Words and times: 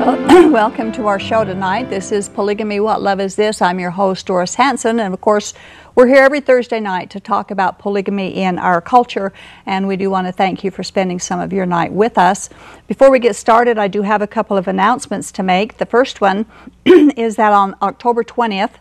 Welcome 0.00 0.92
to 0.92 1.08
our 1.08 1.20
show 1.20 1.44
tonight. 1.44 1.90
This 1.90 2.10
is 2.10 2.26
Polygamy 2.26 2.80
What 2.80 3.02
Love 3.02 3.20
Is 3.20 3.36
This? 3.36 3.60
I'm 3.60 3.78
your 3.78 3.90
host, 3.90 4.24
Doris 4.24 4.54
Hanson, 4.54 4.98
and 4.98 5.12
of 5.12 5.20
course, 5.20 5.52
we're 5.94 6.06
here 6.06 6.22
every 6.22 6.40
Thursday 6.40 6.80
night 6.80 7.10
to 7.10 7.20
talk 7.20 7.50
about 7.50 7.78
polygamy 7.78 8.28
in 8.28 8.58
our 8.58 8.80
culture, 8.80 9.30
and 9.66 9.86
we 9.86 9.98
do 9.98 10.08
want 10.08 10.26
to 10.26 10.32
thank 10.32 10.64
you 10.64 10.70
for 10.70 10.82
spending 10.82 11.18
some 11.18 11.38
of 11.38 11.52
your 11.52 11.66
night 11.66 11.92
with 11.92 12.16
us. 12.16 12.48
Before 12.86 13.10
we 13.10 13.18
get 13.18 13.36
started, 13.36 13.76
I 13.76 13.88
do 13.88 14.00
have 14.00 14.22
a 14.22 14.26
couple 14.26 14.56
of 14.56 14.68
announcements 14.68 15.30
to 15.32 15.42
make. 15.42 15.76
The 15.76 15.84
first 15.84 16.22
one 16.22 16.46
is 16.86 17.36
that 17.36 17.52
on 17.52 17.76
October 17.82 18.24
20th, 18.24 18.76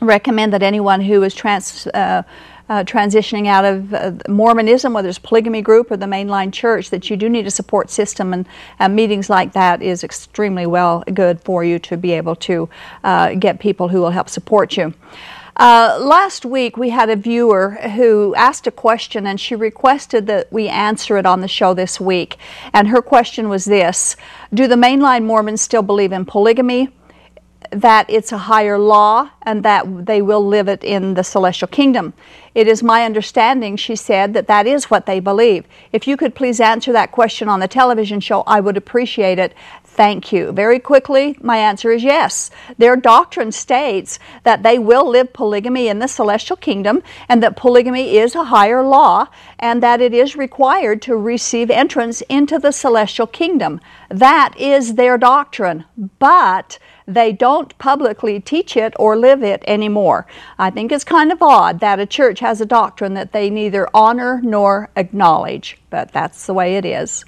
recommend 0.00 0.52
that 0.52 0.62
anyone 0.62 1.00
who 1.00 1.22
is 1.22 1.34
trans, 1.34 1.86
uh, 1.88 2.22
uh, 2.68 2.82
transitioning 2.84 3.46
out 3.46 3.64
of 3.64 3.92
uh, 3.92 4.12
Mormonism, 4.28 4.92
whether 4.92 5.08
it's 5.08 5.18
polygamy 5.18 5.60
group 5.62 5.90
or 5.90 5.96
the 5.96 6.06
mainline 6.06 6.52
church, 6.52 6.90
that 6.90 7.10
you 7.10 7.16
do 7.16 7.28
need 7.28 7.46
a 7.46 7.50
support 7.50 7.90
system, 7.90 8.32
and 8.32 8.46
uh, 8.80 8.88
meetings 8.88 9.28
like 9.28 9.52
that 9.52 9.82
is 9.82 10.02
extremely 10.02 10.66
well 10.66 11.04
good 11.12 11.40
for 11.40 11.64
you 11.64 11.78
to 11.80 11.96
be 11.96 12.12
able 12.12 12.36
to 12.36 12.68
uh, 13.02 13.34
get 13.34 13.60
people 13.60 13.88
who 13.88 14.00
will 14.00 14.10
help 14.10 14.28
support 14.28 14.76
you. 14.76 14.94
Uh, 15.56 15.98
last 16.00 16.44
week, 16.44 16.76
we 16.76 16.90
had 16.90 17.08
a 17.08 17.14
viewer 17.14 17.72
who 17.94 18.34
asked 18.34 18.66
a 18.66 18.72
question 18.72 19.24
and 19.24 19.40
she 19.40 19.54
requested 19.54 20.26
that 20.26 20.52
we 20.52 20.68
answer 20.68 21.16
it 21.16 21.26
on 21.26 21.42
the 21.42 21.48
show 21.48 21.74
this 21.74 22.00
week. 22.00 22.38
And 22.72 22.88
her 22.88 23.00
question 23.00 23.48
was 23.48 23.64
this 23.64 24.16
Do 24.52 24.66
the 24.66 24.74
mainline 24.74 25.24
Mormons 25.24 25.62
still 25.62 25.82
believe 25.82 26.10
in 26.10 26.24
polygamy? 26.24 26.88
That 27.74 28.06
it's 28.08 28.32
a 28.32 28.38
higher 28.38 28.78
law 28.78 29.30
and 29.42 29.62
that 29.62 30.06
they 30.06 30.22
will 30.22 30.46
live 30.46 30.68
it 30.68 30.82
in 30.84 31.14
the 31.14 31.24
celestial 31.24 31.68
kingdom. 31.68 32.14
It 32.54 32.68
is 32.68 32.82
my 32.82 33.04
understanding, 33.04 33.76
she 33.76 33.96
said, 33.96 34.32
that 34.34 34.46
that 34.46 34.66
is 34.66 34.84
what 34.84 35.06
they 35.06 35.18
believe. 35.18 35.66
If 35.92 36.06
you 36.06 36.16
could 36.16 36.34
please 36.34 36.60
answer 36.60 36.92
that 36.92 37.10
question 37.10 37.48
on 37.48 37.60
the 37.60 37.68
television 37.68 38.20
show, 38.20 38.42
I 38.46 38.60
would 38.60 38.76
appreciate 38.76 39.40
it. 39.40 39.54
Thank 39.82 40.32
you. 40.32 40.50
Very 40.50 40.80
quickly, 40.80 41.36
my 41.40 41.56
answer 41.56 41.92
is 41.92 42.02
yes. 42.02 42.50
Their 42.78 42.96
doctrine 42.96 43.52
states 43.52 44.18
that 44.42 44.64
they 44.64 44.76
will 44.78 45.08
live 45.08 45.32
polygamy 45.32 45.86
in 45.86 46.00
the 46.00 46.08
celestial 46.08 46.56
kingdom 46.56 47.02
and 47.28 47.40
that 47.42 47.56
polygamy 47.56 48.16
is 48.18 48.34
a 48.34 48.44
higher 48.44 48.82
law 48.82 49.28
and 49.58 49.82
that 49.84 50.00
it 50.00 50.12
is 50.12 50.34
required 50.34 51.00
to 51.02 51.16
receive 51.16 51.70
entrance 51.70 52.22
into 52.22 52.58
the 52.58 52.72
celestial 52.72 53.28
kingdom. 53.28 53.80
That 54.08 54.54
is 54.58 54.94
their 54.94 55.16
doctrine. 55.16 55.84
But 56.18 56.78
they 57.06 57.32
don't 57.32 57.76
publicly 57.78 58.40
teach 58.40 58.76
it 58.76 58.94
or 58.98 59.16
live 59.16 59.42
it 59.42 59.62
anymore. 59.66 60.26
I 60.58 60.70
think 60.70 60.90
it's 60.90 61.04
kind 61.04 61.30
of 61.30 61.42
odd 61.42 61.80
that 61.80 62.00
a 62.00 62.06
church 62.06 62.40
has 62.40 62.60
a 62.60 62.66
doctrine 62.66 63.14
that 63.14 63.32
they 63.32 63.50
neither 63.50 63.88
honor 63.94 64.40
nor 64.42 64.90
acknowledge, 64.96 65.78
but 65.90 66.12
that's 66.12 66.46
the 66.46 66.54
way 66.54 66.76
it 66.76 66.84
is. 66.84 67.24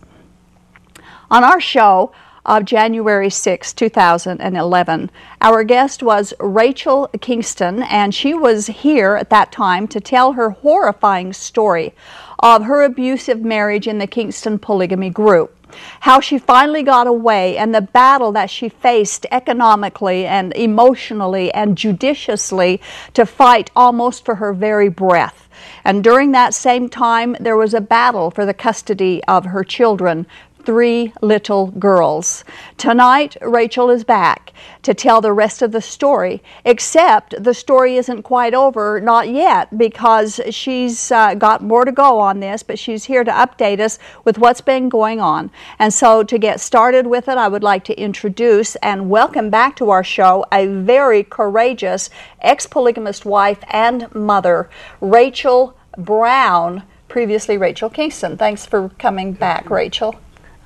On 1.30 1.44
our 1.44 1.60
show, 1.60 2.12
of 2.46 2.64
January 2.64 3.28
6, 3.28 3.72
2011. 3.72 5.10
Our 5.40 5.64
guest 5.64 6.02
was 6.02 6.32
Rachel 6.38 7.08
Kingston, 7.20 7.82
and 7.82 8.14
she 8.14 8.32
was 8.34 8.68
here 8.68 9.16
at 9.16 9.30
that 9.30 9.50
time 9.50 9.88
to 9.88 10.00
tell 10.00 10.32
her 10.34 10.50
horrifying 10.50 11.32
story 11.32 11.92
of 12.38 12.64
her 12.64 12.84
abusive 12.84 13.42
marriage 13.42 13.88
in 13.88 13.98
the 13.98 14.06
Kingston 14.06 14.58
polygamy 14.58 15.10
group 15.10 15.55
how 16.00 16.20
she 16.20 16.38
finally 16.38 16.82
got 16.82 17.06
away 17.06 17.56
and 17.56 17.74
the 17.74 17.80
battle 17.80 18.32
that 18.32 18.50
she 18.50 18.68
faced 18.68 19.26
economically 19.30 20.26
and 20.26 20.54
emotionally 20.54 21.52
and 21.52 21.76
judiciously 21.76 22.80
to 23.14 23.26
fight 23.26 23.70
almost 23.74 24.24
for 24.24 24.36
her 24.36 24.52
very 24.52 24.88
breath. 24.88 25.48
And 25.84 26.02
during 26.02 26.32
that 26.32 26.54
same 26.54 26.88
time, 26.88 27.36
there 27.40 27.56
was 27.56 27.74
a 27.74 27.80
battle 27.80 28.30
for 28.30 28.44
the 28.44 28.54
custody 28.54 29.22
of 29.28 29.46
her 29.46 29.64
children 29.64 30.26
three 30.66 31.12
little 31.22 31.68
girls. 31.68 32.42
Tonight, 32.76 33.36
Rachel 33.40 33.88
is 33.88 34.02
back 34.02 34.52
to 34.82 34.92
tell 34.92 35.20
the 35.20 35.32
rest 35.32 35.62
of 35.62 35.70
the 35.70 35.80
story, 35.80 36.42
except 36.64 37.40
the 37.42 37.54
story 37.54 37.96
isn't 37.96 38.24
quite 38.24 38.52
over, 38.52 39.00
not 39.00 39.28
yet, 39.28 39.78
because 39.78 40.40
she's 40.50 41.12
uh, 41.12 41.34
got 41.34 41.62
more 41.62 41.84
to 41.84 41.92
go 41.92 42.18
on 42.18 42.40
this, 42.40 42.64
but 42.64 42.80
she's 42.80 43.04
here 43.04 43.22
to 43.22 43.30
update 43.30 43.78
us 43.78 44.00
with 44.24 44.38
what's 44.38 44.60
been 44.60 44.88
going 44.88 45.20
on. 45.20 45.52
And 45.78 45.94
so, 45.94 46.24
to 46.24 46.36
get 46.36 46.60
started 46.60 47.06
with 47.06 47.28
it, 47.28 47.38
I 47.38 47.46
would 47.46 47.62
like 47.62 47.84
to 47.84 47.98
introduce 47.98 48.74
and 48.76 49.08
welcome 49.08 49.50
back 49.50 49.76
to 49.76 49.90
our 49.90 50.04
show 50.04 50.44
a 50.52 50.66
very 50.66 51.22
courageous 51.22 52.10
ex 52.40 52.66
polygamist 52.66 53.24
wife 53.24 53.62
and 53.70 54.12
mother, 54.12 54.68
Rachel 55.00 55.76
Brown 55.96 56.82
previously 57.08 57.56
Rachel 57.56 57.88
Kingston. 57.88 58.36
Thanks 58.36 58.66
for 58.66 58.88
coming 58.98 59.32
back, 59.32 59.70
Rachel. 59.70 60.16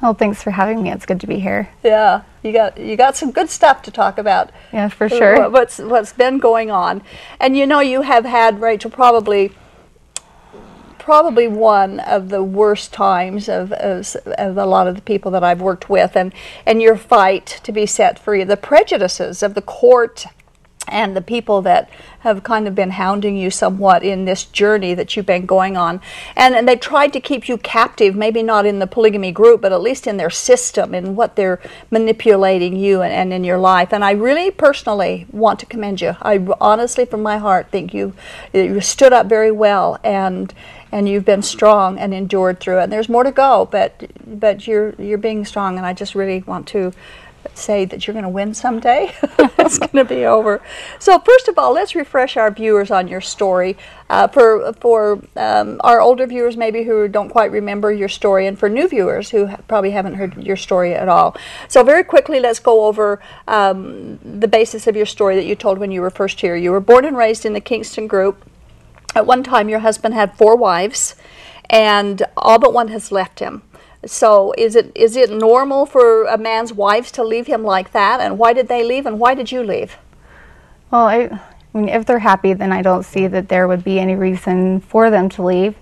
Well, 0.02 0.14
thanks 0.14 0.42
for 0.42 0.50
having 0.50 0.82
me. 0.82 0.90
It's 0.90 1.04
good 1.04 1.20
to 1.20 1.26
be 1.26 1.40
here. 1.40 1.68
Yeah, 1.82 2.22
you 2.42 2.52
got 2.52 2.78
you 2.78 2.96
got 2.96 3.16
some 3.16 3.32
good 3.32 3.50
stuff 3.50 3.82
to 3.82 3.90
talk 3.90 4.16
about. 4.16 4.50
Yeah, 4.72 4.88
for 4.88 5.08
sure. 5.08 5.50
What's 5.50 5.78
what's 5.78 6.12
been 6.12 6.38
going 6.38 6.70
on, 6.70 7.02
and 7.38 7.56
you 7.56 7.66
know 7.66 7.80
you 7.80 8.02
have 8.02 8.24
had 8.24 8.60
Rachel 8.60 8.90
probably 8.90 9.52
probably 10.98 11.48
one 11.48 11.98
of 12.00 12.28
the 12.28 12.44
worst 12.44 12.92
times 12.92 13.48
of, 13.48 13.72
of, 13.72 14.14
of, 14.38 14.58
a 14.58 14.66
lot 14.66 14.86
of 14.86 14.94
the 14.94 15.00
people 15.00 15.30
that 15.32 15.42
I've 15.42 15.60
worked 15.60 15.90
with, 15.90 16.16
and 16.16 16.32
and 16.64 16.80
your 16.80 16.96
fight 16.96 17.60
to 17.64 17.72
be 17.72 17.84
set 17.84 18.18
free, 18.18 18.44
the 18.44 18.56
prejudices 18.56 19.42
of 19.42 19.54
the 19.54 19.62
court 19.62 20.26
and 20.90 21.16
the 21.16 21.20
people 21.20 21.62
that 21.62 21.90
have 22.20 22.42
kind 22.42 22.68
of 22.68 22.74
been 22.74 22.90
hounding 22.90 23.36
you 23.36 23.50
somewhat 23.50 24.02
in 24.02 24.26
this 24.26 24.44
journey 24.44 24.92
that 24.94 25.16
you've 25.16 25.26
been 25.26 25.46
going 25.46 25.76
on. 25.76 26.00
And, 26.36 26.54
and 26.54 26.68
they 26.68 26.76
tried 26.76 27.12
to 27.14 27.20
keep 27.20 27.48
you 27.48 27.56
captive, 27.56 28.14
maybe 28.14 28.42
not 28.42 28.66
in 28.66 28.78
the 28.78 28.86
polygamy 28.86 29.32
group, 29.32 29.62
but 29.62 29.72
at 29.72 29.80
least 29.80 30.06
in 30.06 30.18
their 30.18 30.30
system 30.30 30.94
in 30.94 31.16
what 31.16 31.36
they're 31.36 31.60
manipulating 31.90 32.76
you 32.76 33.00
and, 33.00 33.12
and 33.12 33.32
in 33.32 33.44
your 33.44 33.58
life. 33.58 33.92
And 33.92 34.04
I 34.04 34.12
really 34.12 34.50
personally 34.50 35.26
want 35.30 35.60
to 35.60 35.66
commend 35.66 36.00
you. 36.00 36.16
I 36.20 36.46
honestly, 36.60 37.06
from 37.06 37.22
my 37.22 37.38
heart, 37.38 37.70
think 37.70 37.94
you, 37.94 38.12
you 38.52 38.80
stood 38.80 39.12
up 39.12 39.26
very 39.26 39.50
well 39.50 39.98
and 40.04 40.52
and 40.92 41.08
you've 41.08 41.24
been 41.24 41.42
strong 41.42 41.98
and 41.98 42.12
endured 42.12 42.58
through 42.58 42.80
it. 42.80 42.84
And 42.84 42.92
there's 42.92 43.08
more 43.08 43.22
to 43.22 43.30
go, 43.30 43.68
but 43.70 44.10
but 44.26 44.66
you're 44.66 44.94
you're 44.98 45.18
being 45.18 45.44
strong, 45.44 45.76
and 45.76 45.86
I 45.86 45.92
just 45.92 46.14
really 46.14 46.42
want 46.42 46.66
to 46.68 46.92
say 47.54 47.84
that 47.84 48.06
you're 48.06 48.14
going 48.14 48.24
to 48.24 48.28
win 48.28 48.54
someday. 48.54 49.14
it's 49.58 49.78
going 49.78 49.96
to 49.96 50.04
be 50.04 50.24
over. 50.24 50.62
So 50.98 51.18
first 51.18 51.48
of 51.48 51.58
all, 51.58 51.72
let's 51.72 51.94
refresh 51.94 52.36
our 52.36 52.50
viewers 52.50 52.90
on 52.90 53.08
your 53.08 53.20
story. 53.20 53.76
Uh, 54.08 54.26
for 54.26 54.72
for 54.74 55.22
um, 55.36 55.80
our 55.84 56.00
older 56.00 56.26
viewers, 56.26 56.56
maybe 56.56 56.82
who 56.82 57.06
don't 57.06 57.28
quite 57.28 57.52
remember 57.52 57.92
your 57.92 58.08
story, 58.08 58.46
and 58.46 58.58
for 58.58 58.68
new 58.68 58.88
viewers 58.88 59.30
who 59.30 59.48
probably 59.68 59.92
haven't 59.92 60.14
heard 60.14 60.36
your 60.42 60.56
story 60.56 60.94
at 60.94 61.08
all. 61.08 61.36
So 61.68 61.84
very 61.84 62.02
quickly, 62.02 62.40
let's 62.40 62.58
go 62.58 62.86
over 62.86 63.20
um, 63.46 64.18
the 64.18 64.48
basis 64.48 64.86
of 64.86 64.96
your 64.96 65.06
story 65.06 65.36
that 65.36 65.44
you 65.44 65.54
told 65.54 65.78
when 65.78 65.92
you 65.92 66.00
were 66.00 66.10
first 66.10 66.40
here. 66.40 66.56
You 66.56 66.72
were 66.72 66.80
born 66.80 67.04
and 67.04 67.16
raised 67.16 67.44
in 67.46 67.52
the 67.52 67.60
Kingston 67.60 68.06
group. 68.06 68.44
At 69.14 69.26
one 69.26 69.42
time, 69.42 69.68
your 69.68 69.80
husband 69.80 70.14
had 70.14 70.36
four 70.36 70.56
wives, 70.56 71.14
and 71.68 72.22
all 72.36 72.58
but 72.58 72.72
one 72.72 72.88
has 72.88 73.12
left 73.12 73.38
him. 73.38 73.62
So 74.06 74.54
is 74.56 74.76
it 74.76 74.92
is 74.94 75.16
it 75.16 75.30
normal 75.30 75.84
for 75.84 76.24
a 76.24 76.38
man's 76.38 76.72
wives 76.72 77.12
to 77.12 77.24
leave 77.24 77.46
him 77.46 77.62
like 77.62 77.92
that? 77.92 78.20
And 78.20 78.38
why 78.38 78.52
did 78.52 78.68
they 78.68 78.82
leave? 78.82 79.06
And 79.06 79.20
why 79.20 79.34
did 79.34 79.52
you 79.52 79.62
leave? 79.62 79.96
Well, 80.90 81.06
I, 81.06 81.18
I 81.74 81.78
mean, 81.78 81.88
if 81.88 82.06
they're 82.06 82.18
happy, 82.18 82.54
then 82.54 82.72
I 82.72 82.82
don't 82.82 83.04
see 83.04 83.26
that 83.26 83.48
there 83.48 83.68
would 83.68 83.84
be 83.84 84.00
any 84.00 84.14
reason 84.14 84.80
for 84.80 85.10
them 85.10 85.28
to 85.30 85.42
leave. 85.42 85.76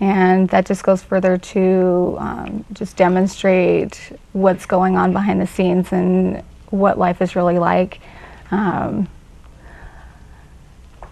And 0.00 0.48
that 0.48 0.64
just 0.64 0.82
goes 0.82 1.02
further 1.02 1.36
to 1.36 2.16
um, 2.18 2.64
just 2.72 2.96
demonstrate 2.96 4.12
what's 4.32 4.64
going 4.64 4.96
on 4.96 5.12
behind 5.12 5.40
the 5.42 5.46
scenes 5.46 5.92
and 5.92 6.42
what 6.70 6.98
life 6.98 7.20
is 7.20 7.36
really 7.36 7.58
like. 7.58 8.00
Um, 8.50 9.08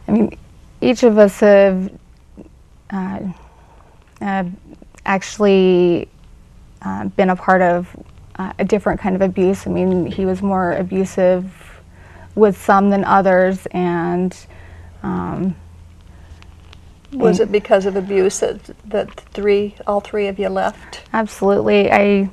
I 0.09 0.13
mean, 0.13 0.39
each 0.81 1.03
of 1.03 1.19
us 1.19 1.39
have 1.41 1.93
uh, 2.91 3.21
uh, 4.23 4.45
actually 5.05 6.09
uh, 6.89 7.05
been 7.05 7.31
a 7.31 7.37
part 7.37 7.61
of 7.61 7.95
uh, 8.37 8.53
a 8.59 8.65
different 8.65 9.01
kind 9.01 9.15
of 9.15 9.21
abuse. 9.21 9.67
I 9.67 9.71
mean, 9.71 10.07
he 10.07 10.25
was 10.25 10.41
more 10.41 10.73
abusive 10.73 11.53
with 12.35 12.57
some 12.57 12.89
than 12.91 13.05
others, 13.05 13.67
and 13.73 14.35
um, 15.03 15.55
was 17.13 17.41
it 17.41 17.53
because 17.53 17.85
of 17.85 17.97
abuse 17.97 18.41
that 18.41 18.61
that 18.87 19.11
three, 19.33 19.75
all 19.87 20.01
three 20.01 20.29
of 20.29 20.39
you 20.39 20.49
left? 20.49 21.03
Absolutely. 21.13 21.91
I, 21.91 22.31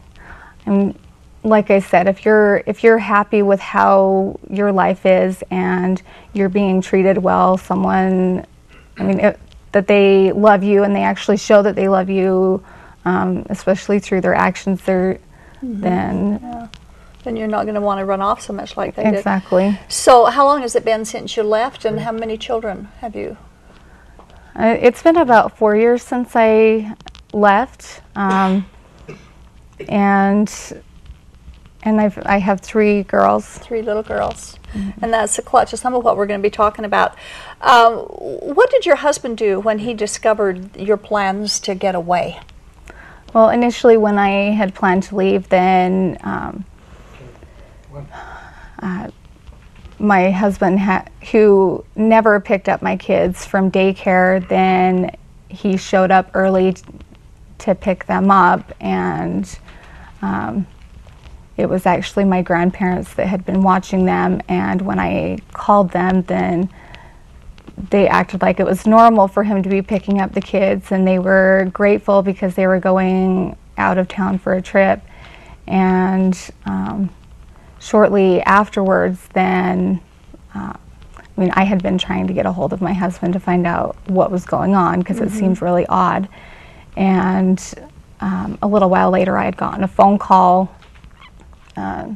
am 0.66 0.98
like 1.44 1.70
I 1.70 1.80
said, 1.80 2.08
if 2.08 2.24
you're 2.24 2.64
if 2.66 2.84
you're 2.84 2.98
happy 2.98 3.42
with 3.42 3.60
how 3.60 4.40
your 4.50 4.72
life 4.72 5.06
is 5.06 5.44
and 5.52 6.02
you're 6.34 6.50
being 6.50 6.82
treated 6.82 7.18
well, 7.18 7.58
someone, 7.58 8.46
I 8.98 9.04
mean, 9.04 9.20
it, 9.20 9.40
that 9.74 9.88
they 9.88 10.32
love 10.32 10.64
you 10.64 10.84
and 10.84 10.96
they 10.96 11.04
actually 11.04 11.38
show 11.38 11.62
that 11.62 11.76
they 11.76 11.90
love 11.90 12.10
you 12.10 12.64
um, 13.06 13.46
especially 13.50 14.00
through 14.00 14.22
their 14.22 14.36
actions, 14.36 14.82
there, 14.82 15.20
mm-hmm. 15.58 15.82
then 15.82 16.40
yeah. 16.42 16.68
then 17.24 17.38
you're 17.38 17.48
not 17.48 17.64
going 17.64 17.76
to 17.76 17.82
want 17.82 18.00
to 18.00 18.06
run 18.06 18.22
off 18.22 18.42
so 18.42 18.52
much 18.52 18.76
like 18.76 18.96
they 18.96 19.04
did. 19.04 19.16
exactly. 19.16 19.72
did. 19.72 19.80
So, 19.88 20.26
how 20.26 20.46
long 20.46 20.62
has 20.62 20.76
it 20.76 20.84
been 20.84 21.06
since 21.06 21.38
you 21.38 21.44
left, 21.44 21.86
and 21.86 22.00
how 22.00 22.12
many 22.12 22.38
children 22.38 22.90
have 23.00 23.16
you? 23.16 23.38
Uh, 24.56 24.78
it's 24.80 25.04
been 25.04 25.18
about 25.18 25.58
four 25.58 25.76
years 25.76 26.02
since 26.02 26.32
I 26.36 26.96
left, 27.34 28.02
um, 28.16 28.66
and 29.88 30.52
and 31.84 32.02
I've 32.02 32.18
I 32.26 32.40
have 32.40 32.62
three 32.62 33.04
girls. 33.04 33.58
Three 33.60 33.82
little 33.82 34.04
girls. 34.04 34.58
Mm-hmm. 34.74 35.04
And 35.04 35.14
that's 35.14 35.36
the 35.38 35.42
clutch 35.42 35.72
of 35.72 35.80
some 35.80 35.94
of 35.94 36.04
what 36.04 36.18
we're 36.18 36.26
going 36.26 36.42
to 36.42 36.46
be 36.46 36.52
talking 36.52 36.84
about. 36.84 37.16
Um, 37.62 37.94
what 37.96 38.70
did 38.72 38.86
your 38.86 38.98
husband 38.98 39.38
do 39.38 39.60
when 39.60 39.80
he 39.80 39.94
discovered 39.94 40.76
your 40.76 40.98
plans 40.98 41.60
to 41.62 41.76
get 41.76 41.96
away? 41.96 42.40
Well, 43.36 43.50
initially, 43.50 43.98
when 43.98 44.18
I 44.18 44.52
had 44.52 44.74
planned 44.74 45.04
to 45.04 45.18
leave, 45.18 45.50
then 45.50 46.18
um, 46.24 46.64
uh, 48.82 49.10
my 50.00 50.32
husband, 50.32 50.80
who 51.34 51.84
never 51.98 52.40
picked 52.40 52.70
up 52.70 52.82
my 52.82 52.96
kids 52.96 53.46
from 53.46 53.70
daycare, 53.70 54.48
then 54.48 55.18
he 55.50 55.76
showed 55.76 56.12
up 56.12 56.32
early 56.34 56.78
to 57.58 57.76
pick 57.76 58.06
them 58.06 58.32
up, 58.32 58.72
and 58.80 59.60
um, 60.22 60.66
it 61.58 61.66
was 61.66 61.86
actually 61.86 62.24
my 62.24 62.42
grandparents 62.42 63.16
that 63.16 63.28
had 63.28 63.46
been 63.46 63.62
watching 63.62 64.06
them. 64.06 64.42
And 64.48 64.82
when 64.82 64.98
I 64.98 65.40
called 65.52 65.92
them, 65.92 66.22
then 66.22 66.70
they 67.78 68.08
acted 68.08 68.42
like 68.42 68.60
it 68.60 68.66
was 68.66 68.86
normal 68.86 69.28
for 69.28 69.44
him 69.44 69.62
to 69.64 69.70
be 69.70 69.82
picking 69.82 70.22
up 70.22 70.34
the 70.34 70.42
kids, 70.42 70.92
and 70.92 71.08
they 71.08 71.20
were 71.20 71.70
grateful 71.74 72.22
because 72.22 72.56
they 72.56 72.68
were 72.68 72.80
going 72.80 73.58
out 73.78 73.98
of 73.98 74.08
town 74.08 74.38
for 74.40 74.54
a 74.54 74.62
trip. 74.62 75.02
And 75.68 76.38
um, 76.66 77.10
shortly 77.80 78.42
afterwards, 78.42 79.28
then, 79.34 80.02
uh, 80.54 80.74
I 81.18 81.42
mean, 81.42 81.52
I 81.54 81.64
had 81.64 81.84
been 81.84 81.98
trying 81.98 82.28
to 82.28 82.34
get 82.34 82.46
a 82.46 82.52
hold 82.52 82.72
of 82.72 82.82
my 82.82 82.94
husband 82.94 83.34
to 83.34 83.40
find 83.40 83.68
out 83.68 83.98
what 84.08 84.32
was 84.32 84.46
going 84.46 84.76
on 84.76 85.00
because 85.00 85.18
mm-hmm. 85.18 85.28
it 85.28 85.38
seemed 85.38 85.62
really 85.62 85.86
odd. 85.88 86.30
And 86.96 87.62
um, 88.22 88.58
a 88.62 88.68
little 88.68 88.90
while 88.90 89.10
later, 89.12 89.38
I 89.38 89.46
had 89.46 89.58
gotten 89.58 89.84
a 89.84 89.88
phone 89.88 90.18
call. 90.18 90.74
Uh, 91.76 92.14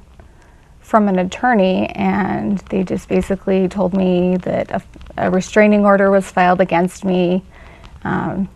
from 0.89 1.07
an 1.07 1.19
attorney, 1.19 1.85
and 1.89 2.57
they 2.69 2.83
just 2.83 3.07
basically 3.07 3.67
told 3.67 3.95
me 3.95 4.37
that 4.37 4.71
a, 4.71 4.81
a 5.17 5.29
restraining 5.29 5.85
order 5.85 6.09
was 6.09 6.25
filed 6.29 6.59
against 6.59 7.05
me. 7.05 7.43
Um, 8.03 8.49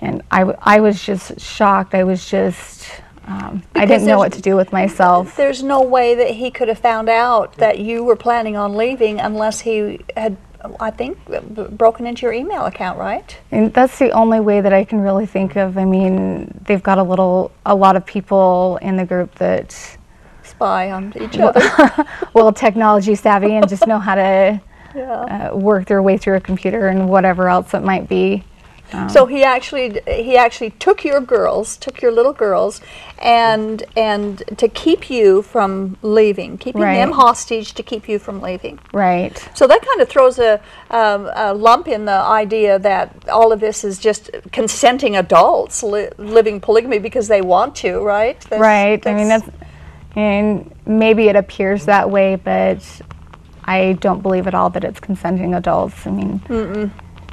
and 0.00 0.22
I, 0.32 0.40
w- 0.40 0.58
I 0.60 0.80
was 0.80 1.00
just 1.02 1.40
shocked. 1.40 1.94
I 1.94 2.02
was 2.02 2.28
just, 2.28 2.90
um, 3.24 3.62
I 3.76 3.86
didn't 3.86 4.06
know 4.06 4.18
what 4.18 4.32
to 4.32 4.42
do 4.42 4.56
with 4.56 4.72
myself. 4.72 5.36
There's 5.36 5.62
no 5.62 5.80
way 5.80 6.16
that 6.16 6.32
he 6.32 6.50
could 6.50 6.66
have 6.66 6.80
found 6.80 7.08
out 7.08 7.54
that 7.58 7.78
you 7.78 8.02
were 8.02 8.16
planning 8.16 8.56
on 8.56 8.74
leaving 8.74 9.20
unless 9.20 9.60
he 9.60 10.00
had, 10.16 10.36
I 10.80 10.90
think, 10.90 11.18
broken 11.78 12.06
into 12.08 12.22
your 12.22 12.32
email 12.32 12.66
account, 12.66 12.98
right? 12.98 13.38
And 13.52 13.72
that's 13.72 13.96
the 14.00 14.10
only 14.10 14.40
way 14.40 14.60
that 14.60 14.72
I 14.72 14.84
can 14.84 15.00
really 15.00 15.26
think 15.26 15.54
of. 15.56 15.78
I 15.78 15.84
mean, 15.84 16.52
they've 16.66 16.82
got 16.82 16.98
a 16.98 17.04
little, 17.04 17.52
a 17.64 17.76
lot 17.76 17.94
of 17.94 18.04
people 18.04 18.78
in 18.82 18.96
the 18.96 19.04
group 19.06 19.36
that 19.36 19.96
spy 20.56 20.90
on 20.90 21.12
each 21.20 21.38
other. 21.38 22.06
well, 22.32 22.52
technology 22.52 23.14
savvy 23.14 23.54
and 23.54 23.68
just 23.68 23.86
know 23.86 23.98
how 23.98 24.14
to 24.14 24.60
yeah. 24.94 25.50
uh, 25.52 25.56
work 25.56 25.86
their 25.86 26.02
way 26.02 26.16
through 26.16 26.36
a 26.36 26.40
computer 26.40 26.88
and 26.88 27.08
whatever 27.08 27.48
else 27.48 27.74
it 27.74 27.82
might 27.82 28.08
be. 28.08 28.42
Um, 28.92 29.08
so 29.08 29.26
he 29.26 29.42
actually 29.42 30.00
he 30.06 30.36
actually 30.36 30.70
took 30.70 31.04
your 31.04 31.20
girls, 31.20 31.76
took 31.76 32.00
your 32.00 32.12
little 32.12 32.32
girls, 32.32 32.80
and 33.18 33.82
and 33.96 34.44
to 34.58 34.68
keep 34.68 35.10
you 35.10 35.42
from 35.42 35.96
leaving, 36.02 36.56
keeping 36.56 36.82
right. 36.82 36.94
them 36.94 37.10
hostage 37.10 37.74
to 37.74 37.82
keep 37.82 38.08
you 38.08 38.20
from 38.20 38.40
leaving. 38.40 38.78
Right. 38.92 39.36
So 39.54 39.66
that 39.66 39.84
kind 39.84 40.00
of 40.00 40.08
throws 40.08 40.38
a, 40.38 40.60
um, 40.90 41.28
a 41.34 41.52
lump 41.52 41.88
in 41.88 42.04
the 42.04 42.12
idea 42.12 42.78
that 42.78 43.28
all 43.28 43.50
of 43.52 43.58
this 43.58 43.82
is 43.82 43.98
just 43.98 44.30
consenting 44.52 45.16
adults 45.16 45.82
li- 45.82 46.10
living 46.16 46.60
polygamy 46.60 47.00
because 47.00 47.26
they 47.26 47.42
want 47.42 47.74
to, 47.76 47.98
right? 47.98 48.40
That's, 48.42 48.60
right. 48.60 49.02
That's 49.02 49.12
I 49.12 49.18
mean 49.18 49.28
that's 49.28 49.48
and 50.16 50.74
maybe 50.86 51.28
it 51.28 51.36
appears 51.36 51.84
that 51.84 52.10
way, 52.10 52.36
but 52.36 52.82
I 53.64 53.92
don't 54.00 54.22
believe 54.22 54.46
at 54.46 54.54
all 54.54 54.70
that 54.70 54.82
it's 54.82 54.98
consenting 54.98 55.54
adults. 55.54 56.06
I 56.06 56.10
mean, 56.10 56.38
Mm-mm. 56.40 56.90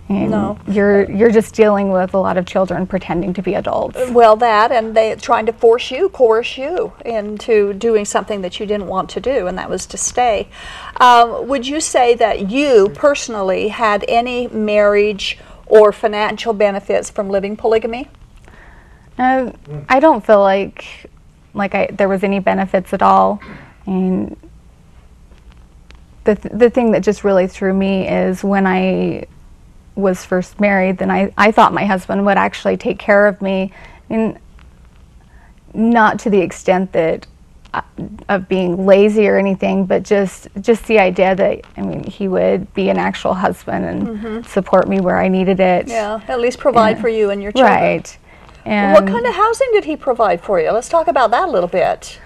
no. 0.10 0.60
you're 0.68 1.10
you're 1.10 1.32
just 1.32 1.56
dealing 1.56 1.92
with 1.92 2.14
a 2.14 2.18
lot 2.18 2.38
of 2.38 2.46
children 2.46 2.86
pretending 2.86 3.34
to 3.36 3.42
be 3.42 3.54
adults. 3.54 3.98
Well, 4.10 4.36
that 4.38 4.72
and 4.72 4.96
they 4.96 5.16
trying 5.16 5.46
to 5.46 5.54
force 5.54 5.92
you, 5.92 6.10
coerce 6.10 6.58
you 6.58 6.92
into 7.06 7.74
doing 7.74 8.04
something 8.04 8.42
that 8.42 8.60
you 8.60 8.66
didn't 8.66 8.88
want 8.88 9.10
to 9.12 9.22
do, 9.22 9.48
and 9.48 9.58
that 9.58 9.70
was 9.70 9.86
to 9.88 9.98
stay. 9.98 10.50
Um, 10.98 11.48
would 11.48 11.66
you 11.66 11.80
say 11.80 12.16
that 12.16 12.52
you 12.52 12.90
personally 12.94 13.70
had 13.70 14.04
any 14.10 14.48
marriage 14.50 15.38
or 15.68 15.94
financial 15.94 16.52
benefits 16.54 17.10
from 17.10 17.30
living 17.30 17.56
polygamy? 17.56 18.10
Uh, 19.18 19.52
I 19.88 20.00
don't 20.00 20.26
feel 20.26 20.42
like 20.42 21.10
like 21.54 21.76
I, 21.76 21.88
there 21.92 22.10
was 22.10 22.24
any 22.24 22.40
benefits 22.40 22.94
at 22.94 23.02
all. 23.02 23.42
And 23.86 24.36
the, 26.24 26.36
th- 26.36 26.54
the 26.54 26.70
thing 26.70 26.92
that 26.92 27.04
just 27.04 27.24
really 27.24 27.48
threw 27.48 27.74
me 27.74 28.08
is 28.08 28.44
when 28.44 28.66
I 28.66 29.26
was 29.96 30.26
first 30.26 30.60
married, 30.60 30.98
then 30.98 31.12
I, 31.12 31.34
I 31.38 31.52
thought 31.52 31.74
my 31.74 31.86
husband 31.86 32.26
would 32.26 32.38
actually 32.38 32.78
take 32.78 32.98
care 32.98 33.28
of 33.28 33.42
me. 33.42 33.72
Mean, 34.10 34.40
not 35.74 36.20
to 36.20 36.30
the 36.30 36.40
extent 36.40 36.92
that 36.94 37.28
uh, 37.74 37.82
of 38.30 38.48
being 38.48 38.86
lazy 38.86 39.28
or 39.28 39.38
anything, 39.38 39.86
but 39.86 40.04
just 40.04 40.48
just 40.62 40.86
the 40.86 41.00
idea 41.00 41.36
that 41.36 41.62
I 41.76 41.82
mean 41.82 42.04
he 42.04 42.28
would 42.28 42.72
be 42.76 42.90
an 42.90 42.98
actual 42.98 43.34
husband 43.34 43.84
and 43.86 44.46
support 44.46 44.88
me 44.88 45.00
where 45.00 45.18
I 45.18 45.28
needed 45.28 45.60
it. 45.60 45.88
Yeah, 45.88 46.22
at 46.28 46.40
least 46.40 46.60
provide 46.60 46.98
Yeah. 46.98 47.02
for 47.02 47.10
you 47.10 47.32
and 47.32 47.42
your 47.42 47.52
children. 47.52 47.72
Right. 47.74 48.18
And 48.66 48.94
What 48.94 49.08
kind 49.08 49.26
of 49.26 49.34
housing 49.34 49.70
did 49.74 49.86
he 49.86 49.96
provide 49.96 50.42
for 50.42 50.60
you? 50.60 50.72
Let's 50.72 50.90
talk 50.90 51.08
about 51.08 51.32
that 51.32 51.48
a 51.48 51.52
little 51.52 51.68
bit. 51.68 52.20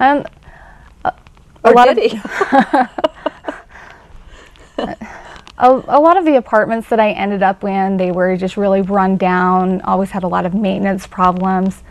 um, 0.00 0.24
a, 1.04 1.12
a 1.64 1.70
lot 1.70 1.88
of 1.88 1.96
he? 1.96 2.18
a, 5.58 5.68
a 5.68 6.00
lot 6.00 6.16
of 6.16 6.24
the 6.24 6.36
apartments 6.36 6.88
that 6.88 6.98
I 6.98 7.10
ended 7.12 7.42
up 7.42 7.62
in, 7.64 7.96
they 7.96 8.10
were 8.10 8.36
just 8.36 8.56
really 8.56 8.82
run 8.82 9.16
down. 9.16 9.80
Always 9.82 10.10
had 10.10 10.22
a 10.22 10.28
lot 10.28 10.46
of 10.46 10.54
maintenance 10.54 11.06
problems. 11.06 11.82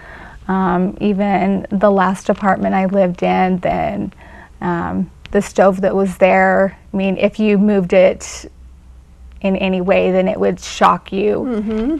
Um, 0.47 0.97
even 0.99 1.67
the 1.69 1.91
last 1.91 2.29
apartment 2.29 2.73
I 2.73 2.87
lived 2.87 3.23
in, 3.23 3.59
then 3.59 4.13
um, 4.59 5.11
the 5.31 5.41
stove 5.41 5.81
that 5.81 5.95
was 5.95 6.17
there. 6.17 6.77
I 6.91 6.97
mean, 6.97 7.17
if 7.17 7.39
you 7.39 7.57
moved 7.57 7.93
it 7.93 8.51
in 9.41 9.55
any 9.55 9.81
way, 9.81 10.11
then 10.11 10.27
it 10.27 10.39
would 10.39 10.59
shock 10.59 11.11
you. 11.11 11.45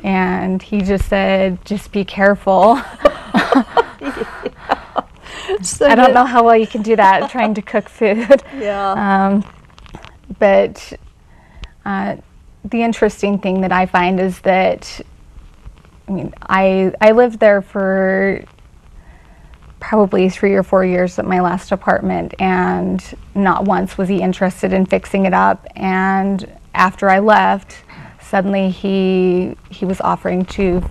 And 0.04 0.62
he 0.62 0.82
just 0.82 1.08
said, 1.10 1.64
"Just 1.66 1.92
be 1.92 2.06
careful." 2.06 2.80
So 5.62 5.86
I 5.88 5.96
don't 5.96 6.14
know 6.14 6.26
how 6.26 6.44
well 6.44 6.56
you 6.58 6.68
can 6.68 6.82
do 6.82 6.96
that 6.96 7.30
trying 7.30 7.54
to 7.56 7.62
cook 7.62 7.90
food. 7.90 8.44
Yeah. 8.58 8.92
Um, 8.94 9.44
but 10.40 10.94
uh, 11.86 12.18
the 12.64 12.84
interesting 12.84 13.40
thing 13.40 13.62
that 13.62 13.72
I 13.72 13.86
find 13.86 14.20
is 14.20 14.40
that, 14.42 15.02
I 16.08 16.12
mean, 16.12 16.34
I 16.44 16.94
I 17.02 17.12
lived 17.12 17.40
there 17.40 17.62
for 17.62 18.44
probably 19.80 20.30
three 20.30 20.54
or 20.54 20.64
four 20.64 20.86
years 20.86 21.18
at 21.18 21.26
my 21.26 21.42
last 21.42 21.72
apartment, 21.72 22.36
and 22.40 23.04
not 23.34 23.66
once 23.66 23.98
was 23.98 24.08
he 24.10 24.22
interested 24.22 24.74
in 24.74 24.86
fixing 24.86 25.26
it 25.26 25.34
up. 25.34 25.68
And 25.76 26.48
after 26.74 27.10
I 27.10 27.20
left, 27.20 27.78
suddenly 28.22 28.70
he 28.70 29.56
he 29.70 29.86
was 29.86 30.02
offering 30.02 30.46
to. 30.46 30.84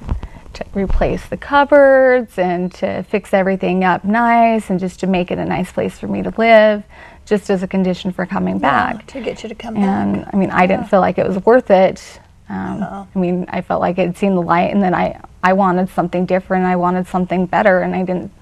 To 0.55 0.65
replace 0.75 1.29
the 1.29 1.37
cupboards 1.37 2.37
and 2.37 2.75
to 2.75 3.05
fix 3.05 3.33
everything 3.33 3.85
up 3.85 4.05
nice 4.05 4.69
and 4.69 4.81
just 4.81 4.99
to 5.01 5.07
make 5.07 5.31
it 5.31 5.39
a 5.39 5.45
nice 5.45 5.71
place 5.71 5.97
for 5.97 6.09
me 6.09 6.23
to 6.23 6.35
live, 6.37 6.83
just 7.25 7.51
as 7.51 7.63
a 7.63 7.69
condition 7.69 8.11
for 8.13 8.27
coming 8.27 8.57
Yeah, 8.57 8.95
back. 8.95 9.07
to 9.07 9.21
get 9.21 9.45
you 9.45 9.49
to 9.49 9.55
come 9.55 9.75
back. 9.75 9.85
And 9.85 10.25
back. 10.25 10.35
I 10.35 10.37
mean, 10.37 10.51
I 10.51 10.67
didn't 10.67 10.87
feel 10.91 10.99
like 11.01 11.19
it 11.19 11.27
was 11.27 11.39
worth 11.47 11.71
it. 11.71 12.21
Um, 12.49 12.83
I 12.83 13.19
mean, 13.19 13.47
I 13.49 13.61
felt 13.61 13.81
like 13.81 14.01
I'd 14.01 14.17
seen 14.17 14.35
the 14.35 14.43
light, 14.43 14.73
and 14.73 14.83
then 14.83 14.93
I 14.93 15.21
I 15.43 15.53
wanted 15.53 15.89
something 15.89 16.27
different. 16.27 16.67
I 16.67 16.75
wanted 16.75 17.07
something 17.07 17.47
better, 17.47 17.79
and 17.81 17.95
I 17.95 18.03
didn't 18.03 18.33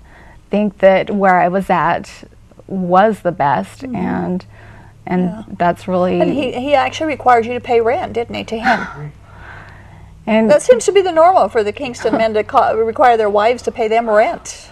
think 0.51 0.79
that 0.79 1.11
where 1.11 1.39
I 1.39 1.49
was 1.49 1.69
at 1.69 2.11
was 2.67 3.21
the 3.21 3.33
best. 3.33 3.85
And 3.85 4.47
and 5.09 5.45
that's 5.57 5.89
really. 5.89 6.21
And 6.21 6.33
he, 6.33 6.53
he 6.53 6.75
actually 6.75 7.07
required 7.07 7.47
you 7.47 7.55
to 7.55 7.61
pay 7.61 7.81
rent, 7.81 8.13
didn't 8.13 8.35
he, 8.35 8.45
to 8.45 8.59
him? 8.59 9.13
and 10.27 10.51
That 10.51 10.63
seems 10.63 10.85
to 10.85 10.93
be 10.93 11.01
the 11.01 11.13
normal 11.13 11.49
for 11.49 11.65
the 11.65 11.73
Kingston 11.73 12.17
men 12.17 12.35
to 12.35 12.43
require 12.77 13.17
their 13.17 13.31
wives 13.31 13.63
to 13.63 13.73
pay 13.73 13.89
them 13.89 14.09
rent. 14.09 14.71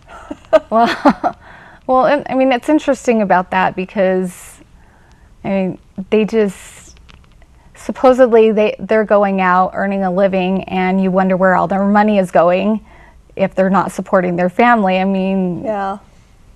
well, 0.70 1.36
well, 1.86 2.06
and, 2.06 2.24
I 2.30 2.34
mean, 2.34 2.52
it's 2.52 2.68
interesting 2.68 3.22
about 3.22 3.50
that 3.50 3.74
because, 3.74 4.60
I 5.42 5.48
mean, 5.48 5.78
they 6.10 6.24
just 6.24 7.00
supposedly 7.74 8.52
they 8.52 8.76
they're 8.78 9.04
going 9.04 9.40
out 9.40 9.72
earning 9.74 10.04
a 10.04 10.10
living, 10.12 10.62
and 10.64 11.02
you 11.02 11.10
wonder 11.10 11.36
where 11.36 11.56
all 11.56 11.66
their 11.66 11.84
money 11.84 12.18
is 12.18 12.30
going 12.30 12.86
if 13.34 13.56
they're 13.56 13.70
not 13.70 13.90
supporting 13.90 14.36
their 14.36 14.50
family. 14.50 14.98
I 14.98 15.04
mean, 15.04 15.64
Yeah, 15.64 15.98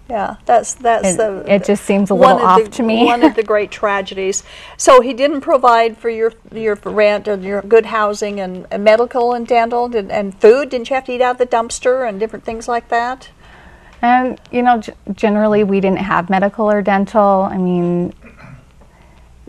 yeah. 0.08 0.36
That's 0.44 0.74
that's 0.74 1.08
it, 1.08 1.16
the. 1.16 1.44
it 1.46 1.64
just 1.64 1.84
seems 1.84 2.10
a 2.10 2.14
little 2.14 2.38
of 2.38 2.42
off 2.42 2.64
the, 2.64 2.70
to 2.70 2.82
me. 2.82 3.04
One 3.06 3.22
of 3.22 3.34
the 3.34 3.42
great 3.42 3.70
tragedies. 3.70 4.44
So 4.76 5.00
he 5.00 5.12
didn't 5.12 5.40
provide 5.40 5.96
for 5.96 6.10
your 6.10 6.32
your 6.52 6.76
rent 6.84 7.26
and 7.28 7.42
your 7.42 7.62
good 7.62 7.86
housing 7.86 8.40
and, 8.40 8.66
and 8.70 8.84
medical 8.84 9.32
and 9.32 9.46
dental 9.46 9.94
and, 9.96 10.12
and 10.12 10.38
food. 10.40 10.70
Didn't 10.70 10.90
you 10.90 10.94
have 10.94 11.04
to 11.06 11.12
eat 11.12 11.20
out 11.20 11.32
of 11.32 11.38
the 11.38 11.46
dumpster 11.46 12.08
and 12.08 12.20
different 12.20 12.44
things 12.44 12.68
like 12.68 12.88
that? 12.88 13.30
And 14.02 14.40
you 14.52 14.62
know, 14.62 14.80
g- 14.80 14.92
generally 15.12 15.64
we 15.64 15.80
didn't 15.80 16.00
have 16.00 16.30
medical 16.30 16.70
or 16.70 16.82
dental. 16.82 17.48
I 17.50 17.56
mean, 17.56 18.12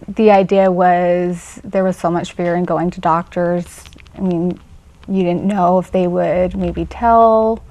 the 0.08 0.32
idea 0.32 0.72
was 0.72 1.60
there 1.64 1.84
was 1.84 1.98
so 1.98 2.10
much 2.10 2.34
fear 2.34 2.56
in 2.56 2.64
going 2.64 2.90
to 2.92 3.02
doctors. 3.02 3.84
I 4.16 4.22
mean, 4.22 4.60
you 5.08 5.24
didn't 5.24 5.46
know 5.46 5.80
if 5.80 5.92
they 5.92 6.08
would 6.08 6.56
maybe 6.56 6.86
tell 6.86 7.62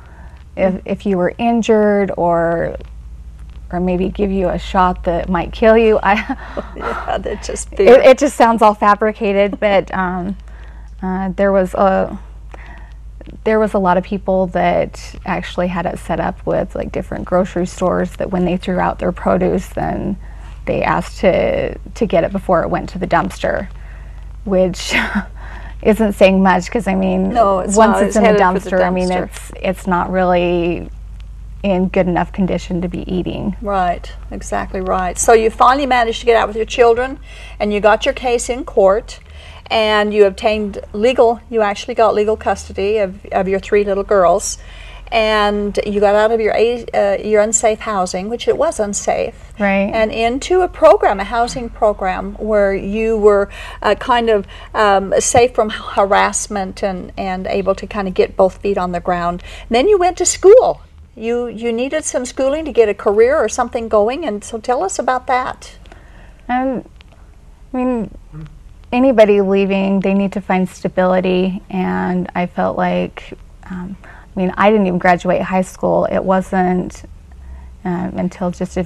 if 0.56 0.80
if 0.84 1.06
you 1.06 1.18
were 1.18 1.34
injured 1.38 2.12
or 2.16 2.76
or 3.72 3.80
maybe 3.80 4.08
give 4.08 4.30
you 4.30 4.48
a 4.48 4.58
shot 4.58 5.04
that 5.04 5.28
might 5.28 5.52
kill 5.52 5.76
you. 5.76 5.98
I 6.02 6.14
Yeah, 6.76 7.18
that 7.18 7.42
just 7.42 7.72
it, 7.72 7.88
it 7.88 8.18
just 8.18 8.36
sounds 8.36 8.62
all 8.62 8.74
fabricated, 8.74 9.58
but 9.58 9.92
um, 9.94 10.36
uh, 11.02 11.30
there 11.30 11.52
was 11.52 11.74
a 11.74 12.18
there 13.44 13.58
was 13.58 13.74
a 13.74 13.78
lot 13.78 13.96
of 13.96 14.04
people 14.04 14.46
that 14.48 15.14
actually 15.24 15.68
had 15.68 15.84
it 15.84 15.98
set 15.98 16.20
up 16.20 16.44
with 16.46 16.74
like 16.74 16.92
different 16.92 17.24
grocery 17.24 17.66
stores 17.66 18.10
that 18.16 18.30
when 18.30 18.44
they 18.44 18.56
threw 18.56 18.78
out 18.78 18.98
their 18.98 19.12
produce, 19.12 19.68
then 19.68 20.16
they 20.66 20.82
asked 20.82 21.18
to 21.20 21.76
to 21.76 22.06
get 22.06 22.24
it 22.24 22.32
before 22.32 22.62
it 22.62 22.68
went 22.68 22.88
to 22.90 22.98
the 22.98 23.06
dumpster, 23.06 23.68
which 24.44 24.94
isn't 25.86 26.14
saying 26.14 26.42
much 26.42 26.64
because 26.66 26.86
I 26.86 26.94
mean, 26.94 27.30
No, 27.30 27.60
it's 27.60 27.76
once 27.76 27.92
not. 27.92 28.02
it's, 28.02 28.16
It's 28.16 28.16
in 28.16 28.22
the 28.22 28.28
for 28.30 28.34
the 28.34 28.70
dumpster, 28.70 28.84
I 28.84 28.90
mean, 28.90 29.10
it's 29.10 29.52
it's 29.56 29.86
not 29.86 30.10
really 30.10 30.90
in 31.62 31.88
good 31.88 32.06
enough 32.06 32.32
condition 32.32 32.80
to 32.82 32.88
be 32.88 33.10
eating. 33.12 33.56
Right, 33.62 34.12
exactly 34.30 34.80
right. 34.80 35.16
So 35.18 35.32
you 35.32 35.50
finally 35.50 35.86
managed 35.86 36.20
to 36.20 36.26
get 36.26 36.36
out 36.36 36.48
with 36.48 36.56
your 36.56 36.66
children, 36.66 37.18
and 37.58 37.72
you 37.72 37.80
got 37.80 38.04
your 38.04 38.14
case 38.14 38.48
in 38.48 38.64
court, 38.64 39.20
and 39.70 40.12
you 40.12 40.26
obtained 40.26 40.80
legal. 40.92 41.40
You 41.50 41.62
actually 41.62 41.94
got 41.94 42.14
legal 42.14 42.36
custody 42.36 42.98
of, 42.98 43.24
of 43.32 43.48
your 43.48 43.58
three 43.58 43.84
little 43.84 44.04
girls, 44.04 44.58
and 45.12 45.78
you 45.86 46.00
got 46.00 46.14
out 46.14 46.32
of 46.32 46.40
your 46.40 46.54
uh, 46.54 47.16
your 47.22 47.42
unsafe 47.42 47.80
housing, 47.80 48.28
which 48.28 48.48
it 48.48 48.56
was 48.56 48.80
unsafe, 48.80 49.52
Right. 49.58 49.90
and 49.92 50.12
into 50.12 50.62
a 50.62 50.68
program, 50.68 51.20
a 51.20 51.24
housing 51.24 51.68
program, 51.70 52.34
where 52.34 52.74
you 52.74 53.16
were 53.16 53.48
uh, 53.82 53.94
kind 53.94 54.28
of 54.30 54.46
um, 54.74 55.14
safe 55.20 55.54
from 55.54 55.70
harassment 55.70 56.82
and 56.82 57.12
and 57.16 57.46
able 57.46 57.74
to 57.74 57.86
kind 57.86 58.08
of 58.08 58.14
get 58.14 58.36
both 58.36 58.58
feet 58.58 58.78
on 58.78 58.92
the 58.92 59.00
ground. 59.00 59.42
And 59.68 59.76
then 59.76 59.88
you 59.88 59.98
went 59.98 60.16
to 60.18 60.26
school. 60.26 60.80
You 61.14 61.46
you 61.46 61.72
needed 61.72 62.04
some 62.04 62.26
schooling 62.26 62.64
to 62.66 62.72
get 62.72 62.88
a 62.88 62.94
career 62.94 63.36
or 63.36 63.48
something 63.48 63.88
going, 63.88 64.24
and 64.26 64.44
so 64.44 64.58
tell 64.58 64.82
us 64.82 64.98
about 64.98 65.26
that. 65.28 65.78
And 66.48 66.88
I 67.72 67.76
mean, 67.76 68.16
anybody 68.92 69.40
leaving, 69.40 70.00
they 70.00 70.14
need 70.14 70.32
to 70.32 70.40
find 70.40 70.68
stability. 70.68 71.62
And 71.70 72.30
I 72.34 72.46
felt 72.46 72.76
like, 72.76 73.32
um, 73.70 73.96
I 74.36 74.40
mean, 74.40 74.52
I 74.56 74.70
didn't 74.70 74.86
even 74.86 74.98
graduate 74.98 75.40
high 75.40 75.62
school. 75.62 76.04
It 76.04 76.22
wasn't 76.22 77.04
um, 77.84 78.18
until 78.18 78.50
just 78.50 78.78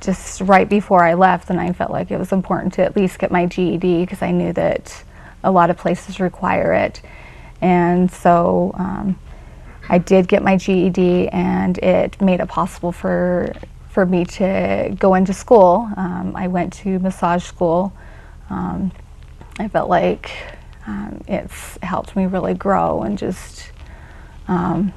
just 0.00 0.40
right 0.40 0.68
before 0.68 1.04
I 1.04 1.12
left, 1.14 1.50
and 1.50 1.60
I 1.60 1.72
felt 1.72 1.90
like 1.90 2.10
it 2.10 2.18
was 2.18 2.32
important 2.32 2.72
to 2.74 2.82
at 2.82 2.96
least 2.96 3.18
get 3.18 3.30
my 3.30 3.44
GED 3.44 4.00
because 4.00 4.22
I 4.22 4.30
knew 4.30 4.52
that 4.54 5.04
a 5.44 5.50
lot 5.50 5.68
of 5.68 5.76
places 5.76 6.20
require 6.20 6.72
it. 6.72 7.02
And 7.60 8.10
so 8.10 8.72
um, 8.78 9.18
I 9.90 9.98
did 9.98 10.26
get 10.26 10.42
my 10.42 10.56
GED, 10.56 11.28
and 11.28 11.76
it 11.78 12.18
made 12.20 12.40
it 12.40 12.48
possible 12.48 12.92
for 12.92 13.54
for 13.90 14.06
me 14.06 14.24
to 14.24 14.94
go 14.98 15.14
into 15.14 15.34
school. 15.34 15.90
Um, 15.96 16.32
I 16.36 16.46
went 16.46 16.72
to 16.74 16.98
massage 17.00 17.44
school. 17.44 17.92
Um, 18.48 18.92
I 19.58 19.68
felt 19.68 19.90
like 19.90 20.30
um, 20.86 21.22
it's 21.28 21.76
helped 21.82 22.16
me 22.16 22.26
really 22.26 22.54
grow 22.54 23.02
and 23.02 23.18
just, 23.18 23.72
um, 24.50 24.92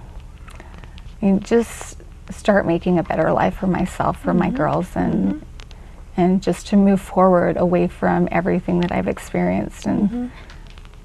mean, 1.24 1.39
just 1.39 1.98
start 2.29 2.65
making 2.65 3.00
a 3.00 3.03
better 3.03 3.31
life 3.31 3.57
for 3.57 3.67
myself, 3.67 4.22
for 4.22 4.33
my 4.33 4.48
mm-hmm. 4.48 4.57
girls, 4.57 4.95
and 4.95 5.36
mm-hmm. 5.36 6.22
and 6.22 6.43
just 6.43 6.67
to 6.67 6.75
move 6.75 7.01
forward 7.01 7.57
away 7.57 7.88
from 7.88 8.27
everything 8.31 8.81
that 8.81 8.91
I've 8.91 9.07
experienced. 9.07 9.86
And 9.86 10.10
mm-hmm. 10.10 10.27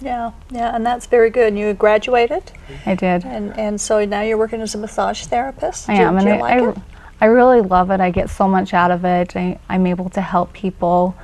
Yeah, 0.00 0.30
yeah, 0.50 0.74
and 0.74 0.86
that's 0.86 1.06
very 1.06 1.30
good. 1.30 1.48
And 1.48 1.58
you 1.58 1.72
graduated, 1.74 2.52
I 2.86 2.94
did. 2.94 3.24
and 3.24 3.56
and 3.58 3.80
so 3.80 4.04
now 4.04 4.22
you're 4.22 4.38
working 4.38 4.60
as 4.60 4.74
a 4.74 4.78
massage 4.78 5.24
therapist. 5.26 5.88
I 5.88 5.96
Do- 5.96 6.02
am, 6.02 6.14
do 6.14 6.18
and 6.18 6.28
you 6.28 6.34
I, 6.34 6.38
like 6.38 6.62
I, 6.62 6.68
it? 6.70 6.78
I 7.20 7.26
really 7.26 7.60
love 7.62 7.90
it. 7.90 8.00
I 8.00 8.10
get 8.10 8.30
so 8.30 8.46
much 8.46 8.74
out 8.74 8.92
of 8.92 9.04
it. 9.04 9.34
I, 9.34 9.58
I'm 9.68 9.86
able 9.86 10.08
to 10.10 10.20
help 10.20 10.52
people, 10.52 11.16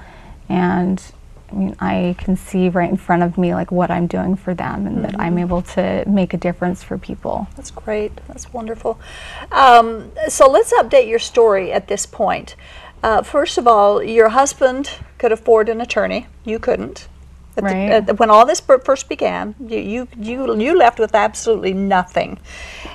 and 0.48 1.00
I 1.54 1.56
mean, 1.56 1.76
I 1.78 2.16
can 2.18 2.36
see 2.36 2.68
right 2.68 2.90
in 2.90 2.96
front 2.96 3.22
of 3.22 3.38
me 3.38 3.54
like 3.54 3.70
what 3.70 3.90
I'm 3.90 4.06
doing 4.06 4.34
for 4.36 4.54
them, 4.54 4.86
and 4.86 5.04
that 5.04 5.12
Mm-hmm. 5.12 5.20
I'm 5.20 5.38
able 5.38 5.62
to 5.62 6.02
make 6.08 6.34
a 6.34 6.36
difference 6.36 6.82
for 6.82 6.98
people. 6.98 7.46
That's 7.56 7.70
great. 7.70 8.12
That's 8.26 8.52
wonderful. 8.52 8.98
Um, 9.52 10.10
so 10.28 10.50
let's 10.50 10.72
update 10.72 11.08
your 11.08 11.20
story 11.20 11.72
at 11.72 11.86
this 11.86 12.04
point. 12.06 12.56
Uh, 13.02 13.22
first 13.22 13.58
of 13.58 13.68
all, 13.68 14.02
your 14.02 14.30
husband 14.30 14.90
could 15.18 15.30
afford 15.30 15.68
an 15.68 15.80
attorney. 15.80 16.26
You 16.44 16.58
couldn't. 16.58 17.06
The- 17.54 17.62
Right. 17.62 18.06
the- 18.06 18.14
when 18.14 18.30
all 18.30 18.44
this 18.46 18.60
first 18.60 19.08
began, 19.08 19.54
you, 19.60 19.78
you 19.78 20.08
you 20.18 20.56
you 20.56 20.76
left 20.76 20.98
with 20.98 21.14
absolutely 21.14 21.72
nothing, 21.72 22.38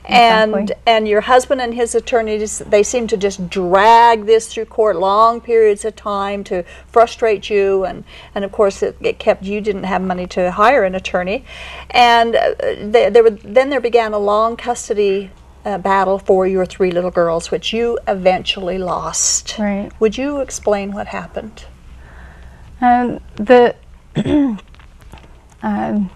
and 0.05 0.53
Exactly. 0.53 0.75
and 0.85 1.07
your 1.07 1.21
husband 1.21 1.61
and 1.61 1.73
his 1.73 1.95
attorneys 1.95 2.59
they 2.59 2.83
seem 2.83 3.07
to 3.07 3.15
just 3.17 3.49
drag 3.49 4.25
this 4.25 4.47
through 4.53 4.65
court 4.65 4.97
long 4.97 5.39
periods 5.39 5.85
of 5.85 5.95
time 5.95 6.43
to 6.45 6.63
frustrate 6.87 7.49
you, 7.49 7.85
and 7.85 8.03
and 8.35 8.43
of 8.43 8.51
course 8.51 8.83
it, 8.83 8.97
it 8.99 9.17
kept 9.17 9.43
you 9.43 9.61
didn't 9.61 9.85
have 9.85 10.01
money 10.01 10.27
to 10.27 10.51
hire 10.51 10.83
an 10.83 10.93
attorney, 10.93 11.45
and 11.91 12.35
uh, 12.35 12.53
were, 13.23 13.29
then 13.29 13.69
there 13.69 13.81
began 13.81 14.13
a 14.13 14.19
long 14.19 14.57
custody. 14.57 15.31
Uh, 15.65 15.77
battle 15.77 16.17
for 16.17 16.47
your 16.47 16.65
three 16.65 16.89
little 16.89 17.11
girls, 17.11 17.51
which 17.51 17.73
you 17.73 17.99
eventually 18.07 18.77
lost. 18.77 19.57
Right. 19.59 19.91
Would 19.99 20.17
you 20.17 20.39
explain 20.39 20.93
what 20.93 21.07
happened? 21.07 21.65
And 22.79 23.19
the 23.35 23.75
um, 25.63 26.09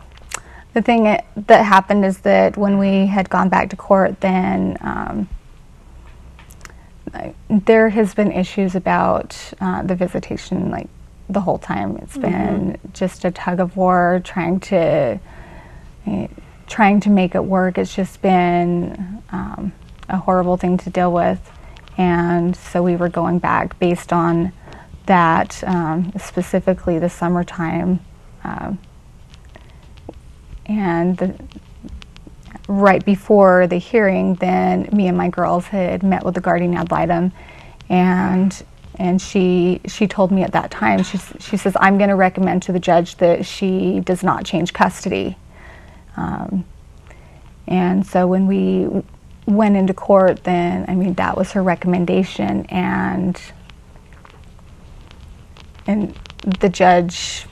the 0.73 0.81
thing 0.81 1.03
that 1.03 1.25
that 1.35 1.63
happened 1.63 2.05
is 2.05 2.19
that 2.19 2.57
when 2.57 2.77
we 2.77 3.05
had 3.05 3.29
gone 3.29 3.49
back 3.49 3.69
to 3.69 3.75
court, 3.75 4.19
then 4.21 4.77
um, 4.81 5.29
there 7.49 7.89
has 7.89 8.13
been 8.13 8.31
issues 8.31 8.75
about 8.75 9.37
uh, 9.61 9.83
the 9.83 9.95
visitation, 9.95 10.71
like 10.71 10.89
the 11.29 11.41
whole 11.41 11.59
time. 11.59 11.97
It's 11.97 12.17
been 12.17 12.79
just 12.93 13.23
a 13.25 13.31
tug 13.31 13.59
of 13.59 13.77
war 13.77 14.21
trying 14.23 14.59
to 14.61 15.19
eh, 16.07 16.27
trying 16.67 16.99
to 17.01 17.09
make 17.09 17.35
it 17.35 17.43
work. 17.43 17.77
It's 17.77 17.93
just 17.93 18.21
been 18.21 19.21
um, 19.29 19.73
a 20.09 20.17
horrible 20.17 20.57
thing 20.57 20.77
to 20.77 20.89
deal 20.89 21.11
with, 21.11 21.39
and 21.97 22.55
so 22.55 22.81
we 22.81 22.95
were 22.95 23.09
going 23.09 23.39
back 23.39 23.77
based 23.79 24.11
on 24.11 24.51
that, 25.05 25.63
um, 25.65 26.11
specifically 26.17 26.99
the 26.99 27.09
summertime, 27.09 27.99
um, 28.43 28.79
and 30.65 31.17
the, 31.17 31.35
right 32.67 33.03
before 33.03 33.67
the 33.67 33.77
hearing, 33.77 34.35
then 34.35 34.89
me 34.93 35.07
and 35.07 35.17
my 35.17 35.29
girls 35.29 35.65
had 35.65 36.03
met 36.03 36.23
with 36.23 36.35
the 36.35 36.41
guardian 36.41 36.73
ad 36.75 36.91
litem, 36.91 37.31
and 37.89 38.63
and 38.95 39.21
she 39.21 39.81
she 39.87 40.07
told 40.07 40.31
me 40.31 40.43
at 40.43 40.51
that 40.51 40.69
time 40.71 41.03
she 41.03 41.17
she 41.39 41.57
says 41.57 41.75
I'm 41.79 41.97
going 41.97 42.09
to 42.09 42.15
recommend 42.15 42.63
to 42.63 42.71
the 42.71 42.79
judge 42.79 43.17
that 43.17 43.45
she 43.45 43.99
does 44.01 44.23
not 44.23 44.45
change 44.45 44.71
custody. 44.73 45.37
Um, 46.15 46.63
and 47.67 48.05
so 48.05 48.27
when 48.27 48.45
we 48.47 49.03
went 49.45 49.75
into 49.75 49.93
court, 49.93 50.43
then 50.43 50.85
I 50.87 50.95
mean 50.95 51.15
that 51.15 51.35
was 51.37 51.51
her 51.53 51.63
recommendation, 51.63 52.65
and 52.67 53.39
and 55.87 56.17
the 56.59 56.69
judge 56.69 57.45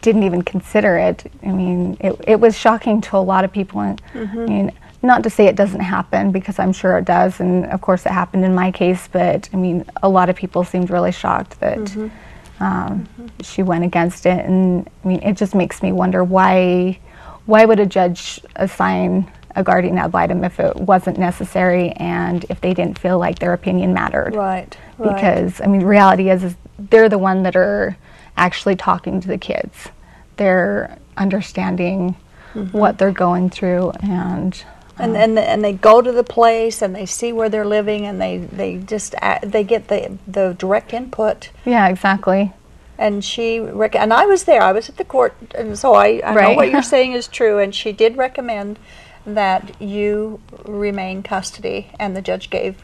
didn't 0.00 0.22
even 0.22 0.42
consider 0.42 0.96
it. 0.96 1.30
I 1.42 1.52
mean, 1.52 1.96
it, 2.00 2.14
it 2.26 2.40
was 2.40 2.56
shocking 2.56 3.00
to 3.02 3.16
a 3.16 3.18
lot 3.18 3.44
of 3.44 3.52
people. 3.52 3.80
And, 3.80 4.02
mm-hmm. 4.12 4.38
I 4.38 4.46
mean, 4.46 4.72
not 5.02 5.22
to 5.22 5.30
say 5.30 5.46
it 5.46 5.56
doesn't 5.56 5.80
happen 5.80 6.30
because 6.30 6.58
I'm 6.58 6.72
sure 6.72 6.98
it 6.98 7.04
does, 7.04 7.40
and 7.40 7.66
of 7.66 7.80
course 7.80 8.04
it 8.04 8.12
happened 8.12 8.44
in 8.44 8.54
my 8.54 8.70
case. 8.70 9.08
But 9.08 9.48
I 9.52 9.56
mean, 9.56 9.84
a 10.02 10.08
lot 10.08 10.28
of 10.28 10.36
people 10.36 10.64
seemed 10.64 10.90
really 10.90 11.12
shocked 11.12 11.58
that 11.60 11.78
mm-hmm. 11.78 12.62
um, 12.62 13.06
mm-hmm. 13.06 13.26
she 13.42 13.62
went 13.62 13.84
against 13.84 14.26
it, 14.26 14.44
and 14.44 14.88
I 15.04 15.08
mean, 15.08 15.22
it 15.22 15.36
just 15.36 15.54
makes 15.54 15.82
me 15.82 15.92
wonder 15.92 16.22
why 16.22 16.98
why 17.46 17.64
would 17.64 17.80
a 17.80 17.86
judge 17.86 18.40
assign 18.56 19.30
a 19.56 19.64
guardian 19.64 19.98
ad 19.98 20.14
litem 20.14 20.44
if 20.44 20.60
it 20.60 20.76
wasn't 20.76 21.18
necessary 21.18 21.90
and 21.92 22.44
if 22.48 22.60
they 22.60 22.72
didn't 22.72 22.98
feel 22.98 23.18
like 23.18 23.38
their 23.38 23.54
opinion 23.54 23.94
mattered? 23.94 24.34
Right, 24.36 24.76
right. 24.98 25.14
Because 25.14 25.60
I 25.62 25.66
mean, 25.66 25.82
reality 25.82 26.30
is, 26.30 26.44
is 26.44 26.56
they're 26.88 27.08
the 27.08 27.18
one 27.18 27.42
that 27.42 27.56
are 27.56 27.96
actually 28.36 28.76
talking 28.76 29.20
to 29.20 29.28
the 29.28 29.38
kids. 29.38 29.88
They're 30.36 30.98
understanding 31.16 32.16
mm-hmm. 32.54 32.76
what 32.76 32.98
they're 32.98 33.12
going 33.12 33.50
through, 33.50 33.90
and 34.02 34.64
and 34.98 35.16
um, 35.16 35.16
and 35.16 35.38
and 35.38 35.64
they 35.64 35.72
go 35.72 36.00
to 36.00 36.12
the 36.12 36.24
place 36.24 36.82
and 36.82 36.94
they 36.94 37.06
see 37.06 37.32
where 37.32 37.48
they're 37.48 37.66
living 37.66 38.06
and 38.06 38.20
they 38.20 38.38
they 38.38 38.76
just 38.76 39.14
they 39.42 39.64
get 39.64 39.88
the 39.88 40.18
the 40.26 40.54
direct 40.58 40.92
input. 40.92 41.50
Yeah, 41.64 41.88
exactly. 41.88 42.52
and 42.98 43.24
she 43.24 43.58
rec- 43.58 43.96
and 43.96 44.12
I 44.12 44.26
was 44.26 44.44
there. 44.44 44.62
I 44.62 44.72
was 44.72 44.88
at 44.88 44.96
the 44.96 45.04
court 45.04 45.34
and 45.54 45.78
so 45.78 45.94
I, 45.94 46.20
I 46.24 46.34
know 46.34 46.52
what 46.54 46.70
you're 46.70 46.82
saying 46.96 47.12
is 47.12 47.28
true 47.28 47.58
and 47.58 47.74
she 47.74 47.92
did 47.92 48.16
recommend 48.16 48.78
that 49.26 49.80
you 49.80 50.40
remain 50.64 51.22
custody 51.22 51.90
and 51.98 52.16
the 52.16 52.22
judge 52.22 52.50
gave 52.50 52.82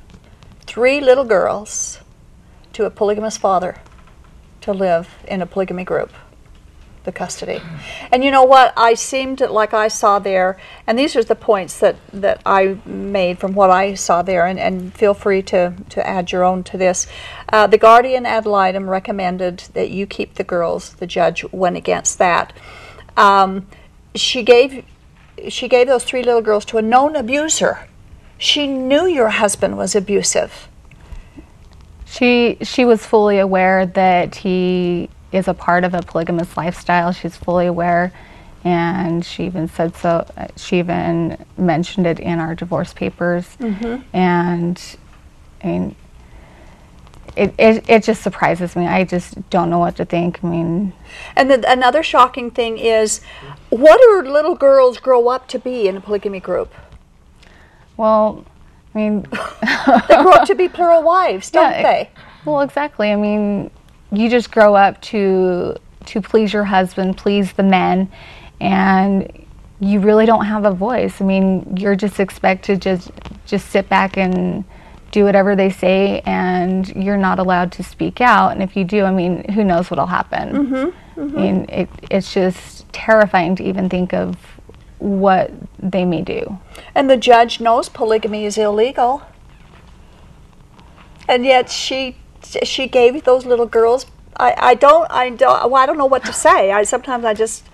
three 0.67 1.01
little 1.01 1.25
girls 1.25 2.01
to 2.73 2.85
a 2.85 2.91
polygamous 2.91 3.37
father 3.37 3.77
to 4.67 4.73
live 4.73 5.09
in 5.27 5.41
a 5.41 5.47
polygamy 5.47 5.85
group 5.85 6.13
the 7.07 7.13
custody. 7.13 7.63
And 8.13 8.23
you 8.23 8.31
know 8.31 8.43
what? 8.43 8.75
I 8.77 8.95
seemed 8.95 9.41
like 9.41 9.73
I 9.73 9.89
saw 9.89 10.19
there, 10.19 10.59
and 10.87 10.99
these 10.99 11.17
are 11.17 11.25
the 11.25 11.37
points 11.37 11.79
that, 11.79 11.97
that 12.13 12.43
I 12.45 12.79
made 12.85 13.39
from 13.39 13.55
what 13.55 13.71
I 13.71 13.95
saw 13.95 14.23
there, 14.23 14.45
and, 14.45 14.59
and 14.59 14.93
feel 14.93 15.15
free 15.15 15.41
to, 15.43 15.75
to 15.91 16.07
add 16.07 16.33
your 16.33 16.43
own 16.43 16.65
to 16.65 16.77
this. 16.77 17.07
Uh, 17.49 17.69
the 17.69 17.79
guardian 17.79 18.27
ad 18.27 18.45
litem 18.45 18.91
recommended 18.91 19.61
that 19.73 19.91
you 19.91 20.05
keep 20.05 20.35
the 20.35 20.45
girls. 20.45 20.95
The 20.95 21.07
judge 21.07 21.45
went 21.53 21.77
against 21.77 22.19
that. 22.19 22.53
Um, 23.17 23.69
she 24.15 24.43
gave 24.43 24.85
she 25.49 25.69
gave 25.69 25.87
those 25.87 26.03
three 26.03 26.23
little 26.23 26.41
girls 26.41 26.65
to 26.65 26.79
a 26.79 26.83
known 26.83 27.15
abuser. 27.15 27.87
She 28.39 28.67
knew 28.67 29.07
your 29.07 29.29
husband 29.29 29.77
was 29.77 29.95
abusive. 29.95 30.67
She 32.07 32.57
she 32.63 32.85
was 32.85 33.05
fully 33.05 33.39
aware 33.39 33.85
that 33.87 34.37
he 34.37 35.11
is 35.33 35.49
a 35.49 35.55
part 35.55 35.85
of 35.85 35.93
a 35.95 36.01
polygamous 36.03 36.57
lifestyle. 36.57 37.13
She's 37.13 37.37
fully 37.37 37.67
aware, 37.67 38.13
and 38.65 39.25
she 39.25 39.45
even 39.45 39.69
said 39.69 39.97
so. 39.97 40.27
She 40.57 40.79
even 40.79 41.45
mentioned 41.59 42.07
it 42.07 42.21
in 42.21 42.39
our 42.39 42.55
divorce 42.55 42.93
papers, 42.93 43.45
mm-hmm. 43.61 44.03
and 44.17 44.81
I 45.63 45.67
mean, 45.67 45.97
it, 47.35 47.55
it 47.59 47.85
it 47.89 48.05
just 48.05 48.23
surprises 48.23 48.77
me. 48.77 48.87
I 48.87 49.05
just 49.05 49.51
don't 49.51 49.69
know 49.69 49.81
what 49.81 49.97
to 49.97 50.05
think. 50.05 50.43
I 50.45 50.47
mean, 50.47 50.93
And 51.35 51.51
then 51.51 51.65
another 51.67 52.03
shocking 52.03 52.51
thing 52.53 52.79
is, 52.79 53.21
what 53.69 54.01
do 54.01 54.31
little 54.31 54.55
girls 54.55 54.99
grow 54.99 55.29
up 55.29 55.49
to 55.49 55.59
be 55.59 55.89
in 55.89 55.97
a 55.97 56.01
polygamy 56.01 56.41
group? 56.41 56.73
well, 57.97 58.45
I 58.97 58.99
mean. 58.99 59.27
They 60.09 60.17
grow 60.17 60.33
up 60.33 60.47
to 60.47 60.55
be 60.55 60.69
plural 60.69 61.03
wives, 61.03 61.51
don't 61.51 61.71
Yeah, 61.71 61.83
they? 61.83 62.11
Well, 62.45 62.61
exactly. 62.61 63.13
I 63.13 63.17
mean, 63.17 63.71
you 64.11 64.29
just 64.29 64.51
grow 64.51 64.75
up 64.75 65.01
to 65.03 65.77
to 66.07 66.21
please 66.21 66.53
your 66.53 66.65
husband, 66.65 67.17
please 67.17 67.53
the 67.53 67.63
men, 67.63 68.11
and 68.61 69.31
you 69.81 70.01
really 70.01 70.25
don't 70.25 70.45
have 70.45 70.65
a 70.65 70.71
voice. 70.71 71.21
I 71.21 71.25
mean, 71.25 71.77
you're 71.77 71.97
just 71.97 72.21
expected 72.21 72.83
to 72.83 72.91
just 72.91 73.11
just 73.47 73.71
sit 73.71 73.89
back 73.89 74.17
and 74.17 74.65
do 75.11 75.25
whatever 75.25 75.55
they 75.57 75.71
say, 75.71 76.21
and 76.27 76.89
you're 76.97 77.17
not 77.17 77.39
allowed 77.39 77.73
to 77.73 77.83
speak 77.83 78.21
out. 78.21 78.53
And 78.53 78.63
if 78.63 78.77
you 78.77 78.85
do, 78.85 79.05
I 79.05 79.11
mean, 79.13 79.51
who 79.53 79.65
knows 79.65 79.91
what'll 79.91 80.07
happen? 80.07 80.67
Mm-hmm, 80.67 81.21
I 81.21 81.41
mean, 81.41 81.67
it, 81.69 81.89
it's 82.11 82.33
just 82.35 82.91
terrifying 82.93 83.57
to 83.57 83.65
even 83.65 83.89
think 83.89 84.13
of 84.13 84.37
what 84.99 85.51
they 85.79 86.05
may 86.05 86.23
do. 86.23 86.59
And 86.95 87.11
the 87.11 87.17
judge 87.17 87.61
knows 87.61 87.89
polygamy 87.89 88.45
is 88.45 88.57
illegal. 88.59 89.23
And 91.29 91.45
yet 91.45 91.71
she 91.71 92.17
she 92.63 92.87
gave 92.87 93.25
those 93.25 93.45
little 93.45 93.67
girls 93.67 94.07
I, 94.37 94.55
I 94.57 94.75
don't 94.75 95.11
I 95.11 95.31
don't 95.31 95.71
well, 95.71 95.83
I 95.83 95.87
don't 95.87 95.99
know 95.99 96.07
what 96.07 96.25
to 96.25 96.33
say. 96.33 96.73
I 96.73 96.85
sometimes 96.85 97.25
I 97.25 97.35
just 97.35 97.65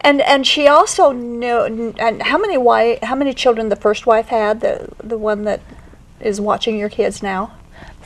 and 0.00 0.20
and 0.20 0.46
she 0.46 0.66
also 0.66 1.12
knew 1.12 1.94
and 1.98 2.22
how 2.22 2.38
many 2.38 2.56
wife 2.56 3.00
how 3.02 3.14
many 3.14 3.32
children 3.32 3.68
the 3.68 3.76
first 3.76 4.06
wife 4.06 4.28
had 4.28 4.60
the 4.60 4.88
the 5.02 5.18
one 5.18 5.44
that 5.44 5.60
is 6.20 6.40
watching 6.40 6.78
your 6.78 6.88
kids 6.88 7.22
now 7.22 7.52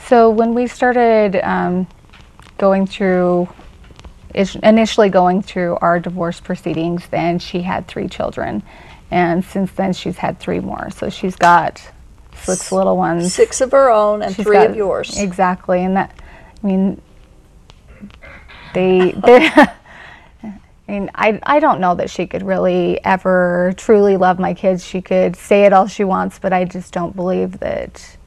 So 0.09 0.29
when 0.29 0.53
we 0.53 0.67
started 0.67 1.37
um, 1.43 1.87
going 2.57 2.87
through, 2.87 3.47
is- 4.33 4.55
initially 4.57 5.09
going 5.09 5.41
through 5.41 5.77
our 5.81 5.99
divorce 5.99 6.39
proceedings, 6.39 7.07
then 7.11 7.39
she 7.39 7.61
had 7.61 7.87
three 7.87 8.07
children, 8.07 8.63
and 9.11 9.43
since 9.45 9.71
then 9.73 9.93
she's 9.93 10.17
had 10.17 10.39
three 10.39 10.59
more. 10.59 10.89
So 10.91 11.09
she's 11.09 11.35
got 11.35 11.81
six 12.35 12.71
little 12.71 12.97
ones. 12.97 13.33
six 13.33 13.61
of 13.61 13.71
her 13.71 13.89
own 13.89 14.21
and 14.21 14.35
She's 14.35 14.45
three 14.45 14.55
got- 14.57 14.71
of 14.71 14.75
yours 14.75 15.17
Exactly, 15.19 15.83
and 15.83 15.95
that, 15.97 16.13
I 16.63 16.67
mean, 16.67 17.01
they, 18.73 19.11
they. 19.25 19.49
I 20.85 20.91
mean, 20.91 21.09
I, 21.15 21.39
I 21.43 21.59
don't 21.61 21.79
know 21.79 21.95
that 21.95 22.09
she 22.09 22.27
could 22.27 22.43
really 22.43 22.99
ever 23.05 23.73
truly 23.77 24.17
love 24.17 24.37
my 24.37 24.53
kids. 24.53 24.83
She 24.85 25.01
could 25.01 25.35
say 25.37 25.63
it 25.63 25.71
all 25.71 25.87
she 25.87 26.03
wants, 26.03 26.39
but 26.39 26.51
I 26.51 26.65
just 26.65 26.91
don't 26.93 27.15
believe 27.15 27.59
that. 27.59 28.17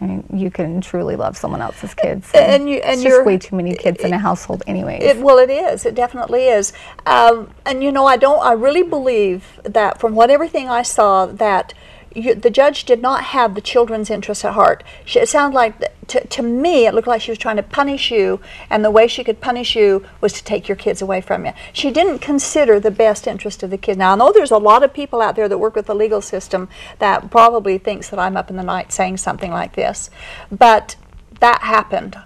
I 0.00 0.06
mean, 0.06 0.24
you 0.32 0.50
can 0.50 0.80
truly 0.80 1.16
love 1.16 1.36
someone 1.36 1.62
else's 1.62 1.94
kids. 1.94 2.28
And 2.34 2.68
you- 2.68 2.78
and 2.78 2.94
it's 2.94 3.02
you're- 3.04 3.16
just 3.18 3.26
way 3.26 3.38
too 3.38 3.56
many 3.56 3.74
kids 3.74 4.02
in 4.02 4.12
a 4.12 4.18
household, 4.18 4.62
anyway. 4.66 4.98
It, 5.00 5.18
well, 5.18 5.38
it 5.38 5.50
is. 5.50 5.86
It 5.86 5.94
definitely 5.94 6.48
is. 6.48 6.72
Um, 7.06 7.50
and 7.64 7.82
you 7.82 7.92
know, 7.92 8.06
I 8.06 8.16
don't. 8.16 8.42
I 8.44 8.52
really 8.52 8.82
believe 8.82 9.60
that 9.62 10.00
from 10.00 10.14
what 10.14 10.30
everything 10.30 10.68
I 10.68 10.82
saw, 10.82 11.26
that 11.26 11.74
you, 12.14 12.34
the 12.34 12.50
judge 12.50 12.84
did 12.84 13.02
not 13.02 13.24
have 13.24 13.54
the 13.54 13.60
children's 13.60 14.10
interests 14.10 14.44
at 14.44 14.54
heart. 14.54 14.84
She, 15.04 15.18
it 15.18 15.28
sounded 15.28 15.54
like, 15.54 16.06
to, 16.08 16.26
to 16.26 16.42
me, 16.42 16.86
it 16.86 16.94
looked 16.94 17.08
like 17.08 17.20
she 17.20 17.30
was 17.30 17.38
trying 17.38 17.56
to 17.56 17.62
punish 17.62 18.10
you, 18.10 18.40
and 18.70 18.84
the 18.84 18.90
way 18.90 19.06
she 19.06 19.24
could 19.24 19.40
punish 19.40 19.74
you 19.74 20.04
was 20.20 20.32
to 20.34 20.44
take 20.44 20.68
your 20.68 20.76
kids 20.76 21.02
away 21.02 21.20
from 21.20 21.44
you. 21.44 21.52
She 21.72 21.90
didn't 21.90 22.20
consider 22.20 22.78
the 22.78 22.90
best 22.90 23.26
interest 23.26 23.62
of 23.62 23.70
the 23.70 23.78
kid. 23.78 23.98
Now, 23.98 24.12
I 24.12 24.16
know 24.16 24.32
there's 24.32 24.50
a 24.50 24.58
lot 24.58 24.82
of 24.82 24.92
people 24.92 25.20
out 25.20 25.36
there 25.36 25.48
that 25.48 25.58
work 25.58 25.74
with 25.74 25.86
the 25.86 25.94
legal 25.94 26.20
system 26.20 26.68
that 26.98 27.30
probably 27.30 27.78
thinks 27.78 28.08
that 28.10 28.18
I'm 28.18 28.36
up 28.36 28.50
in 28.50 28.56
the 28.56 28.62
night 28.62 28.92
saying 28.92 29.16
something 29.16 29.50
like 29.50 29.74
this, 29.74 30.10
but 30.50 30.96
that 31.40 31.62
happened. 31.62 32.16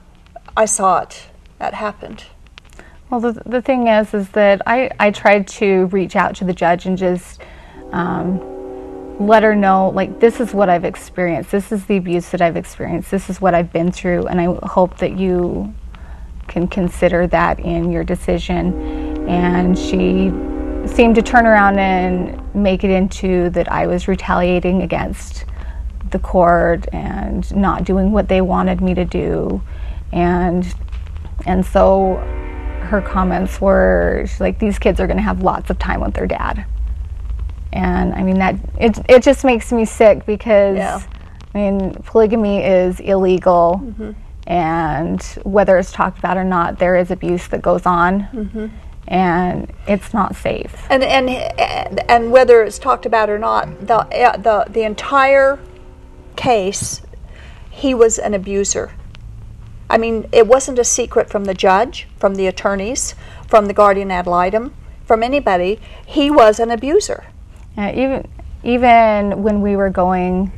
I 0.56 0.66
saw 0.66 1.00
it. 1.00 1.28
That 1.58 1.74
happened. 1.74 2.24
Well, 3.10 3.20
the, 3.20 3.42
the 3.46 3.62
thing 3.62 3.88
is, 3.88 4.12
is 4.12 4.28
that 4.30 4.60
I, 4.66 4.90
I 5.00 5.10
tried 5.10 5.48
to 5.48 5.86
reach 5.86 6.14
out 6.14 6.36
to 6.36 6.44
the 6.44 6.52
judge 6.52 6.84
and 6.84 6.98
just 6.98 7.40
um, 7.90 8.57
let 9.18 9.42
her 9.42 9.54
know, 9.54 9.90
like, 9.90 10.20
this 10.20 10.40
is 10.40 10.54
what 10.54 10.68
I've 10.68 10.84
experienced. 10.84 11.50
This 11.50 11.72
is 11.72 11.84
the 11.86 11.96
abuse 11.96 12.30
that 12.30 12.40
I've 12.40 12.56
experienced. 12.56 13.10
This 13.10 13.28
is 13.28 13.40
what 13.40 13.54
I've 13.54 13.72
been 13.72 13.90
through. 13.90 14.26
And 14.26 14.40
I 14.40 14.66
hope 14.66 14.98
that 14.98 15.18
you 15.18 15.74
can 16.46 16.68
consider 16.68 17.26
that 17.26 17.58
in 17.58 17.90
your 17.90 18.04
decision. 18.04 19.26
And 19.28 19.76
she 19.76 20.30
seemed 20.86 21.16
to 21.16 21.22
turn 21.22 21.46
around 21.46 21.78
and 21.78 22.54
make 22.54 22.84
it 22.84 22.90
into 22.90 23.50
that 23.50 23.70
I 23.70 23.86
was 23.86 24.08
retaliating 24.08 24.82
against 24.82 25.44
the 26.10 26.18
court 26.18 26.86
and 26.92 27.54
not 27.54 27.84
doing 27.84 28.12
what 28.12 28.28
they 28.28 28.40
wanted 28.40 28.80
me 28.80 28.94
to 28.94 29.04
do. 29.04 29.62
And 30.12 30.66
and 31.44 31.64
so 31.64 32.16
her 32.80 33.02
comments 33.02 33.60
were 33.60 34.26
like 34.40 34.58
these 34.58 34.78
kids 34.78 34.98
are 35.00 35.06
going 35.06 35.18
to 35.18 35.22
have 35.22 35.42
lots 35.42 35.70
of 35.70 35.78
time 35.78 36.00
with 36.00 36.14
their 36.14 36.26
dad 36.26 36.64
and 37.72 38.14
i 38.14 38.22
mean 38.22 38.38
that 38.38 38.54
it, 38.78 38.98
it 39.08 39.22
just 39.22 39.44
makes 39.44 39.72
me 39.72 39.84
sick 39.84 40.24
because 40.26 40.76
Yeah. 40.76 41.00
i 41.54 41.58
mean 41.58 41.92
polygamy 42.04 42.62
is 42.64 43.00
illegal 43.00 43.82
and 44.46 45.22
whether 45.44 45.76
it's 45.76 45.92
talked 45.92 46.18
about 46.18 46.36
or 46.36 46.44
not 46.44 46.78
there 46.78 46.96
is 46.96 47.10
abuse 47.10 47.46
that 47.48 47.60
goes 47.62 47.84
on 47.84 48.72
and 49.06 49.72
it's 49.86 50.12
not 50.14 50.36
safe 50.36 50.74
And 50.90 51.02
and 51.02 51.28
and 52.10 52.30
whether 52.32 52.62
it's 52.62 52.78
talked 52.78 53.06
about 53.06 53.30
or 53.30 53.38
not, 53.38 53.86
the 53.86 53.96
uh, 53.96 54.36
the 54.36 54.66
the 54.70 54.82
entire 54.82 55.58
case, 56.36 57.00
he 57.70 57.94
was 57.94 58.18
an 58.18 58.34
abuser. 58.34 58.92
I 59.90 59.96
mean, 59.96 60.26
it 60.32 60.46
wasn't 60.46 60.78
a 60.78 60.84
secret 60.84 61.30
from 61.30 61.44
the 61.46 61.54
judge, 61.54 62.06
from 62.18 62.34
the 62.34 62.46
attorneys, 62.46 63.14
from 63.46 63.64
the 63.66 63.72
guardian 63.72 64.10
ad 64.10 64.26
litem, 64.26 64.74
from 65.06 65.22
anybody. 65.22 65.80
He 66.06 66.30
was 66.30 66.60
an 66.60 66.70
abuser. 66.70 67.24
Yeah, 67.76 67.92
even 67.94 68.28
even 68.64 69.42
when 69.42 69.60
we 69.62 69.76
were 69.76 69.90
going 69.90 70.50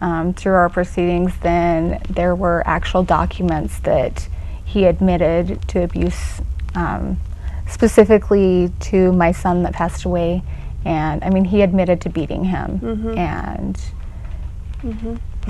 um, 0.00 0.34
through 0.34 0.52
our 0.54 0.68
proceedings, 0.68 1.32
then 1.42 2.00
there 2.10 2.34
were 2.34 2.62
actual 2.66 3.02
documents 3.02 3.78
that 3.80 4.28
he 4.64 4.84
admitted 4.84 5.66
to 5.68 5.82
abuse, 5.82 6.40
um, 6.74 7.18
specifically 7.66 8.70
to 8.80 9.12
my 9.12 9.32
son 9.32 9.62
that 9.62 9.72
passed 9.72 10.04
away. 10.04 10.42
And 10.84 11.24
I 11.24 11.30
mean, 11.30 11.46
he 11.46 11.62
admitted 11.62 12.00
to 12.02 12.08
beating 12.10 12.44
him, 12.44 12.80
and 13.18 13.80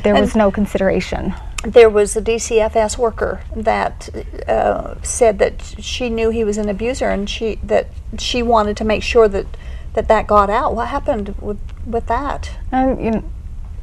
there 0.03 0.15
was 0.15 0.35
no 0.35 0.51
consideration. 0.51 1.35
There 1.65 1.91
was 1.91 2.17
a 2.17 2.23
DCFS 2.23 2.97
worker 2.97 3.41
that 3.55 4.09
uh, 4.49 4.95
said 5.03 5.39
that 5.41 5.61
she 5.81 6.09
knew 6.09 6.31
he 6.31 6.45
was 6.45 6.57
an 6.57 6.69
abuser, 6.69 7.09
and 7.11 7.29
she 7.29 7.57
that 7.63 7.89
she 8.19 8.43
wanted 8.43 8.77
to 8.79 8.85
make 8.85 9.03
sure 9.03 9.29
that 9.29 9.47
that 9.95 10.09
that 10.09 10.27
got 10.27 10.51
out. 10.51 10.75
What 10.75 10.89
happened 10.89 11.35
with 11.41 11.59
with 11.87 12.07
that? 12.07 12.51
And 12.73 13.03
you, 13.03 13.31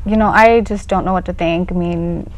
you 0.06 0.18
know, 0.18 0.28
I 0.28 0.62
just 0.62 0.88
don't 0.88 1.06
know 1.06 1.14
what 1.14 1.26
to 1.26 1.34
think. 1.34 1.72
I 1.72 1.76
mean, 1.76 2.32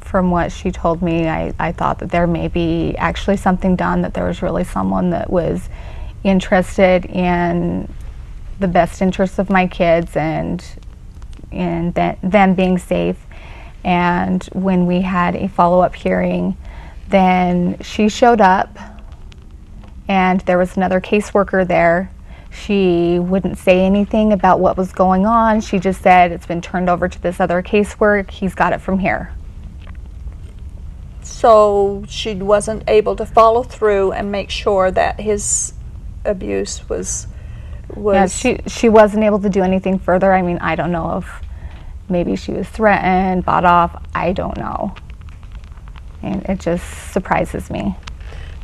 from 0.00 0.30
what 0.30 0.52
she 0.52 0.70
told 0.70 1.02
me, 1.02 1.28
I, 1.28 1.52
I 1.58 1.72
thought 1.72 1.98
that 1.98 2.10
there 2.10 2.26
may 2.26 2.48
be 2.48 2.94
actually 2.96 3.36
something 3.36 3.76
done, 3.76 4.02
that 4.02 4.14
there 4.14 4.24
was 4.24 4.42
really 4.42 4.64
someone 4.64 5.10
that 5.10 5.30
was 5.30 5.68
interested 6.24 7.04
in 7.06 7.92
the 8.60 8.68
best 8.68 9.02
interests 9.02 9.38
of 9.38 9.50
my 9.50 9.66
kids 9.66 10.16
and 10.16 10.64
and 11.50 11.92
that, 11.94 12.18
them 12.22 12.54
being 12.54 12.78
safe. 12.78 13.18
And 13.84 14.42
when 14.52 14.86
we 14.86 15.02
had 15.02 15.36
a 15.36 15.48
follow 15.48 15.80
up 15.80 15.94
hearing, 15.94 16.56
then 17.08 17.78
she 17.82 18.08
showed 18.08 18.40
up 18.40 18.78
and 20.08 20.40
there 20.42 20.58
was 20.58 20.76
another 20.76 21.00
caseworker 21.00 21.66
there. 21.66 22.10
She 22.52 23.18
wouldn't 23.18 23.56
say 23.58 23.84
anything 23.84 24.32
about 24.32 24.60
what 24.60 24.76
was 24.76 24.92
going 24.92 25.24
on. 25.24 25.60
She 25.62 25.78
just 25.78 26.02
said 26.02 26.32
it's 26.32 26.46
been 26.46 26.60
turned 26.60 26.90
over 26.90 27.08
to 27.08 27.22
this 27.22 27.40
other 27.40 27.62
casework. 27.62 28.30
He's 28.30 28.54
got 28.54 28.72
it 28.72 28.80
from 28.80 28.98
here. 28.98 29.32
So 31.22 32.04
she 32.08 32.34
wasn't 32.34 32.84
able 32.88 33.16
to 33.16 33.24
follow 33.24 33.62
through 33.62 34.12
and 34.12 34.30
make 34.30 34.50
sure 34.50 34.90
that 34.90 35.18
his 35.20 35.72
abuse 36.24 36.88
was 36.88 37.26
was 37.94 38.14
Yeah, 38.14 38.26
she 38.26 38.68
she 38.68 38.88
wasn't 38.88 39.24
able 39.24 39.40
to 39.40 39.48
do 39.48 39.62
anything 39.62 39.98
further. 39.98 40.32
I 40.32 40.42
mean, 40.42 40.58
I 40.58 40.74
don't 40.74 40.92
know 40.92 41.18
if 41.18 41.42
maybe 42.08 42.36
she 42.36 42.52
was 42.52 42.68
threatened, 42.68 43.44
bought 43.44 43.64
off. 43.64 44.02
I 44.14 44.32
don't 44.32 44.56
know. 44.58 44.94
And 46.22 46.44
it 46.44 46.60
just 46.60 47.12
surprises 47.12 47.70
me. 47.70 47.96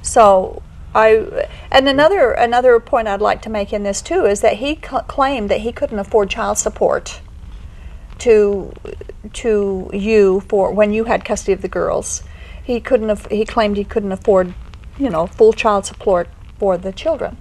So 0.03 0.63
I 0.99 1.47
and 1.71 1.89
another 1.89 2.33
another 2.33 2.81
point 2.81 3.07
I'd 3.07 3.21
like 3.21 3.41
to 3.43 3.51
make 3.51 3.73
in 3.73 3.85
this 3.85 4.03
too 4.03 4.27
is 4.27 4.41
that 4.41 4.57
he 4.57 4.75
cl- 4.75 5.03
claimed 5.03 5.49
that 5.49 5.61
he 5.61 5.71
couldn't 5.71 6.01
afford 6.01 6.29
child 6.29 6.59
support 6.59 7.21
to 8.19 8.73
to 9.35 9.91
you 9.93 10.41
for 10.49 10.73
when 10.73 10.93
you 10.93 11.05
had 11.05 11.25
custody 11.25 11.53
of 11.53 11.63
the 11.63 11.69
girls. 11.69 12.25
He 12.65 12.81
couldn't 12.81 13.09
have, 13.11 13.27
he 13.27 13.45
claimed 13.45 13.77
he 13.77 13.85
couldn't 13.85 14.13
afford, 14.13 14.55
you 14.99 15.09
know, 15.09 15.27
full 15.27 15.53
child 15.53 15.87
support 15.87 16.29
for 16.59 16.77
the 16.77 16.93
children. 16.93 17.37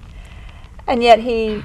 And 0.85 1.03
yet 1.03 1.19
he 1.19 1.61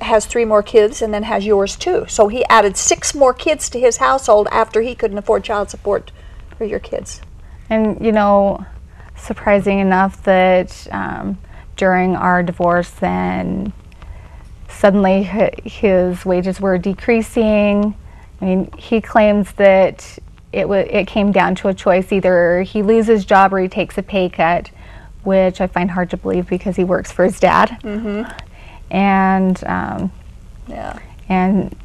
has 0.00 0.26
three 0.26 0.44
more 0.44 0.62
kids 0.62 1.02
and 1.02 1.12
then 1.12 1.22
has 1.22 1.46
yours 1.46 1.74
too. 1.74 2.04
So 2.06 2.28
he 2.28 2.44
added 2.44 2.76
six 2.76 3.14
more 3.14 3.34
kids 3.34 3.68
to 3.70 3.80
his 3.80 3.96
household 3.96 4.46
after 4.52 4.82
he 4.82 4.94
couldn't 4.94 5.18
afford 5.18 5.42
child 5.42 5.70
support 5.70 6.12
for 6.56 6.64
your 6.64 6.78
kids. 6.78 7.22
And 7.70 8.04
you 8.04 8.12
know, 8.12 8.64
surprising 9.20 9.78
enough 9.78 10.22
that 10.24 10.86
um, 10.90 11.38
during 11.76 12.16
our 12.16 12.42
divorce, 12.42 12.90
then 12.90 13.72
suddenly 14.68 15.22
his 15.64 16.24
wages 16.24 16.60
were 16.60 16.78
decreasing. 16.78 17.94
I 18.40 18.44
mean, 18.44 18.72
he 18.76 19.00
claims 19.00 19.52
that 19.52 20.18
it 20.52 20.68
wa 20.68 20.76
it 20.76 21.06
came 21.06 21.30
down 21.32 21.54
to 21.56 21.68
a 21.68 21.74
choice: 21.74 22.12
either 22.12 22.62
he 22.62 22.82
loses 22.82 23.24
job 23.24 23.52
or 23.52 23.58
he 23.58 23.68
takes 23.68 23.98
a 23.98 24.02
pay 24.02 24.28
cut, 24.28 24.70
which 25.22 25.60
I 25.60 25.66
find 25.66 25.90
hard 25.90 26.10
to 26.10 26.16
believe 26.16 26.48
because 26.48 26.76
he 26.76 26.84
works 26.84 27.12
for 27.12 27.24
his 27.24 27.38
dad. 27.38 27.78
And 28.90 29.62
um, 29.66 30.10
Yeah. 30.66 30.98
and 31.28 31.76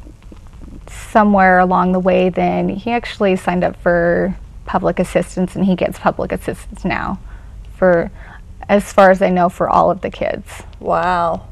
somewhere 0.88 1.58
along 1.58 1.92
the 1.92 2.00
way 2.00 2.28
then 2.28 2.68
he 2.68 2.90
actually 2.90 3.36
signed 3.36 3.64
up 3.64 3.76
for 3.82 4.36
public 4.66 4.98
assistance 4.98 5.56
and 5.56 5.64
he 5.64 5.74
gets 5.74 5.98
public 5.98 6.32
assistance 6.32 6.84
now 6.84 7.18
for 7.76 8.10
as 8.68 8.92
far 8.92 9.10
as 9.10 9.22
I 9.22 9.30
know 9.30 9.48
for 9.48 9.68
all 9.68 9.90
of 9.90 10.00
the 10.00 10.10
kids. 10.10 10.62
Wow. 10.80 11.46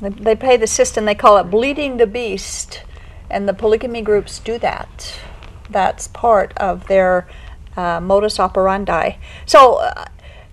They, 0.00 0.10
they 0.10 0.36
pay 0.36 0.56
the 0.56 0.66
system, 0.66 1.06
they 1.06 1.14
call 1.14 1.38
it 1.38 1.44
bleeding 1.44 1.96
the 1.96 2.06
beast, 2.06 2.82
and 3.30 3.48
the 3.48 3.54
polygamy 3.54 4.02
groups 4.02 4.38
do 4.38 4.58
that. 4.58 5.18
That's 5.70 6.06
part 6.08 6.52
of 6.58 6.86
their 6.86 7.26
uh, 7.76 8.00
modus 8.00 8.38
operandi. 8.38 9.12
So, 9.46 9.76
uh, 9.76 10.04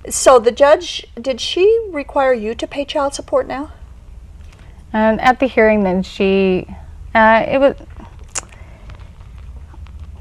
so 0.09 0.39
the 0.39 0.51
judge, 0.51 1.05
did 1.19 1.41
she 1.41 1.88
require 1.91 2.33
you 2.33 2.55
to 2.55 2.67
pay 2.67 2.86
child 2.86 3.13
support 3.13 3.47
now? 3.47 3.73
And 4.93 5.19
at 5.21 5.39
the 5.39 5.47
hearing 5.47 5.83
then 5.83 6.03
she 6.03 6.67
uh, 7.15 7.45
it 7.47 7.59
was 7.59 7.75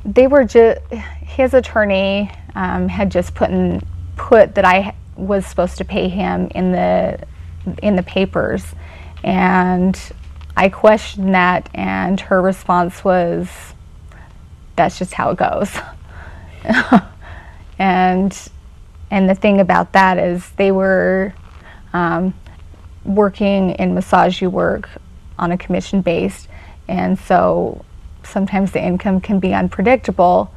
they 0.04 0.26
were 0.26 0.44
just 0.44 0.80
his 0.90 1.54
attorney 1.54 2.30
um, 2.54 2.88
had 2.88 3.10
just 3.10 3.34
put 3.34 3.50
in 3.50 3.80
put 4.16 4.54
that 4.56 4.64
I 4.64 4.94
was 5.16 5.46
supposed 5.46 5.78
to 5.78 5.84
pay 5.84 6.08
him 6.08 6.48
in 6.54 6.72
the 6.72 7.20
in 7.82 7.96
the 7.96 8.02
papers. 8.02 8.64
And 9.22 9.98
I 10.56 10.68
questioned 10.68 11.34
that 11.34 11.68
and 11.74 12.18
her 12.20 12.42
response 12.42 13.04
was 13.04 13.48
that's 14.76 14.98
just 14.98 15.12
how 15.12 15.30
it 15.30 15.38
goes. 15.38 15.70
And 17.82 18.36
and 19.10 19.28
the 19.28 19.34
thing 19.34 19.60
about 19.60 19.92
that 19.92 20.16
is 20.16 20.48
they 20.50 20.70
were 20.70 21.34
um, 21.92 22.32
working 23.04 23.70
in 23.70 23.92
massage 23.92 24.40
you 24.40 24.48
work 24.48 24.88
on 25.36 25.50
a 25.50 25.58
commission 25.58 26.00
based 26.00 26.46
and 26.86 27.18
so 27.18 27.84
sometimes 28.26 28.72
the 28.72 28.82
income 28.82 29.20
can 29.20 29.38
be 29.38 29.52
unpredictable 29.52 30.52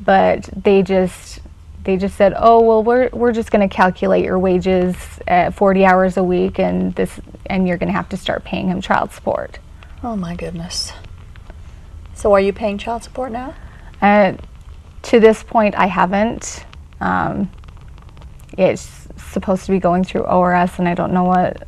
but 0.00 0.44
they 0.56 0.82
just 0.82 1.40
they 1.84 1.96
just 1.96 2.16
said 2.16 2.34
oh 2.36 2.60
well 2.62 2.82
we're, 2.82 3.08
we're 3.12 3.32
just 3.32 3.50
going 3.50 3.66
to 3.66 3.74
calculate 3.74 4.24
your 4.24 4.38
wages 4.38 4.96
at 5.26 5.54
40 5.54 5.84
hours 5.84 6.16
a 6.16 6.22
week 6.22 6.58
and 6.58 6.94
this 6.94 7.20
and 7.46 7.66
you're 7.66 7.78
going 7.78 7.88
to 7.88 7.96
have 7.96 8.08
to 8.08 8.16
start 8.16 8.44
paying 8.44 8.68
him 8.68 8.80
child 8.80 9.12
support 9.12 9.58
Oh 10.02 10.14
my 10.14 10.36
goodness. 10.36 10.92
So 12.14 12.32
are 12.32 12.40
you 12.40 12.52
paying 12.52 12.78
child 12.78 13.02
support 13.02 13.32
now? 13.32 13.54
Uh, 14.00 14.34
to 15.02 15.20
this 15.20 15.42
point, 15.42 15.74
I 15.74 15.86
haven't. 15.86 16.64
Um, 17.00 17.50
it's 18.56 19.08
supposed 19.16 19.66
to 19.66 19.72
be 19.72 19.78
going 19.78 20.04
through 20.04 20.22
ORS, 20.22 20.78
and 20.78 20.88
I 20.88 20.94
don't 20.94 21.12
know 21.12 21.24
what 21.24 21.66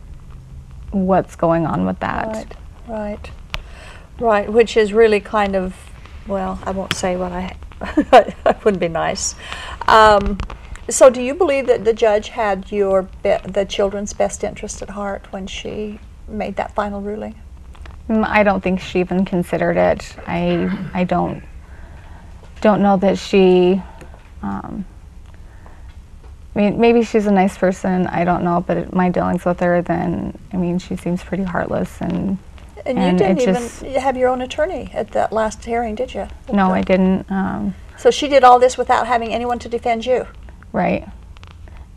what's 0.90 1.36
going 1.36 1.66
on 1.66 1.84
with 1.84 2.00
that. 2.00 2.28
Right, 2.28 2.56
right, 2.86 3.30
right. 4.18 4.50
Which 4.50 4.76
is 4.76 4.92
really 4.92 5.20
kind 5.20 5.56
of, 5.56 5.74
well, 6.26 6.58
I 6.64 6.70
won't 6.70 6.94
say 6.94 7.16
what 7.16 7.32
I. 7.32 7.56
that 8.10 8.64
wouldn't 8.64 8.80
be 8.80 8.88
nice. 8.88 9.34
Um, 9.86 10.38
so, 10.90 11.10
do 11.10 11.22
you 11.22 11.34
believe 11.34 11.66
that 11.66 11.84
the 11.84 11.92
judge 11.92 12.28
had 12.28 12.72
your 12.72 13.02
be- 13.22 13.36
the 13.46 13.64
children's 13.64 14.12
best 14.12 14.42
interest 14.42 14.82
at 14.82 14.90
heart 14.90 15.26
when 15.32 15.46
she 15.46 16.00
made 16.26 16.56
that 16.56 16.74
final 16.74 17.00
ruling? 17.00 17.34
Mm, 18.08 18.26
I 18.26 18.42
don't 18.42 18.62
think 18.62 18.80
she 18.80 19.00
even 19.00 19.24
considered 19.24 19.76
it. 19.76 20.16
I 20.26 20.88
I 20.94 21.04
don't 21.04 21.44
don't 22.60 22.82
know 22.82 22.96
that 22.96 23.18
she. 23.18 23.82
Um, 24.42 24.84
I 26.54 26.58
mean, 26.58 26.80
maybe 26.80 27.04
she's 27.04 27.26
a 27.26 27.30
nice 27.30 27.56
person. 27.56 28.06
I 28.08 28.24
don't 28.24 28.42
know, 28.42 28.64
but 28.66 28.92
my 28.92 29.10
dealings 29.10 29.44
with 29.44 29.60
her, 29.60 29.82
then 29.82 30.36
I 30.52 30.56
mean, 30.56 30.78
she 30.78 30.96
seems 30.96 31.22
pretty 31.22 31.44
heartless 31.44 32.00
and. 32.00 32.38
And, 32.86 32.98
you 32.98 33.18
didn't 33.18 33.40
even 33.40 34.00
have 34.00 34.16
your 34.16 34.28
own 34.28 34.40
attorney 34.42 34.90
at 34.94 35.10
that 35.12 35.32
last 35.32 35.64
hearing, 35.64 35.94
did 35.94 36.14
you? 36.14 36.26
No, 36.52 36.70
I 36.70 36.82
didn't. 36.82 37.30
Um, 37.30 37.74
So 37.96 38.10
she 38.10 38.28
did 38.28 38.44
all 38.44 38.58
this 38.58 38.78
without 38.78 39.06
having 39.06 39.34
anyone 39.34 39.58
to 39.60 39.68
defend 39.68 40.06
you. 40.06 40.26
Right. 40.72 41.06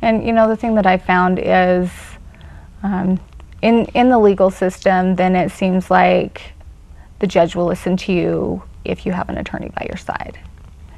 And 0.02 0.26
you 0.26 0.34
know 0.34 0.48
the 0.48 0.56
thing 0.56 0.76
that 0.76 0.86
I 0.88 0.98
found 0.98 1.40
is 1.40 1.90
um, 2.84 3.20
in 3.62 3.86
in 3.94 4.10
the 4.10 4.18
legal 4.18 4.50
system, 4.50 5.16
then 5.16 5.36
it 5.36 5.52
seems 5.52 5.92
like 5.92 6.54
the 7.20 7.28
judge 7.28 7.56
will 7.56 7.66
listen 7.66 7.96
to 7.98 8.12
you 8.12 8.64
if 8.84 9.06
you 9.06 9.12
have 9.12 9.30
an 9.30 9.38
attorney 9.38 9.70
by 9.70 9.86
your 9.88 9.98
side. 9.98 10.40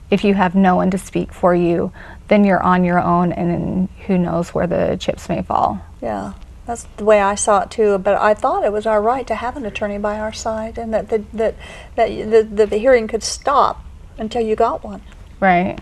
If 0.10 0.24
you 0.24 0.34
have 0.36 0.56
no 0.56 0.76
one 0.76 0.90
to 0.92 0.98
speak 0.98 1.34
for 1.34 1.54
you, 1.54 1.92
then 2.30 2.46
you're 2.46 2.62
on 2.64 2.86
your 2.86 3.02
own, 3.02 3.34
and 3.34 3.52
then 3.52 3.90
who 4.08 4.18
knows 4.18 4.54
where 4.54 4.68
the 4.68 4.96
chips 5.00 5.28
may 5.28 5.42
fall. 5.42 5.82
Yeah, 6.02 6.34
that's 6.66 6.84
the 6.98 7.04
way 7.04 7.22
I 7.22 7.36
saw 7.36 7.62
it 7.62 7.72
too. 7.72 7.98
But 7.98 8.16
I 8.22 8.34
thought 8.34 8.64
it 8.64 8.72
was 8.72 8.86
our 8.86 9.02
right 9.02 9.28
to 9.28 9.36
have 9.36 9.58
an 9.58 9.66
attorney 9.66 9.98
by 9.98 10.20
our 10.20 10.34
side, 10.34 10.78
and 10.78 10.94
that 10.94 11.10
the, 11.10 11.24
that 11.34 11.56
that 11.96 12.08
the, 12.08 12.44
the, 12.44 12.66
the 12.66 12.78
hearing 12.78 13.08
could 13.08 13.24
stop 13.24 13.84
until 14.18 14.42
you 14.42 14.56
got 14.56 14.84
one. 14.84 15.02
Right. 15.40 15.80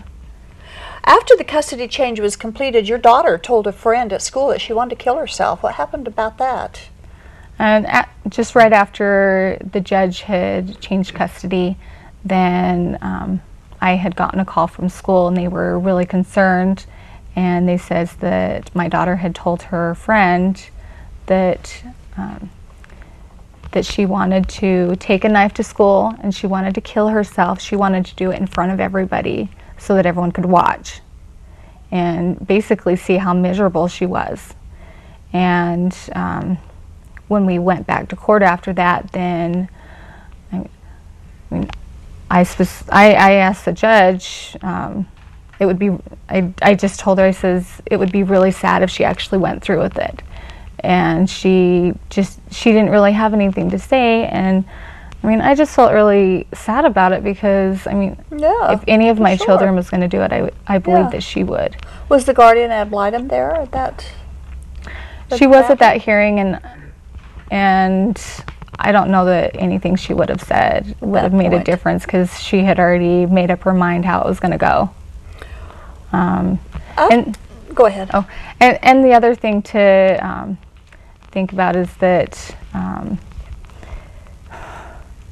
After 1.04 1.36
the 1.36 1.44
custody 1.44 1.88
change 1.88 2.20
was 2.20 2.36
completed, 2.36 2.88
your 2.88 2.98
daughter 2.98 3.36
told 3.36 3.66
a 3.66 3.72
friend 3.72 4.12
at 4.12 4.22
school 4.22 4.48
that 4.48 4.60
she 4.60 4.72
wanted 4.72 4.96
to 4.96 5.02
kill 5.02 5.16
herself. 5.16 5.62
What 5.62 5.74
happened 5.74 6.06
about 6.06 6.38
that? 6.38 6.88
And 7.58 7.86
at, 7.86 8.08
just 8.28 8.54
right 8.54 8.72
after 8.72 9.58
the 9.72 9.80
judge 9.80 10.22
had 10.22 10.80
changed 10.80 11.14
custody, 11.14 11.76
then 12.24 12.98
um, 13.02 13.42
I 13.80 13.96
had 13.96 14.14
gotten 14.14 14.38
a 14.38 14.44
call 14.44 14.68
from 14.68 14.88
school, 14.88 15.26
and 15.26 15.36
they 15.36 15.48
were 15.48 15.78
really 15.78 16.06
concerned. 16.06 16.86
And 17.34 17.68
they 17.68 17.78
says 17.78 18.14
that 18.16 18.74
my 18.74 18.88
daughter 18.88 19.16
had 19.16 19.34
told 19.34 19.62
her 19.62 19.94
friend 19.94 20.62
that 21.26 21.82
um, 22.16 22.50
that 23.72 23.86
she 23.86 24.06
wanted 24.06 24.48
to 24.48 24.94
take 24.96 25.24
a 25.24 25.28
knife 25.28 25.54
to 25.54 25.62
school 25.62 26.14
and 26.22 26.34
she 26.34 26.46
wanted 26.46 26.74
to 26.74 26.80
kill 26.80 27.08
herself. 27.08 27.60
She 27.60 27.74
wanted 27.74 28.04
to 28.06 28.14
do 28.14 28.30
it 28.30 28.38
in 28.38 28.46
front 28.46 28.70
of 28.70 28.80
everybody 28.80 29.50
so 29.78 29.94
that 29.94 30.06
everyone 30.06 30.30
could 30.30 30.44
watch 30.44 31.00
and 31.90 32.46
basically 32.46 32.96
see 32.96 33.16
how 33.16 33.34
miserable 33.34 33.88
she 33.88 34.06
was. 34.06 34.54
And 35.32 35.96
um, 36.14 36.58
when 37.28 37.46
we 37.46 37.58
went 37.58 37.86
back 37.86 38.08
to 38.10 38.16
court 38.16 38.42
after 38.42 38.72
that, 38.74 39.10
then 39.12 39.68
I, 40.52 40.68
mean, 41.50 41.70
I, 42.30 42.46
I, 42.90 43.12
I 43.14 43.32
asked 43.32 43.64
the 43.64 43.72
judge. 43.72 44.56
Um, 44.62 45.08
it 45.62 45.66
would 45.66 45.78
be. 45.78 45.90
I, 46.28 46.52
I 46.60 46.74
just 46.74 46.98
told 46.98 47.18
her. 47.18 47.24
I 47.24 47.30
says 47.30 47.80
it 47.86 47.96
would 47.96 48.10
be 48.10 48.24
really 48.24 48.50
sad 48.50 48.82
if 48.82 48.90
she 48.90 49.04
actually 49.04 49.38
went 49.38 49.62
through 49.62 49.80
with 49.80 49.96
it, 49.96 50.20
and 50.80 51.30
she 51.30 51.94
just 52.10 52.40
she 52.50 52.72
didn't 52.72 52.90
really 52.90 53.12
have 53.12 53.32
anything 53.32 53.70
to 53.70 53.78
say. 53.78 54.26
And 54.26 54.64
I 55.22 55.26
mean, 55.28 55.40
I 55.40 55.54
just 55.54 55.72
felt 55.76 55.92
really 55.92 56.48
sad 56.52 56.84
about 56.84 57.12
it 57.12 57.22
because 57.22 57.86
I 57.86 57.94
mean, 57.94 58.16
Yeah, 58.36 58.72
if 58.72 58.82
any 58.88 59.08
of 59.08 59.20
my 59.20 59.36
sure. 59.36 59.46
children 59.46 59.76
was 59.76 59.88
going 59.88 60.00
to 60.00 60.08
do 60.08 60.20
it, 60.20 60.32
I, 60.32 60.38
w- 60.38 60.54
I 60.66 60.78
believe 60.78 61.04
Yeah. 61.04 61.10
that 61.10 61.22
she 61.22 61.44
would. 61.44 61.76
Was 62.08 62.24
the 62.24 62.34
guardian 62.34 62.72
ad 62.72 62.90
litem 62.90 63.28
there 63.28 63.54
at 63.54 63.70
that? 63.70 64.04
at 65.30 65.38
she 65.38 65.46
was 65.46 65.70
at 65.70 65.78
that 65.78 66.02
hearing 66.02 66.40
and 66.40 66.60
and 67.52 68.20
I 68.80 68.90
don't 68.90 69.10
know 69.10 69.26
that 69.26 69.54
anything 69.54 69.94
she 69.94 70.12
would 70.12 70.28
have 70.28 70.42
said 70.42 70.96
would 71.00 71.14
that 71.14 71.22
have 71.22 71.32
made 71.32 71.52
a 71.52 71.62
difference 71.62 72.04
because 72.04 72.40
she 72.40 72.64
had 72.64 72.80
already 72.80 73.26
made 73.26 73.50
up 73.52 73.62
her 73.62 73.72
mind 73.72 74.04
how 74.04 74.22
it 74.22 74.26
was 74.26 74.40
going 74.40 74.50
to 74.50 74.58
go. 74.58 74.90
Um, 76.12 76.58
Oh, 76.98 77.08
and 77.10 77.38
go 77.74 77.86
ahead. 77.86 78.10
oh, 78.12 78.26
and 78.60 78.78
and 78.82 79.02
the 79.04 79.12
other 79.14 79.34
thing 79.34 79.62
to 79.62 80.18
um, 80.20 80.58
think 81.30 81.52
about 81.52 81.74
is 81.74 81.92
that 81.96 82.54
um, 82.74 83.18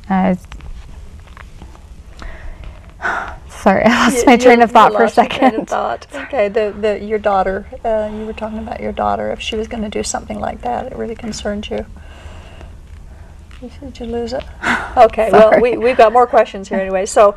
uh, 0.08 0.34
sorry, 3.48 3.82
I 3.84 4.04
lost 4.04 4.16
You- 4.18 4.24
my 4.26 4.36
train 4.36 4.62
of 4.62 4.70
thought 4.70 4.92
for 4.92 4.98
a 5.00 5.02
lost 5.02 5.16
your 5.16 5.26
train 5.26 5.44
of 5.46 5.50
second. 5.54 5.66
thought. 5.68 6.06
Okay, 6.14 6.48
the, 6.48 6.74
the 6.78 6.98
your 7.04 7.18
daughter. 7.18 7.66
Uh, 7.84 8.10
you 8.12 8.26
were 8.26 8.32
talking 8.32 8.58
about 8.58 8.80
your 8.80 8.92
daughter. 8.92 9.30
If 9.32 9.40
she 9.40 9.56
was 9.56 9.68
going 9.68 9.82
to 9.82 9.90
do 9.90 10.02
something 10.02 10.38
like 10.40 10.62
that, 10.62 10.86
it 10.86 10.96
really 10.96 11.14
concerned 11.16 11.68
you. 11.70 11.84
Did 13.60 14.00
you 14.00 14.06
lose 14.06 14.32
it? 14.32 14.44
Okay. 14.96 15.30
well, 15.30 15.60
we 15.60 15.76
we've 15.76 15.96
got 15.96 16.12
more 16.12 16.26
questions 16.26 16.68
here 16.68 16.80
anyway. 16.80 17.06
So, 17.06 17.36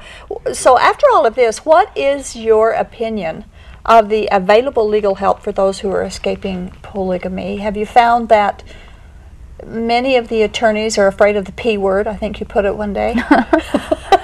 so 0.53 0.79
after 0.79 1.05
all 1.13 1.27
of 1.27 1.35
this, 1.35 1.63
what 1.63 1.95
is 1.95 2.35
your 2.35 2.71
opinion 2.71 3.45
of 3.85 4.09
the 4.09 4.27
available 4.31 4.87
legal 4.87 5.15
help 5.15 5.43
for 5.43 5.51
those 5.51 5.81
who 5.81 5.91
are 5.91 6.01
escaping 6.01 6.71
polygamy? 6.81 7.57
Have 7.57 7.77
you 7.77 7.85
found 7.85 8.29
that? 8.29 8.63
Many 9.63 10.15
of 10.17 10.29
the 10.29 10.41
attorneys 10.41 10.97
are 10.97 11.05
afraid 11.05 11.35
of 11.35 11.45
the 11.45 11.51
P 11.51 11.77
word. 11.77 12.07
I 12.07 12.15
think 12.15 12.39
you 12.39 12.45
put 12.47 12.65
it 12.65 12.75
one 12.75 12.91
day. 12.91 13.15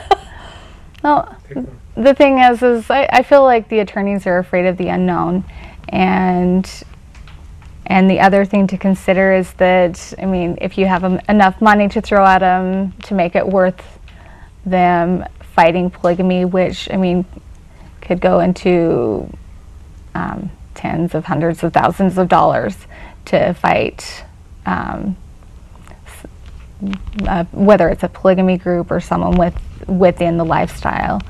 Well, 1.04 1.38
the 1.96 2.14
thing 2.14 2.40
is, 2.40 2.62
is 2.62 2.90
I, 2.90 3.08
I 3.12 3.24
feel 3.24 3.44
like 3.44 3.70
the 3.70 3.80
attorneys 3.80 4.28
are 4.28 4.38
afraid 4.38 4.66
of 4.66 4.78
the 4.78 4.90
unknown, 4.90 5.46
and 5.88 6.70
and 7.90 8.10
the 8.10 8.20
other 8.20 8.46
thing 8.46 8.68
to 8.68 8.78
consider 8.78 9.34
is 9.34 9.52
that 9.54 10.14
I 10.20 10.26
mean, 10.26 10.58
if 10.62 10.78
you 10.78 10.86
have 10.86 11.04
em- 11.04 11.20
enough 11.28 11.60
money 11.62 11.90
to 11.90 12.02
throw 12.02 12.26
at 12.26 12.40
them 12.40 12.94
to 13.04 13.14
make 13.16 13.36
it 13.36 13.48
worth 13.48 14.00
them 14.66 15.26
fighting 15.56 15.90
polygamy, 15.90 16.46
which 16.46 16.88
I 16.92 16.98
mean, 16.98 17.26
could 18.02 18.22
go 18.22 18.40
into 18.40 19.30
um, 20.16 20.52
tens 20.76 21.16
of 21.16 21.26
hundreds 21.26 21.64
of 21.64 21.74
thousands 21.74 22.18
of 22.18 22.30
dollars 22.30 22.78
to 23.26 23.54
fight. 23.56 24.24
Um, 24.66 25.18
uh, 27.28 27.44
whether 27.52 27.90
it's 27.90 28.04
a 28.04 28.08
polygamy 28.08 28.58
group 28.58 28.92
or 28.92 29.00
someone 29.00 29.36
with 29.38 29.56
within 29.88 30.38
the 30.38 30.46
lifestyle, 30.46 31.22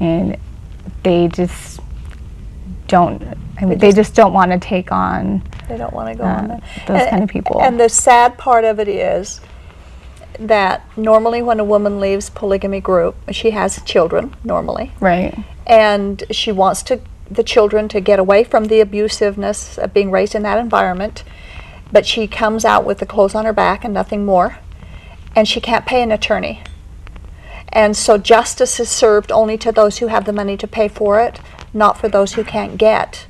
and 0.00 0.36
they 1.02 1.28
just 1.28 1.80
don't. 2.86 3.22
I 3.60 3.66
mean, 3.66 3.78
they 3.78 3.92
just 3.92 4.14
don't 4.14 4.32
want 4.32 4.52
to 4.52 4.58
take 4.58 4.92
on. 4.92 5.42
They 5.68 5.76
don't 5.76 5.92
want 5.92 6.08
to 6.10 6.14
go 6.14 6.24
Uh, 6.24 6.28
on 6.28 6.48
that. 6.48 6.62
those 6.86 7.00
And- 7.00 7.10
kind 7.10 7.22
of 7.24 7.28
people. 7.30 7.60
And 7.60 7.78
the 7.80 7.88
sad 7.88 8.36
part 8.38 8.64
of 8.64 8.78
it 8.78 8.88
is 8.88 9.40
that 10.38 10.82
normally 10.96 11.42
when 11.42 11.60
a 11.60 11.64
woman 11.64 12.00
leaves 12.00 12.28
polygamy 12.30 12.80
group, 12.80 13.14
she 13.30 13.52
has 13.52 13.80
children 13.82 14.34
normally, 14.42 14.92
Right. 15.00 15.34
and 15.66 16.22
she 16.30 16.50
wants 16.52 16.82
to 16.84 17.00
the 17.30 17.42
children 17.42 17.88
to 17.88 18.00
get 18.00 18.18
away 18.18 18.44
from 18.44 18.64
the 18.66 18.80
abusiveness 18.84 19.78
of 19.78 19.94
being 19.94 20.10
raised 20.10 20.34
in 20.34 20.42
that 20.42 20.58
environment, 20.58 21.24
but 21.90 22.04
she 22.04 22.26
comes 22.26 22.64
out 22.66 22.84
with 22.84 22.98
the 22.98 23.06
clothes 23.06 23.34
on 23.34 23.44
her 23.46 23.52
back 23.52 23.82
and 23.84 23.94
nothing 23.94 24.26
more, 24.26 24.58
and 25.34 25.48
she 25.48 25.60
can't 25.60 25.86
pay 25.86 26.02
an 26.02 26.12
attorney. 26.12 26.62
And 27.72 27.96
so 27.96 28.18
justice 28.18 28.78
is 28.78 28.88
served 28.90 29.32
only 29.32 29.56
to 29.58 29.72
those 29.72 29.98
who 29.98 30.08
have 30.08 30.26
the 30.26 30.32
money 30.32 30.56
to 30.58 30.66
pay 30.66 30.86
for 30.86 31.18
it, 31.18 31.40
not 31.72 31.96
for 31.96 32.08
those 32.08 32.34
who 32.34 32.44
can't 32.44 32.76
get 32.76 33.26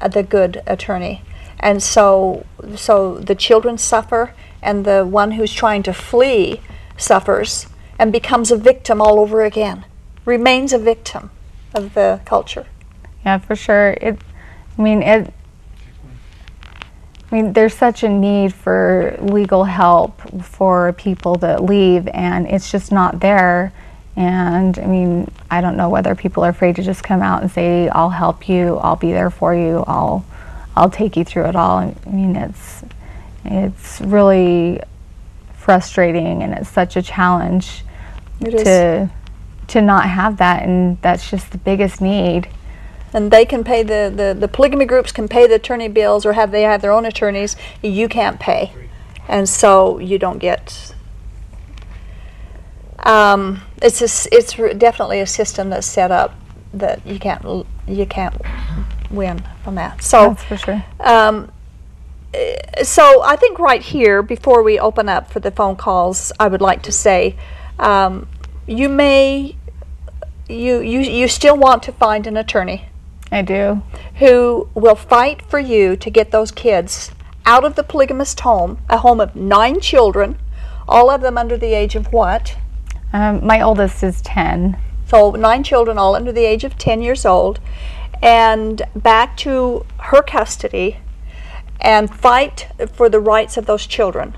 uh, 0.00 0.08
the 0.08 0.22
good 0.22 0.62
attorney. 0.66 1.22
And 1.60 1.82
so, 1.82 2.46
so 2.74 3.18
the 3.18 3.34
children 3.34 3.78
suffer, 3.78 4.34
and 4.62 4.84
the 4.84 5.04
one 5.04 5.32
who's 5.32 5.52
trying 5.52 5.82
to 5.84 5.92
flee 5.92 6.60
suffers 6.96 7.66
and 7.98 8.10
becomes 8.10 8.50
a 8.50 8.56
victim 8.56 9.00
all 9.00 9.20
over 9.20 9.44
again, 9.44 9.84
remains 10.24 10.72
a 10.72 10.78
victim 10.78 11.30
of 11.74 11.94
the 11.94 12.20
culture. 12.24 12.66
Yeah, 13.24 13.38
for 13.38 13.54
sure. 13.54 13.90
It. 14.00 14.18
I 14.78 14.82
mean, 14.82 15.02
it. 15.02 15.32
I 17.30 17.34
mean, 17.34 17.52
there's 17.52 17.74
such 17.74 18.02
a 18.02 18.08
need 18.08 18.52
for 18.52 19.16
legal 19.20 19.64
help 19.64 20.20
for 20.42 20.94
people 20.94 21.36
that 21.36 21.62
leave, 21.62 22.08
and 22.08 22.46
it's 22.48 22.72
just 22.72 22.90
not 22.90 23.20
there. 23.20 23.72
And 24.16 24.78
I 24.78 24.86
mean, 24.86 25.30
I 25.50 25.60
don't 25.60 25.76
know 25.76 25.88
whether 25.88 26.14
people 26.14 26.44
are 26.44 26.48
afraid 26.48 26.76
to 26.76 26.82
just 26.82 27.04
come 27.04 27.22
out 27.22 27.42
and 27.42 27.50
say, 27.50 27.88
"I'll 27.88 28.10
help 28.10 28.48
you. 28.48 28.78
I'll 28.78 28.96
be 28.96 29.12
there 29.12 29.30
for 29.30 29.54
you. 29.54 29.84
I'll, 29.86 30.24
I'll 30.80 30.90
take 30.90 31.16
you 31.16 31.24
through 31.24 31.46
it 31.46 31.56
all." 31.56 31.78
I 31.78 31.94
mean, 32.10 32.36
it's, 32.36 32.82
it's 33.44 34.00
really 34.00 34.80
frustrating 35.54 36.42
and 36.42 36.54
it's 36.54 36.70
such 36.70 36.96
a 36.96 37.02
challenge 37.02 37.84
It 38.40 38.64
to 38.64 39.10
to 39.68 39.80
not 39.80 40.08
have 40.08 40.38
that 40.38 40.64
and 40.64 41.00
that's 41.00 41.30
just 41.30 41.52
the 41.52 41.58
biggest 41.58 42.00
need. 42.00 42.48
and 43.12 43.30
they 43.30 43.44
can 43.44 43.62
pay 43.62 43.82
the, 43.82 44.12
the, 44.14 44.36
the 44.38 44.48
polygamy 44.48 44.84
groups 44.84 45.12
can 45.12 45.28
pay 45.28 45.46
the 45.46 45.54
attorney 45.56 45.88
bills 45.88 46.26
or 46.26 46.32
have 46.32 46.50
they 46.50 46.62
have 46.62 46.80
their 46.80 46.90
own 46.90 47.04
attorneys 47.04 47.56
you 47.82 48.08
can't 48.08 48.40
pay 48.40 48.72
and 49.28 49.48
so 49.48 49.98
you 49.98 50.18
don't 50.18 50.38
get 50.38 50.94
um, 53.04 53.60
it's 53.80 54.00
a 54.02 54.34
it's 54.36 54.54
definitely 54.78 55.20
a 55.20 55.26
system 55.26 55.70
that's 55.70 55.86
set 55.86 56.10
up 56.10 56.34
that 56.74 57.04
you 57.06 57.18
can't 57.18 57.66
you 57.86 58.06
can't 58.06 58.34
win 59.10 59.42
from 59.64 59.74
that 59.74 60.02
so 60.02 60.30
That's 60.30 60.44
for 60.44 60.56
sure. 60.56 60.84
um, 61.00 61.50
eh, 62.34 62.82
so 62.82 63.22
I 63.22 63.36
think 63.36 63.58
right 63.58 63.82
here, 63.82 64.22
before 64.22 64.62
we 64.62 64.78
open 64.78 65.08
up 65.08 65.30
for 65.30 65.40
the 65.40 65.50
phone 65.50 65.76
calls, 65.76 66.32
I 66.38 66.48
would 66.48 66.60
like 66.60 66.82
to 66.82 66.92
say, 66.92 67.36
um, 67.78 68.28
you 68.66 68.88
may, 68.88 69.56
you, 70.48 70.80
you, 70.80 71.00
you 71.00 71.28
still 71.28 71.56
want 71.56 71.82
to 71.84 71.92
find 71.92 72.26
an 72.26 72.36
attorney 72.36 72.86
I 73.32 73.42
do. 73.42 73.82
who 74.16 74.68
will 74.74 74.94
fight 74.94 75.42
for 75.42 75.58
you 75.58 75.96
to 75.96 76.10
get 76.10 76.30
those 76.30 76.50
kids 76.52 77.10
out 77.44 77.64
of 77.64 77.74
the 77.74 77.82
polygamist 77.82 78.40
home, 78.40 78.78
a 78.88 78.98
home 78.98 79.20
of 79.20 79.34
nine 79.34 79.80
children, 79.80 80.38
all 80.88 81.10
of 81.10 81.20
them 81.20 81.36
under 81.38 81.56
the 81.56 81.72
age 81.72 81.94
of 81.96 82.12
what? 82.12 82.56
Um, 83.12 83.44
my 83.44 83.60
oldest 83.60 84.02
is 84.02 84.20
10. 84.22 84.76
So 85.06 85.32
nine 85.32 85.64
children, 85.64 85.98
all 85.98 86.14
under 86.14 86.32
the 86.32 86.44
age 86.44 86.62
of 86.64 86.78
10 86.78 87.02
years 87.02 87.26
old, 87.26 87.58
and 88.22 88.82
back 88.94 89.36
to 89.38 89.84
her 89.98 90.22
custody 90.22 90.98
and 91.80 92.14
fight 92.14 92.68
for 92.92 93.08
the 93.08 93.20
rights 93.20 93.56
of 93.56 93.66
those 93.66 93.86
children 93.86 94.34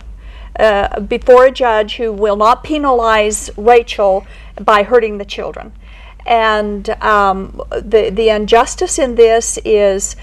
uh, 0.59 1.01
before 1.01 1.47
a 1.47 1.51
judge 1.51 1.97
who 1.97 2.13
will 2.13 2.37
not 2.37 2.63
penalize 2.63 3.51
Rachel 3.57 4.27
by 4.61 4.83
hurting 4.83 5.19
the 5.19 5.25
children. 5.25 5.73
And 6.25 6.89
um, 7.03 7.61
the, 7.71 8.11
the 8.11 8.29
injustice 8.29 8.99
in 8.99 9.17
this 9.17 9.59
is, 9.65 10.15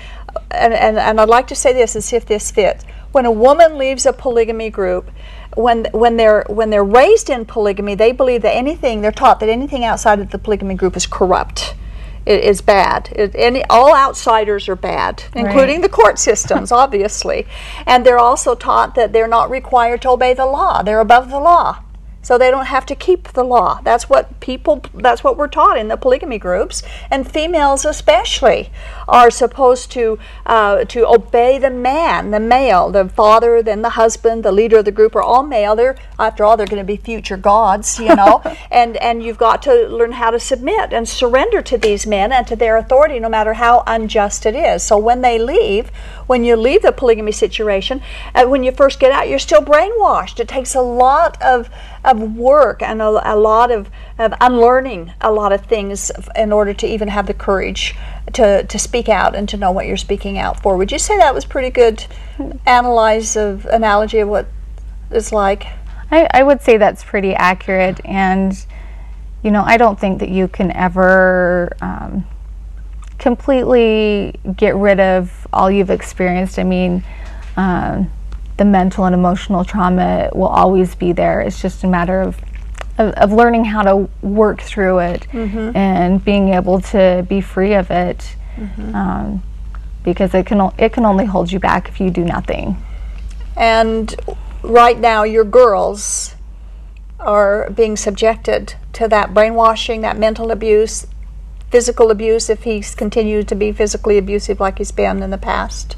and, 0.52 0.74
and, 0.74 0.98
and 0.98 1.20
I'd 1.20 1.28
like 1.28 1.48
to 1.48 1.56
say 1.56 1.74
this 1.74 1.96
and 1.96 2.04
see 2.04 2.16
if 2.16 2.26
this 2.26 2.52
fits. 2.52 2.86
When 3.12 3.26
a 3.26 3.32
woman 3.32 3.78
leaves 3.78 4.06
a 4.06 4.14
polygamy 4.14 4.70
group, 4.70 5.10
when 5.56 5.86
when 5.92 6.16
they're 6.16 6.46
when 6.48 6.70
they're 6.70 6.84
raised 6.84 7.30
in 7.30 7.44
polygamy, 7.44 7.96
they 7.96 8.12
believe 8.12 8.44
that 8.44 8.56
anything 8.56 9.02
they're 9.02 9.12
taught 9.12 9.40
that 9.40 9.50
anything 9.50 9.84
outside 9.84 10.20
of 10.20 10.30
the 10.30 10.38
polygamy 10.38 10.76
group 10.76 10.96
is 10.96 11.08
corrupt, 11.08 11.74
it 12.26 12.44
is 12.44 12.62
bad. 12.62 13.10
It, 13.16 13.32
any 13.36 13.64
all 13.66 13.96
outsiders 13.96 14.68
are 14.70 14.76
bad, 14.76 15.24
including 15.34 15.82
the 15.82 15.90
court 15.90 16.20
systems, 16.20 16.72
obviously. 16.84 17.48
And 17.86 18.06
they're 18.06 18.20
also 18.20 18.56
taught 18.56 18.96
that 18.96 19.14
they're 19.14 19.28
not 19.28 19.50
required 19.50 20.02
to 20.04 20.10
obey 20.10 20.34
the 20.34 20.46
law. 20.46 20.82
They're 20.82 21.00
above 21.00 21.30
the 21.30 21.40
law. 21.40 21.84
So 22.30 22.38
they 22.38 22.52
don't 22.52 22.68
have 22.68 22.86
to 22.86 22.94
keep 22.94 23.30
the 23.30 23.44
law. 23.44 23.82
That's 23.82 24.08
what 24.08 24.40
people 24.40 24.84
that's 24.94 25.24
what 25.24 25.36
we're 25.36 25.48
taught 25.48 25.80
in 25.80 25.88
the 25.88 25.98
polygamy 25.98 26.38
groups. 26.38 26.84
And 27.10 27.28
females 27.28 27.86
especially 27.86 28.70
are 29.08 29.32
supposed 29.32 29.92
to 29.94 30.20
uh, 30.46 30.86
to 30.86 31.08
obey 31.08 31.58
the 31.58 31.72
man, 31.72 32.30
the 32.30 32.40
male, 32.40 32.92
the 32.92 33.10
father, 33.10 33.64
then 33.64 33.82
the 33.82 33.98
husband, 34.02 34.44
the 34.44 34.52
leader 34.52 34.78
of 34.78 34.86
the 34.86 34.92
group 34.92 35.16
are 35.16 35.24
all 35.24 35.42
male. 35.42 35.76
They're 35.76 35.96
after 36.20 36.46
all 36.46 36.56
they're 36.56 36.68
going 36.68 36.86
to 36.86 36.94
be 36.94 36.98
future 36.98 37.36
gods, 37.36 38.00
you 38.00 38.16
know. 38.16 38.44
and 38.72 38.98
and 38.98 39.24
you've 39.24 39.40
got 39.40 39.64
to 39.64 39.88
learn 39.88 40.12
how 40.12 40.30
to 40.30 40.40
submit 40.40 40.94
and 40.94 41.10
surrender 41.10 41.64
to 41.64 41.80
these 41.80 42.06
men 42.06 42.32
and 42.32 42.46
to 42.46 42.56
their 42.56 42.78
authority 42.78 43.20
no 43.20 43.30
matter 43.30 43.54
how 43.54 43.84
unjust 43.88 44.46
it 44.46 44.56
is. 44.56 44.84
So 44.84 45.00
when 45.00 45.22
they 45.22 45.40
leave, 45.40 45.90
when 46.28 46.44
you 46.44 46.56
leave 46.56 46.84
the 46.84 46.92
polygamy 46.92 47.32
situation, 47.32 48.04
uh, 48.36 48.46
when 48.46 48.62
you 48.62 48.72
first 48.72 49.00
get 49.00 49.12
out, 49.12 49.28
you're 49.28 49.40
still 49.40 49.62
brainwashed. 49.62 50.40
It 50.40 50.48
takes 50.48 50.76
a 50.76 50.82
lot 50.82 51.42
of 51.42 51.72
of 52.04 52.19
work 52.20 52.82
and 52.82 53.02
a, 53.02 53.34
a 53.34 53.36
lot 53.36 53.72
of, 53.72 53.90
of 54.18 54.34
unlearning 54.42 55.14
a 55.22 55.32
lot 55.32 55.52
of 55.52 55.66
things 55.66 56.12
in 56.36 56.52
order 56.52 56.74
to 56.74 56.88
even 56.88 57.08
have 57.08 57.28
the 57.28 57.34
courage 57.34 57.96
to, 58.34 58.64
to 58.64 58.80
speak 58.80 59.10
out 59.10 59.36
and 59.36 59.48
to 59.50 59.58
know 59.58 59.72
what 59.72 59.86
you're 59.86 59.98
speaking 59.98 60.38
out 60.38 60.62
for. 60.62 60.78
Would 60.78 60.92
you 60.92 61.00
say 61.00 61.18
that 61.18 61.34
was 61.34 61.46
pretty 61.46 61.70
good 61.70 62.06
analyze 62.66 63.36
of 63.36 63.66
analogy 63.66 64.20
of 64.20 64.30
what 64.30 64.48
it's 65.12 65.32
like? 65.32 65.66
I, 66.12 66.28
I 66.34 66.44
would 66.44 66.62
say 66.62 66.78
that's 66.78 67.04
pretty 67.04 67.36
accurate, 67.36 68.02
and 68.04 68.66
you 69.44 69.52
know, 69.52 69.64
I 69.64 69.78
don't 69.78 70.00
think 70.00 70.20
that 70.20 70.30
you 70.30 70.48
can 70.48 70.72
ever 70.72 71.72
um, 71.82 72.26
completely 73.20 74.40
get 74.56 74.76
rid 74.76 75.00
of 75.00 75.48
all 75.54 75.70
you've 75.70 75.92
experienced. 75.92 76.58
I 76.58 76.64
mean, 76.64 77.04
um, 77.58 78.12
the 78.60 78.66
mental 78.66 79.06
and 79.06 79.16
emotional 79.16 79.64
trauma 79.64 80.30
will 80.36 80.48
always 80.62 80.94
be 80.94 81.14
there. 81.14 81.40
It's 81.42 81.62
just 81.62 81.84
a 81.84 81.88
matter 81.88 82.22
of 82.22 82.38
of, 82.98 83.14
of 83.14 83.32
learning 83.32 83.64
how 83.64 83.82
to 83.84 84.10
work 84.22 84.60
through 84.62 85.00
it 85.00 85.26
and 85.34 86.24
being 86.24 86.50
able 86.54 86.82
to 86.82 87.26
be 87.30 87.40
free 87.40 87.74
of 87.74 87.90
it, 87.90 88.36
um, 88.94 89.42
because 90.04 90.34
it 90.36 90.46
can 90.46 90.60
o- 90.60 90.74
it 90.78 90.92
can 90.92 91.06
only 91.06 91.26
hold 91.26 91.50
you 91.52 91.60
back 91.60 91.88
if 91.88 92.00
you 92.02 92.10
do 92.12 92.26
nothing. 92.26 92.76
And 93.56 94.14
right 94.62 95.00
now, 95.00 95.24
your 95.24 95.46
girls 95.46 96.36
are 97.22 97.70
being 97.70 97.96
subjected 97.98 98.76
to 98.94 99.08
that 99.08 99.34
brainwashing, 99.34 100.02
that 100.02 100.18
mental 100.18 100.52
abuse, 100.52 101.08
physical 101.72 102.12
abuse 102.12 102.50
if 102.50 102.64
he's 102.64 102.96
continued 102.96 103.48
to 103.48 103.56
be 103.56 103.72
physically 103.72 104.18
abusive 104.18 104.60
like 104.60 104.78
he's 104.78 104.92
been 104.92 105.24
in 105.24 105.30
the 105.30 105.38
past. 105.38 105.96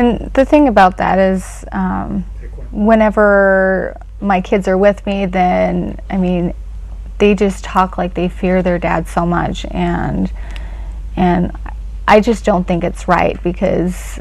And 0.00 0.32
the 0.32 0.46
thing 0.46 0.66
about 0.66 0.96
that 0.96 1.18
is, 1.18 1.62
um, 1.72 2.22
whenever 2.72 4.00
my 4.18 4.40
kids 4.40 4.66
are 4.66 4.78
with 4.78 5.04
me, 5.04 5.26
then 5.26 6.00
I 6.08 6.16
mean, 6.16 6.54
they 7.18 7.34
just 7.34 7.64
talk 7.64 7.98
like 7.98 8.14
they 8.14 8.30
fear 8.30 8.62
their 8.62 8.78
dad 8.78 9.08
so 9.08 9.26
much, 9.26 9.66
and 9.70 10.32
and 11.16 11.52
I 12.08 12.20
just 12.20 12.46
don't 12.46 12.66
think 12.66 12.82
it's 12.82 13.08
right 13.08 13.40
because, 13.42 14.18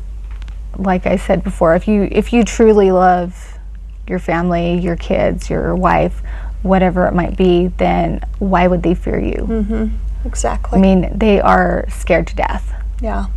like 0.77 1.05
I 1.05 1.15
said 1.15 1.45
before, 1.45 1.75
if 1.75 1.87
you 1.87 2.09
if 2.11 2.33
you 2.33 2.43
truly 2.43 2.91
love 2.91 3.57
your 4.05 4.19
family, 4.19 4.77
your 4.79 4.97
kids, 4.97 5.49
your 5.49 5.73
wife, 5.77 6.21
whatever 6.61 7.07
it 7.07 7.13
might 7.13 7.37
be, 7.37 7.67
then 7.67 8.19
why 8.39 8.67
would 8.67 8.83
they 8.83 8.95
fear 8.95 9.17
you? 9.17 9.45
Exactly. 10.25 10.77
I 10.77 10.81
mean, 10.81 11.17
they 11.17 11.39
are 11.39 11.85
scared 11.87 12.27
to 12.27 12.35
death. 12.35 12.73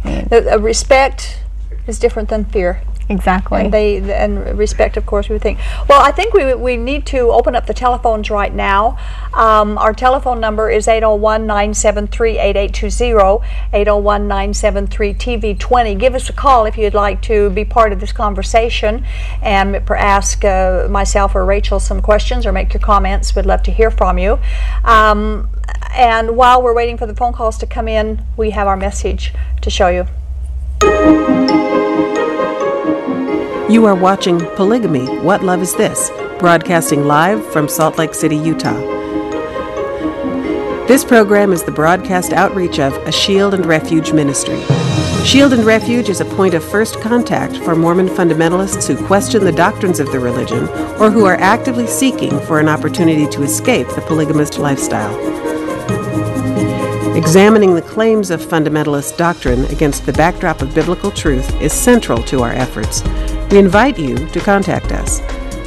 yeah. 0.05 0.25
The, 0.25 0.55
uh, 0.55 0.59
respect 0.59 1.39
is 1.87 1.99
different 1.99 2.29
than 2.29 2.45
fear. 2.45 2.83
Exactly. 3.09 3.63
And 3.63 3.73
they 3.73 3.97
and 4.13 4.59
respect, 4.59 4.97
of 4.97 5.07
course, 5.07 5.29
we 5.29 5.35
would 5.35 5.43
think. 5.43 5.59
Well, 5.89 6.01
I 6.01 6.13
think 6.13 6.35
we 6.35 6.55
we 6.55 6.77
need 6.77 7.05
to 7.07 7.33
open 7.33 7.57
up 7.57 7.67
the 7.67 7.75
telephones 7.75 8.31
right 8.31 8.55
now. 8.55 8.97
Um, 9.35 9.77
our 9.79 9.93
telephone 9.93 10.39
number 10.41 10.71
is 10.71 10.87
801-973-8820, 10.87 13.43
801-973-TV20. 13.73 15.99
Give 15.99 16.15
us 16.15 16.31
a 16.31 16.33
call 16.33 16.67
if 16.67 16.79
you'd 16.79 16.95
like 16.95 17.21
to 17.23 17.51
be 17.51 17.65
part 17.65 17.93
of 17.93 17.99
this 18.01 18.13
conversation 18.13 19.05
and 19.41 19.77
ask 19.91 20.45
uh, 20.45 20.87
myself 20.89 21.35
or 21.35 21.45
Rachel 21.45 21.81
some 21.81 22.01
questions 22.01 22.47
or 22.47 22.53
make 22.53 22.73
your 22.73 22.81
comments. 22.81 23.35
We'd 23.35 23.47
love 23.47 23.65
to 23.65 23.73
hear 23.73 23.91
from 23.91 24.19
you. 24.19 24.39
Um, 24.85 25.51
and 25.95 26.37
while 26.37 26.63
we're 26.63 26.75
waiting 26.75 26.97
for 26.97 27.07
the 27.07 27.15
phone 27.15 27.33
calls 27.33 27.59
to 27.59 27.67
come 27.67 27.89
in, 27.89 28.25
we 28.37 28.51
have 28.51 28.67
our 28.67 28.77
message 28.77 29.33
to 29.61 29.71
show 29.71 29.89
you. 29.89 30.07
You 33.73 33.87
are 33.87 33.95
watching 33.95 34.39
Polygamy 34.55 35.07
What 35.21 35.43
Love 35.43 35.63
Is 35.63 35.75
This? 35.75 36.11
broadcasting 36.39 37.07
live 37.07 37.43
from 37.55 37.71
Salt 37.71 37.97
Lake 37.97 38.13
City, 38.13 38.37
Utah. 38.37 38.79
This 40.87 41.07
program 41.07 41.55
is 41.55 41.63
the 41.63 41.73
broadcast 41.73 42.35
outreach 42.35 42.79
of 42.79 42.93
a 43.07 43.11
Shield 43.11 43.55
and 43.55 43.65
Refuge 43.65 44.13
ministry. 44.13 44.63
Shield 45.25 45.55
and 45.55 45.65
Refuge 45.65 46.11
is 46.11 46.21
a 46.21 46.27
point 46.27 46.53
of 46.53 46.63
first 46.63 47.01
contact 47.01 47.57
for 47.65 47.75
Mormon 47.75 48.09
fundamentalists 48.09 48.87
who 48.87 49.07
question 49.07 49.43
the 49.43 49.51
doctrines 49.51 50.01
of 50.01 50.13
the 50.13 50.21
religion 50.21 50.69
or 51.01 51.11
who 51.11 51.25
are 51.25 51.37
actively 51.37 51.87
seeking 51.87 52.39
for 52.41 52.61
an 52.61 52.69
opportunity 52.69 53.27
to 53.29 53.43
escape 53.43 53.89
the 53.89 54.03
polygamist 54.03 54.59
lifestyle. 54.59 55.17
Examining 57.17 57.75
the 57.75 57.81
claims 57.81 58.31
of 58.31 58.43
fundamentalist 58.43 59.17
doctrine 59.17 59.65
against 59.67 60.05
the 60.05 60.13
backdrop 60.13 60.61
of 60.61 60.75
biblical 60.75 61.11
truth 61.11 61.59
is 61.63 61.73
central 61.73 62.23
to 62.25 62.43
our 62.43 62.53
efforts. 62.53 63.03
We 63.53 63.59
invite 63.59 63.99
you 63.99 64.17
to 64.17 64.41
contact 64.41 64.93
us. 64.93 65.21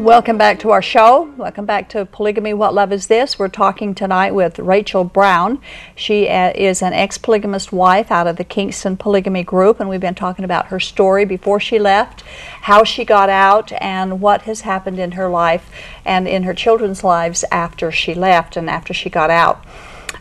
Welcome 0.04 0.38
back 0.38 0.60
to 0.60 0.72
our 0.72 0.82
show. 0.82 1.34
Welcome 1.38 1.66
back 1.66 1.88
to 1.91 2.06
Polygamy 2.06 2.54
What 2.54 2.74
Love 2.74 2.91
Is 2.91 3.08
This? 3.08 3.39
We're 3.39 3.47
talking 3.47 3.95
tonight 3.95 4.32
with 4.32 4.60
Rachel 4.60 5.06
Brown. 5.06 5.62
She 5.95 6.28
uh, 6.28 6.51
is 6.56 6.82
an 6.82 6.91
ex 6.91 7.18
polygamist 7.18 7.72
wife 7.72 8.12
out 8.12 8.28
of 8.28 8.36
the 8.36 8.43
Kingston 8.43 8.97
Polygamy 8.97 9.43
Group, 9.43 9.80
and 9.80 9.88
we've 9.88 10.01
been 10.01 10.14
talking 10.14 10.43
about 10.43 10.66
her 10.66 10.80
story 10.82 11.24
before 11.24 11.62
she 11.62 11.80
left, 11.80 12.20
how 12.64 12.84
she 12.84 13.06
got 13.06 13.30
out, 13.30 13.72
and 13.82 14.20
what 14.20 14.41
has 14.41 14.60
happened 14.60 14.99
in 14.99 15.14
her 15.14 15.30
life 15.30 15.72
and 16.04 16.28
in 16.28 16.43
her 16.43 16.54
children's 16.54 17.06
lives 17.06 17.45
after 17.49 17.89
she 17.89 18.14
left 18.14 18.58
and 18.58 18.70
after 18.70 18.93
she 18.93 19.10
got 19.10 19.30
out. 19.30 19.64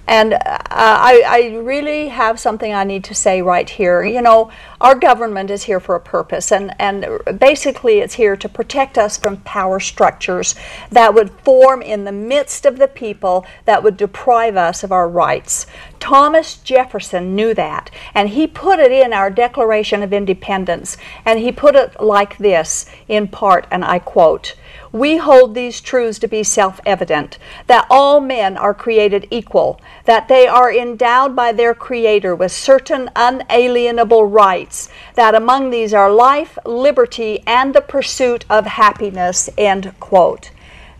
And 0.08 0.34
uh, 0.34 0.38
I, 0.70 1.22
I, 1.26 1.56
really 1.58 2.08
have 2.08 2.40
something 2.40 2.74
I 2.74 2.82
need 2.82 3.04
to 3.04 3.14
say 3.14 3.40
right 3.40 3.70
here. 3.70 4.02
You 4.02 4.20
know, 4.20 4.50
our 4.80 4.96
government 4.96 5.48
is 5.48 5.62
here 5.62 5.78
for 5.78 5.94
a 5.94 6.00
purpose, 6.00 6.50
and, 6.50 6.74
and 6.80 7.06
basically 7.38 8.00
it's 8.00 8.14
here 8.14 8.36
to 8.36 8.48
protect 8.48 8.98
us 8.98 9.16
from 9.16 9.36
power 9.38 9.78
structures 9.78 10.56
that 10.90 11.14
would 11.14 11.30
form 11.30 11.82
in 11.82 12.04
the 12.04 12.12
midst 12.12 12.66
of 12.66 12.78
the 12.78 12.88
people 12.88 13.46
that 13.64 13.84
would 13.84 13.96
deprive 13.96 14.56
us 14.56 14.82
of 14.82 14.90
our 14.90 15.08
rights. 15.08 15.66
Thomas 16.00 16.56
Jefferson 16.56 17.36
knew 17.36 17.54
that, 17.54 17.88
and 18.12 18.30
he 18.30 18.48
put 18.48 18.80
it 18.80 18.90
in 18.90 19.12
our 19.12 19.30
Declaration 19.30 20.02
of 20.02 20.12
Independence, 20.12 20.96
and 21.24 21.38
he 21.38 21.52
put 21.52 21.76
it 21.76 22.00
like 22.00 22.38
this 22.38 22.86
in 23.06 23.28
part, 23.28 23.68
and 23.70 23.84
I 23.84 24.00
quote 24.00 24.56
we 24.92 25.16
hold 25.16 25.54
these 25.54 25.80
truths 25.80 26.18
to 26.18 26.28
be 26.28 26.42
self 26.42 26.78
evident 26.84 27.38
that 27.66 27.86
all 27.90 28.20
men 28.20 28.56
are 28.56 28.74
created 28.74 29.26
equal, 29.30 29.80
that 30.04 30.28
they 30.28 30.46
are 30.46 30.72
endowed 30.72 31.34
by 31.34 31.50
their 31.50 31.74
Creator 31.74 32.34
with 32.36 32.52
certain 32.52 33.10
unalienable 33.16 34.26
rights, 34.26 34.90
that 35.14 35.34
among 35.34 35.70
these 35.70 35.94
are 35.94 36.12
life, 36.12 36.58
liberty, 36.66 37.42
and 37.46 37.74
the 37.74 37.80
pursuit 37.80 38.44
of 38.50 38.66
happiness. 38.66 39.48
End 39.56 39.94
quote. 39.98 40.50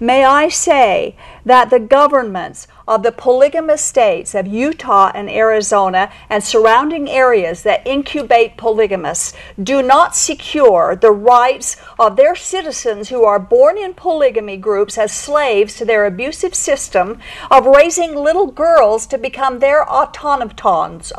May 0.01 0.25
I 0.25 0.49
say 0.49 1.15
that 1.45 1.71
the 1.71 1.79
governments 1.79 2.67
of 2.93 3.03
the 3.03 3.11
polygamous 3.11 3.83
states 3.83 4.35
of 4.35 4.47
Utah 4.47 5.11
and 5.15 5.31
Arizona 5.31 6.13
and 6.29 6.45
surrounding 6.45 7.09
areas 7.09 7.63
that 7.63 7.87
incubate 7.87 8.59
polygamists 8.59 9.33
do 9.63 9.81
not 9.81 10.15
secure 10.15 10.95
the 10.95 11.11
rights 11.11 11.79
of 11.99 12.17
their 12.17 12.37
citizens 12.37 13.09
who 13.09 13.25
are 13.25 13.39
born 13.39 13.79
in 13.79 13.95
polygamy 13.95 14.59
groups 14.59 14.99
as 14.99 15.11
slaves 15.11 15.75
to 15.77 15.87
their 15.87 16.05
abusive 16.05 16.55
system 16.55 17.19
of 17.51 17.65
raising 17.65 18.15
little 18.15 18.49
girls 18.49 19.07
to 19.07 19.17
become 19.17 19.61
their 19.61 19.91
automatons. 19.91 21.15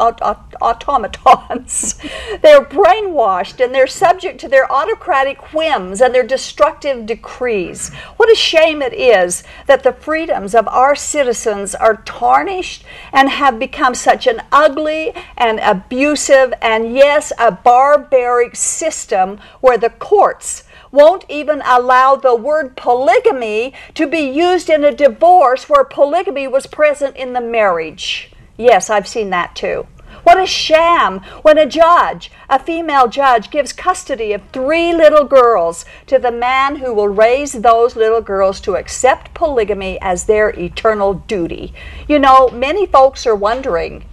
Automatons. 0.62 1.96
they're 2.42 2.66
brainwashed 2.66 3.64
and 3.64 3.74
they're 3.74 3.88
subject 3.88 4.40
to 4.42 4.48
their 4.48 4.72
autocratic 4.72 5.54
whims 5.54 6.02
and 6.02 6.14
their 6.14 6.26
destructive 6.26 7.06
decrees. 7.06 7.94
What 8.18 8.32
a 8.32 8.36
shame 8.36 8.82
it 8.82 8.94
is 8.94 9.44
that 9.68 9.84
the 9.84 9.94
freedoms 9.94 10.56
of 10.56 10.68
our 10.68 10.96
citizens 10.96 11.76
are 11.76 11.98
tarnished 12.04 12.84
and 13.12 13.30
have 13.30 13.60
become 13.60 13.96
such 13.96 14.28
an 14.28 14.42
ugly 14.52 15.14
and 15.38 15.60
abusive 15.60 16.54
and, 16.62 16.96
yes, 16.96 17.32
a 17.38 17.52
barbaric 17.52 18.56
system 18.56 19.40
where 19.62 19.78
the 19.78 19.90
courts 19.90 20.64
won't 20.94 21.26
even 21.28 21.62
allow 21.66 22.16
the 22.16 22.36
word 22.36 22.78
polygamy 22.78 23.74
to 23.96 24.08
be 24.08 24.20
used 24.20 24.70
in 24.70 24.84
a 24.84 24.94
divorce 24.94 25.68
where 25.68 25.84
polygamy 25.84 26.48
was 26.48 26.68
present 26.68 27.18
in 27.18 27.34
the 27.34 27.42
marriage. 27.42 28.32
Yes, 28.58 28.92
I've 28.92 29.08
seen 29.08 29.32
that 29.32 29.56
too. 29.56 29.88
What 30.24 30.40
a 30.40 30.46
sham 30.46 31.20
when 31.42 31.58
a 31.58 31.66
judge, 31.66 32.32
a 32.50 32.60
female 32.60 33.08
judge, 33.08 33.50
gives 33.50 33.74
custody 33.74 34.34
of 34.34 34.42
three 34.52 34.94
little 34.94 35.26
girls 35.26 35.86
to 36.08 36.20
the 36.20 36.32
man 36.32 36.78
who 36.78 36.94
will 36.94 37.08
raise 37.10 37.54
those 37.54 37.96
little 37.96 38.22
girls 38.22 38.62
to 38.62 38.76
accept 38.76 39.34
polygamy 39.34 40.00
as 40.02 40.26
their 40.26 40.50
eternal 40.50 41.16
duty. 41.16 41.74
You 42.08 42.20
know, 42.20 42.50
many 42.50 42.86
folks 42.86 43.26
are 43.26 43.36
wondering 43.36 44.06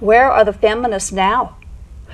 where 0.00 0.30
are 0.30 0.44
the 0.44 0.52
feminists 0.52 1.12
now? 1.12 1.56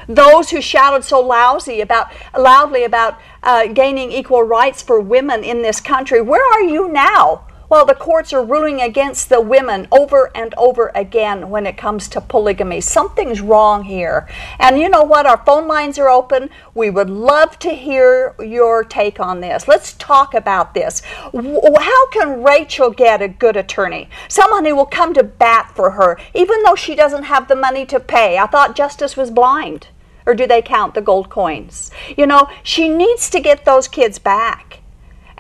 Those 0.09 0.51
who 0.51 0.61
shouted 0.61 1.05
so 1.05 1.21
lousy 1.21 1.81
about, 1.81 2.13
loudly 2.37 2.85
about 2.85 3.21
uh, 3.43 3.67
gaining 3.67 4.13
equal 4.13 4.43
rights 4.43 4.83
for 4.83 5.01
women 5.01 5.45
in 5.45 5.63
this 5.63 5.81
country, 5.81 6.21
where 6.21 6.45
are 6.53 6.63
you 6.63 6.89
now? 6.89 7.47
Well, 7.71 7.87
the 7.87 7.95
courts 7.95 8.33
are 8.33 8.45
ruling 8.45 8.81
against 8.81 9.29
the 9.29 9.41
women 9.41 9.87
over 9.93 10.33
and 10.35 10.53
over 10.57 10.91
again 10.93 11.51
when 11.51 11.67
it 11.67 11.77
comes 11.77 12.09
to 12.09 12.21
polygamy. 12.21 12.81
Something's 12.81 13.41
wrong 13.41 13.85
here. 13.85 14.29
And 14.59 14.81
you 14.81 14.89
know 14.89 15.05
what? 15.05 15.25
Our 15.25 15.41
phone 15.47 15.69
lines 15.69 15.97
are 15.97 16.11
open. 16.11 16.51
We 16.75 16.91
would 16.91 17.09
love 17.09 17.61
to 17.61 17.71
hear 17.71 18.35
your 18.41 18.83
take 18.83 19.21
on 19.21 19.41
this. 19.41 19.69
Let's 19.69 19.93
talk 19.93 20.35
about 20.35 20.75
this. 20.75 21.01
How 21.33 22.09
can 22.09 22.43
Rachel 22.43 22.91
get 22.91 23.23
a 23.23 23.29
good 23.29 23.57
attorney? 23.57 24.11
Someone 24.27 24.65
who 24.65 24.75
will 24.75 24.85
come 24.85 25.15
to 25.15 25.23
bat 25.23 25.71
for 25.77 25.93
her, 25.93 26.19
even 26.35 26.65
though 26.65 26.75
she 26.75 26.97
doesn't 26.97 27.23
have 27.23 27.47
the 27.47 27.55
money 27.55 27.87
to 27.87 28.01
pay. 28.01 28.37
I 28.37 28.49
thought 28.49 28.75
justice 28.75 29.17
was 29.17 29.31
blind. 29.31 29.87
Or 30.27 30.35
do 30.35 30.45
they 30.45 30.61
count 30.61 30.95
the 30.95 31.03
gold 31.03 31.31
coins? 31.31 31.93
You 32.17 32.27
know, 32.27 32.51
she 32.65 32.89
needs 32.89 33.31
to 33.31 33.39
get 33.39 33.65
those 33.65 33.87
kids 33.87 34.19
back. 34.19 34.80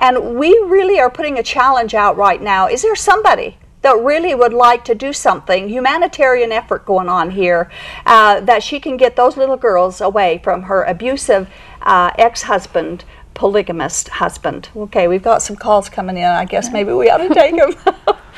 And 0.00 0.36
we 0.36 0.48
really 0.66 0.98
are 0.98 1.10
putting 1.10 1.38
a 1.38 1.42
challenge 1.42 1.94
out 1.94 2.16
right 2.16 2.40
now. 2.40 2.66
Is 2.66 2.80
there 2.80 2.96
somebody 2.96 3.58
that 3.82 3.96
really 3.98 4.34
would 4.34 4.54
like 4.54 4.82
to 4.86 4.94
do 4.94 5.12
something, 5.12 5.68
humanitarian 5.68 6.52
effort 6.52 6.86
going 6.86 7.08
on 7.08 7.30
here, 7.30 7.70
uh, 8.06 8.40
that 8.40 8.62
she 8.62 8.80
can 8.80 8.96
get 8.96 9.14
those 9.14 9.36
little 9.36 9.58
girls 9.58 10.00
away 10.00 10.40
from 10.42 10.62
her 10.62 10.84
abusive 10.84 11.48
uh, 11.82 12.10
ex 12.18 12.42
husband, 12.42 13.04
polygamist 13.34 14.08
husband? 14.08 14.70
Okay, 14.74 15.06
we've 15.06 15.22
got 15.22 15.42
some 15.42 15.54
calls 15.54 15.90
coming 15.90 16.16
in. 16.16 16.24
I 16.24 16.46
guess 16.46 16.72
maybe 16.72 16.92
we 16.92 17.10
ought 17.10 17.18
to 17.18 17.34
take 17.34 17.54
them. 17.54 17.74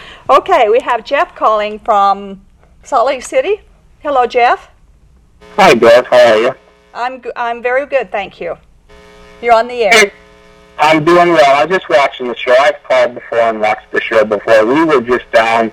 okay, 0.31 0.69
we 0.69 0.81
have 0.81 1.05
Jeff 1.05 1.37
calling 1.37 1.79
from 1.79 2.45
Salt 2.83 3.07
Lake 3.07 3.23
City. 3.23 3.61
Hello, 4.01 4.27
Jeff. 4.27 4.69
Hi, 5.55 5.77
Jeff. 5.77 6.07
How 6.07 6.33
are 6.33 6.39
you? 6.39 6.55
I'm, 6.93 7.23
I'm 7.37 7.63
very 7.63 7.87
good, 7.87 8.11
thank 8.11 8.41
you. 8.41 8.59
You're 9.41 9.55
on 9.55 9.69
the 9.69 9.85
air. 9.85 10.13
I'm 10.83 11.05
doing 11.05 11.29
well. 11.29 11.63
I 11.63 11.65
just 11.67 11.89
watching 11.89 12.27
the 12.27 12.35
show. 12.35 12.57
I've 12.59 12.83
called 12.83 13.15
before 13.15 13.39
and 13.39 13.61
watched 13.61 13.89
the 13.93 14.01
show 14.01 14.25
before. 14.25 14.67
We 14.67 14.85
were 14.85 15.01
just 15.01 15.31
down 15.31 15.71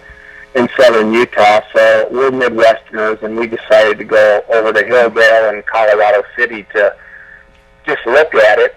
in 0.53 0.69
southern 0.77 1.11
Utah, 1.11 1.61
so 1.73 2.07
we're 2.11 2.29
Midwesterners, 2.29 3.23
and 3.23 3.35
we 3.35 3.47
decided 3.47 3.97
to 3.97 4.03
go 4.03 4.43
over 4.49 4.71
to 4.71 4.83
Hildale 4.83 5.51
and 5.51 5.65
Colorado 5.65 6.21
City 6.37 6.61
to 6.73 6.95
just 7.87 8.05
look 8.05 8.35
at 8.35 8.59
it. 8.59 8.75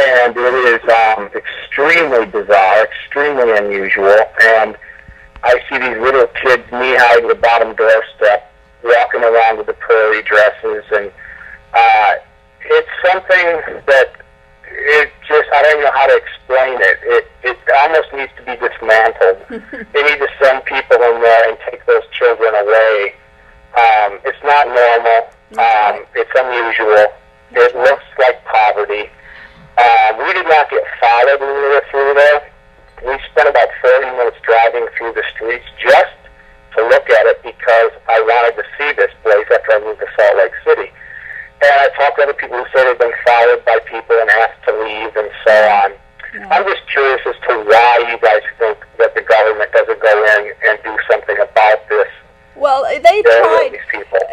And 0.00 0.34
it 0.34 0.82
is 0.82 0.88
um, 0.88 1.28
extremely 1.36 2.24
bizarre, 2.24 2.84
extremely 2.84 3.54
unusual, 3.54 4.16
and 4.40 4.74
I 5.44 5.60
see 5.68 5.76
these 5.76 6.00
little 6.00 6.28
kids 6.28 6.64
knee-high 6.72 7.20
to 7.20 7.28
the 7.28 7.34
bottom 7.34 7.76
doorstep, 7.76 8.50
walking 8.82 9.22
around 9.22 9.58
with 9.58 9.66
the 9.66 9.74
prairie 9.74 10.22
dresses, 10.22 10.84
and 10.92 11.12
uh, 11.74 12.14
it's 12.64 12.88
something 13.04 13.84
that 13.84 14.21
it 14.72 15.12
just 15.28 15.48
I 15.52 15.62
don't 15.62 15.78
even 15.78 15.84
know 15.84 15.96
how 15.96 16.06
to 16.06 16.16
explain 16.16 16.76
it. 16.80 16.98
It 17.04 17.24
it 17.44 17.58
almost 17.84 18.08
needs 18.12 18.32
to 18.40 18.42
be 18.42 18.56
dismantled. 18.56 19.38
they 19.92 20.02
need 20.02 20.20
to 20.20 20.30
send 20.40 20.64
people 20.64 20.98
in 20.98 21.20
there 21.20 21.42
and 21.50 21.58
take 21.68 21.84
those 21.86 22.04
children 22.16 22.52
away. 22.54 23.14
Um, 23.76 24.20
it's 24.24 24.42
not 24.44 24.68
normal. 24.68 25.20
Um, 25.56 26.04
it's 26.16 26.32
unusual. 26.32 27.12
It 27.52 27.72
looks 27.76 28.08
like 28.18 28.40
poverty. 28.44 29.08
Um, 29.76 30.20
we 30.24 30.32
did 30.32 30.48
not 30.48 30.68
get 30.68 30.84
followed 31.00 31.40
when 31.40 31.52
we 31.52 31.68
were 31.72 31.84
through 31.90 32.12
there. 32.14 32.40
We 33.04 33.16
spent 33.32 33.48
about 33.48 33.68
40 33.80 34.06
minutes 34.16 34.36
driving 34.44 34.86
through 34.96 35.12
the 35.12 35.24
streets 35.34 35.64
just 35.80 36.16
to 36.76 36.80
look 36.88 37.08
at 37.08 37.24
it 37.26 37.42
because 37.42 37.92
I 38.08 38.20
wanted 38.20 38.56
to 38.60 38.64
see 38.76 38.92
this 38.96 39.12
place 39.22 39.48
after 39.52 39.72
I 39.72 39.80
moved 39.80 40.00
to 40.00 40.08
Salt 40.16 40.36
Lake 40.36 40.56
City. 40.64 40.88
And 41.62 41.70
I 41.80 41.88
talked 41.96 42.16
to 42.18 42.22
other 42.24 42.34
people 42.34 42.58
who 42.58 42.66
said 42.74 42.86
they've 42.86 42.98
been 42.98 43.12
followed 43.24 43.64
by 43.64 43.78
people 43.86 44.16
and 44.18 44.30
asked 44.30 44.62
to 44.66 44.72
leave 44.82 45.16
and 45.16 45.30
so 45.46 45.54
on. 45.54 45.92
I'm 46.50 46.64
just 46.64 46.82
curious 46.90 47.20
as 47.26 47.34
to 47.48 47.64
why 47.68 48.08
you 48.10 48.18
guys 48.18 48.42
think 48.58 48.78
that 48.98 49.14
the 49.14 49.22
government 49.22 49.70
doesn't 49.72 50.00
go 50.00 50.24
in 50.38 50.52
and 50.68 50.78
do 50.82 50.96
something 51.10 51.36
about 51.38 51.88
this. 51.88 52.08
Well, 52.54 52.84
they 52.84 53.22
tried. 53.22 53.78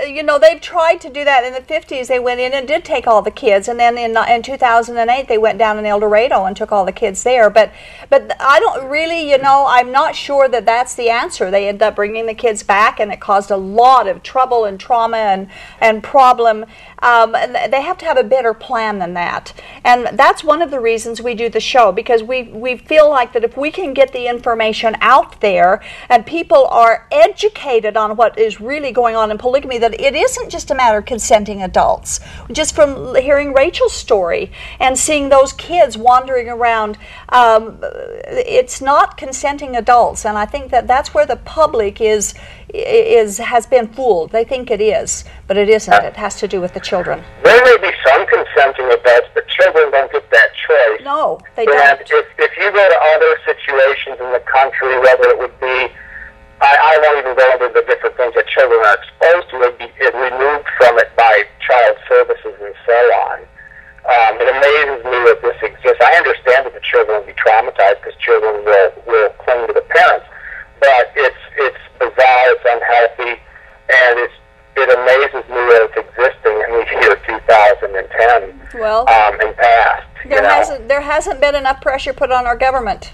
uh, 0.01 0.03
You 0.05 0.21
know, 0.21 0.37
they've 0.37 0.61
tried 0.61 1.01
to 1.01 1.09
do 1.09 1.23
that 1.23 1.43
in 1.45 1.53
the 1.53 1.61
50s. 1.61 2.07
They 2.07 2.19
went 2.19 2.39
in 2.39 2.53
and 2.53 2.67
did 2.67 2.85
take 2.85 3.07
all 3.07 3.21
the 3.23 3.31
kids, 3.31 3.67
and 3.67 3.79
then 3.79 3.97
in, 3.97 4.15
in 4.15 4.43
2008 4.43 5.27
they 5.27 5.37
went 5.37 5.57
down 5.57 5.79
in 5.79 5.85
Eldorado 5.85 6.45
and 6.45 6.55
took 6.55 6.71
all 6.71 6.85
the 6.85 6.91
kids 6.91 7.23
there. 7.23 7.49
But, 7.49 7.71
but 8.09 8.35
I 8.39 8.59
don't 8.59 8.87
really, 8.89 9.31
you 9.31 9.39
know, 9.39 9.65
I'm 9.67 9.91
not 9.91 10.15
sure 10.15 10.47
that 10.47 10.65
that's 10.65 10.93
the 10.95 11.09
answer. 11.09 11.49
They 11.49 11.67
ended 11.67 11.81
up 11.81 11.95
bringing 11.95 12.27
the 12.27 12.35
kids 12.35 12.61
back, 12.61 12.99
and 12.99 13.11
it 13.11 13.19
caused 13.19 13.49
a 13.49 13.57
lot 13.57 14.07
of 14.07 14.21
trouble 14.21 14.63
and 14.65 14.79
trauma 14.79 15.17
and 15.17 15.47
and 15.81 16.03
problem. 16.03 16.65
Um, 17.01 17.31
they 17.31 17.81
have 17.81 17.97
to 17.99 18.05
have 18.05 18.17
a 18.17 18.23
better 18.23 18.53
plan 18.53 18.99
than 18.99 19.13
that, 19.13 19.53
and 19.83 20.17
that's 20.17 20.43
one 20.43 20.61
of 20.61 20.71
the 20.71 20.79
reasons 20.79 21.21
we 21.21 21.33
do 21.33 21.49
the 21.49 21.59
show 21.59 21.91
because 21.91 22.23
we 22.23 22.43
we 22.43 22.77
feel 22.77 23.09
like 23.09 23.33
that 23.33 23.43
if 23.43 23.55
we 23.57 23.71
can 23.71 23.93
get 23.93 24.11
the 24.11 24.27
information 24.27 24.97
out 25.01 25.39
there 25.41 25.81
and 26.09 26.25
people 26.25 26.67
are 26.67 27.07
educated 27.11 27.95
on 27.95 28.15
what 28.15 28.37
is 28.37 28.59
really 28.59 28.91
going 28.91 29.15
on 29.15 29.31
in 29.31 29.37
polygamy, 29.37 29.77
that 29.77 29.99
it 29.99 30.15
isn't 30.15 30.49
just 30.49 30.71
a 30.71 30.75
matter 30.75 30.97
of 30.97 31.05
consenting 31.05 31.63
adults. 31.63 32.19
Just 32.51 32.75
from 32.75 33.15
hearing 33.15 33.53
Rachel's 33.53 33.93
story 33.93 34.51
and 34.79 34.97
seeing 34.97 35.29
those 35.29 35.53
kids 35.53 35.97
wandering 35.97 36.49
around, 36.49 36.97
um, 37.29 37.79
it's 37.81 38.81
not 38.81 39.17
consenting 39.17 39.75
adults, 39.75 40.25
and 40.25 40.37
I 40.37 40.45
think 40.45 40.71
that 40.71 40.87
that's 40.87 41.13
where 41.13 41.25
the 41.25 41.37
public 41.37 42.01
is 42.01 42.33
is 42.73 43.37
has 43.37 43.65
been 43.65 43.87
fooled. 43.87 44.31
They 44.31 44.43
think 44.43 44.69
it 44.71 44.81
is, 44.81 45.25
but 45.47 45.57
it 45.57 45.69
isn't. 45.69 45.93
It 45.93 46.15
has 46.15 46.35
to 46.39 46.47
do 46.47 46.61
with 46.61 46.73
the 46.73 46.79
children. 46.79 47.23
There 47.43 47.63
may 47.65 47.77
be 47.81 47.91
some 48.05 48.25
consenting 48.27 48.85
adults, 48.85 49.27
but 49.33 49.47
children 49.47 49.91
don't 49.91 50.11
get 50.11 50.29
that 50.31 50.49
choice. 50.55 51.01
No, 51.03 51.39
they 51.55 51.65
And 51.65 51.73
don't. 51.73 52.01
if, 52.01 52.25
if 52.37 52.51
you 52.57 52.71
go 52.71 52.85
to 52.89 52.99
other 53.15 53.31
situations 53.45 54.17
in 54.19 54.31
the 54.31 54.43
country, 54.45 54.97
whether 54.99 55.29
it 55.29 55.39
would 55.39 55.57
be, 55.59 55.89
I, 56.61 56.71
I 56.71 56.93
won't 57.01 57.19
even 57.25 57.35
go 57.37 57.47
into 57.53 57.69
the 57.73 57.85
different 57.87 58.15
things 58.17 58.33
that 58.35 58.47
children 58.47 58.79
are 58.85 58.97
exposed 59.01 59.49
to, 59.51 59.55
it'd 59.63 59.77
be 59.79 59.89
it 59.99 60.13
removed 60.13 60.67
from 60.77 60.99
it 60.99 61.09
by 61.15 61.43
child 61.65 61.97
services 62.07 62.53
and 62.61 62.75
so 62.85 62.97
on. 63.31 63.37
Um, 64.09 64.33
it 64.41 64.47
amazes 64.49 65.05
me 65.05 65.17
that 65.29 65.39
this 65.41 65.59
exists. 65.61 66.01
I 66.01 66.17
understand 66.17 66.65
that 66.65 66.73
the 66.73 66.81
children 66.81 67.19
will 67.19 67.27
be 67.29 67.35
traumatized 67.37 68.01
because 68.01 68.17
children 68.19 68.63
will, 68.65 68.89
will 69.05 69.29
cling 69.43 69.67
to 69.67 69.73
the 69.73 69.85
parents, 69.85 70.25
but 70.79 71.11
it's 71.15 71.43
it's 71.59 71.78
it's 72.25 72.65
unhealthy, 72.65 73.41
and 73.89 74.19
it's 74.19 74.33
it 74.75 74.89
amazes 74.97 75.49
me 75.49 75.55
that 75.55 75.89
it's 75.89 75.97
existing 75.97 76.53
in 76.53 76.71
the 76.71 76.85
year 77.01 77.15
2010 77.27 78.79
Well, 78.79 79.01
um, 79.09 79.39
and 79.41 79.55
past. 79.57 80.07
you 80.23 80.29
there 80.29 80.41
know? 80.41 80.49
hasn't 80.49 80.87
there 80.87 81.01
hasn't 81.01 81.41
been 81.41 81.55
enough 81.55 81.81
pressure 81.81 82.13
put 82.13 82.31
on 82.31 82.45
our 82.45 82.55
government. 82.55 83.11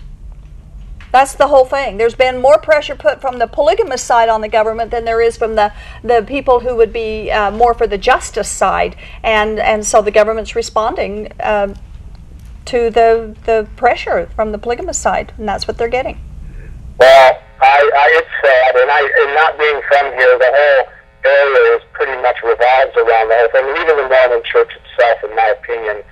That's 1.11 1.33
the 1.33 1.47
whole 1.47 1.63
thing. 1.63 1.95
There's 1.97 2.13
been 2.13 2.41
more 2.41 2.57
pressure 2.57 2.93
put 2.95 3.21
from 3.21 3.39
the 3.39 3.47
polygamous 3.47 4.01
side 4.01 4.27
on 4.27 4.41
the 4.41 4.49
government 4.49 4.91
than 4.91 5.05
there 5.05 5.21
is 5.21 5.37
from 5.37 5.55
the, 5.55 5.71
the 6.03 6.25
people 6.27 6.59
who 6.59 6.75
would 6.75 6.91
be 6.91 7.31
uh, 7.31 7.51
more 7.51 7.73
for 7.73 7.87
the 7.87 7.97
justice 7.97 8.49
side, 8.49 8.97
and 9.23 9.57
and 9.59 9.85
so 9.85 10.01
the 10.01 10.11
government's 10.11 10.55
responding 10.55 11.31
um 11.41 11.75
to 12.65 12.89
the 12.89 13.35
the 13.45 13.67
pressure 13.77 14.27
from 14.35 14.51
the 14.51 14.57
polygamous 14.57 14.97
side, 14.97 15.31
and 15.37 15.47
that's 15.47 15.67
what 15.67 15.77
they're 15.77 15.87
getting. 15.87 16.19
Well, 16.99 17.39
I, 17.61 17.79
I 17.79 18.05
it's 18.19 18.33
sad, 18.43 18.71
and 18.75 18.89
I 18.91 19.01
and 19.01 19.31
not 19.35 19.57
being 19.57 19.79
from 19.87 20.05
here, 20.13 20.35
the 20.37 20.51
whole 20.51 20.83
area 21.25 21.77
is 21.79 21.83
pretty 21.93 22.15
much 22.21 22.37
revolves 22.43 22.95
around 22.99 23.31
the 23.31 23.37
whole 23.39 23.51
thing. 23.55 23.65
And 23.65 23.77
even 23.79 23.95
the 23.97 24.07
Mormon 24.11 24.43
Church 24.43 24.71
itself, 24.75 25.23
in 25.23 25.31
my 25.35 25.49
opinion, 25.55 26.03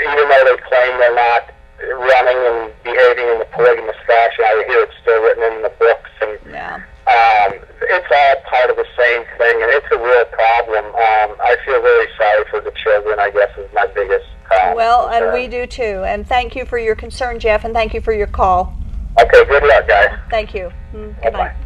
even 0.00 0.24
though 0.30 0.44
they 0.46 0.58
claim 0.68 0.90
they're 0.98 1.14
not 1.18 1.50
running 1.82 2.38
and 2.38 2.58
behaving 2.84 3.26
in 3.34 3.38
the 3.42 3.48
polygamous 3.52 3.98
fashion, 4.06 4.44
I 4.46 4.64
hear 4.66 4.80
it's 4.86 4.96
still 5.02 5.20
written 5.22 5.44
in 5.52 5.62
the 5.62 5.72
books, 5.76 6.10
and 6.22 6.38
Yeah. 6.48 6.80
um, 7.10 7.52
it's 7.82 8.10
all 8.10 8.36
part 8.48 8.70
of 8.70 8.76
the 8.76 8.88
same 8.96 9.22
thing, 9.36 9.56
and 9.62 9.70
it's 9.74 9.90
a 9.92 9.98
real 9.98 10.24
problem. 10.32 10.86
Um, 10.86 11.30
I 11.42 11.56
feel 11.66 11.82
very 11.82 12.08
sorry 12.16 12.44
for 12.50 12.60
the 12.60 12.72
children. 12.82 13.18
I 13.18 13.30
guess 13.30 13.50
is 13.58 13.68
my 13.74 13.86
biggest. 13.92 14.24
Um, 14.62 14.74
Well, 14.74 15.08
and 15.08 15.32
we 15.34 15.48
do 15.48 15.66
too. 15.66 16.04
And 16.06 16.26
thank 16.26 16.54
you 16.54 16.64
for 16.64 16.78
your 16.78 16.94
concern, 16.94 17.38
Jeff, 17.38 17.64
and 17.64 17.74
thank 17.74 17.92
you 17.92 18.00
for 18.00 18.12
your 18.12 18.28
call. 18.28 18.72
Okay, 19.18 19.44
good 19.46 19.62
luck, 19.62 19.88
guys. 19.88 20.18
Thank 20.30 20.54
you. 20.54 20.70
Mm, 20.92 21.14
Bye 21.16 21.22
Good 21.22 21.32
night. 21.32 21.56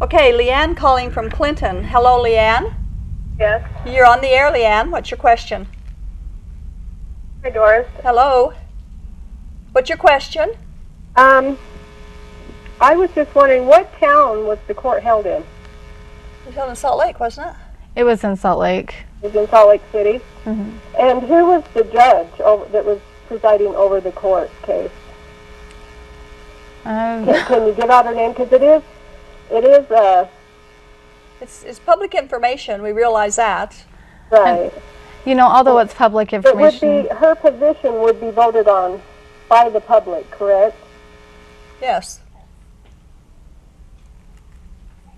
Okay, 0.00 0.32
Leanne 0.32 0.76
calling 0.76 1.10
from 1.10 1.30
Clinton. 1.30 1.84
Hello, 1.84 2.22
Leanne. 2.22 2.74
Yes. 3.38 3.62
You're 3.86 4.06
on 4.06 4.20
the 4.20 4.28
air, 4.28 4.50
Leanne. 4.50 4.90
What's 4.90 5.10
your 5.10 5.18
question? 5.18 5.66
Hi, 7.42 7.50
Doris. 7.50 7.86
Hello. 8.02 8.54
What's 9.72 9.88
your 9.88 9.98
question? 9.98 10.54
Um, 11.16 11.58
I 12.80 12.96
was 12.96 13.10
just 13.14 13.34
wondering, 13.34 13.66
what 13.66 13.92
town 13.98 14.46
was 14.46 14.58
the 14.66 14.74
court 14.74 15.02
held 15.02 15.26
in? 15.26 15.42
It 15.42 16.46
was 16.46 16.54
held 16.54 16.70
in 16.70 16.76
Salt 16.76 16.98
Lake, 16.98 17.20
wasn't 17.20 17.48
it? 17.48 17.56
It 17.94 18.04
was 18.04 18.24
in 18.24 18.34
Salt 18.36 18.58
Lake. 18.58 19.04
It 19.22 19.26
was 19.26 19.36
in 19.36 19.48
Salt 19.48 19.68
Lake 19.68 19.82
City. 19.92 20.20
Mm-hmm. 20.44 20.70
And 20.98 21.22
who 21.22 21.46
was 21.46 21.64
the 21.74 21.84
judge 21.84 22.40
over, 22.40 22.64
that 22.70 22.84
was 22.84 22.98
presiding 23.28 23.74
over 23.74 24.00
the 24.00 24.12
court 24.12 24.50
case? 24.62 24.90
Um, 26.84 27.24
Can, 27.24 27.46
can 27.46 27.66
you 27.66 27.72
give 27.74 27.90
out 27.90 28.06
her 28.06 28.14
name? 28.14 28.32
Because 28.32 28.52
it 28.52 28.62
is, 28.62 28.82
it 29.50 29.64
is, 29.64 29.90
uh, 29.90 30.26
It's, 31.40 31.62
it's 31.64 31.78
public 31.78 32.14
information. 32.14 32.82
We 32.82 32.92
realize 32.92 33.36
that. 33.36 33.84
right. 34.30 34.72
you 35.24 35.34
know, 35.34 35.46
although 35.46 35.78
it's 35.78 35.94
public 35.94 36.32
It 36.32 36.38
would 36.38 36.46
information, 36.46 37.02
be, 37.02 37.08
her 37.08 37.34
position 37.34 38.00
would 38.00 38.20
be 38.20 38.30
voted 38.30 38.66
on 38.66 39.00
by 39.48 39.68
the 39.68 39.80
public, 39.80 40.28
correct? 40.30 40.76
Yes. 41.80 42.20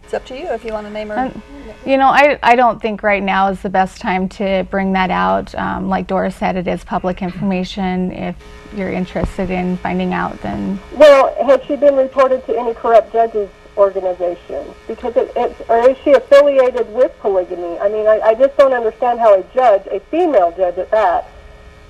It's 0.05 0.15
up 0.15 0.27
to 0.27 0.39
you 0.39 0.47
if 0.49 0.65
you 0.65 0.73
want 0.73 0.87
to 0.87 0.93
name 0.93 1.09
her. 1.09 1.19
Um, 1.19 1.43
you 1.87 1.97
know, 1.97 2.09
I, 2.09 2.39
I 2.43 2.57
don't 2.57 2.81
think 2.81 3.03
right 3.03 3.23
now 3.23 3.49
is 3.49 3.63
the 3.63 3.71
best 3.71 4.01
time 4.01 4.29
to 4.31 4.67
bring 4.71 4.93
that 4.93 5.11
out. 5.11 5.55
Um, 5.55 5.89
like 5.89 6.07
Doris 6.07 6.37
said, 6.37 6.57
it 6.57 6.69
is 6.69 6.85
public 6.85 7.23
information. 7.23 8.13
If 8.13 8.37
you're 8.75 8.93
interested 8.93 9.51
in 9.51 9.77
finding 9.79 10.13
out, 10.13 10.41
then 10.43 10.79
Well, 10.93 11.35
has 11.45 11.63
she 11.67 11.77
been 11.77 11.97
reported 11.97 12.45
to 12.47 12.59
any 12.59 12.75
corrupt 12.75 13.13
judges 13.13 13.49
organization? 13.77 14.67
Because 14.87 15.17
it, 15.17 15.33
it's, 15.37 15.61
or 15.69 15.91
is 15.91 15.97
she 16.05 16.13
affiliated 16.13 16.93
with 16.93 17.13
polygamy? 17.21 17.79
I 17.79 17.89
mean, 17.89 18.07
I, 18.07 18.21
I 18.21 18.35
just 18.35 18.57
don't 18.57 18.73
understand 18.73 19.21
how 19.21 19.35
a 19.39 19.43
judge, 19.55 19.87
a 19.87 20.01
female 20.11 20.53
judge 20.57 20.79
at 20.79 20.91
that, 20.91 21.29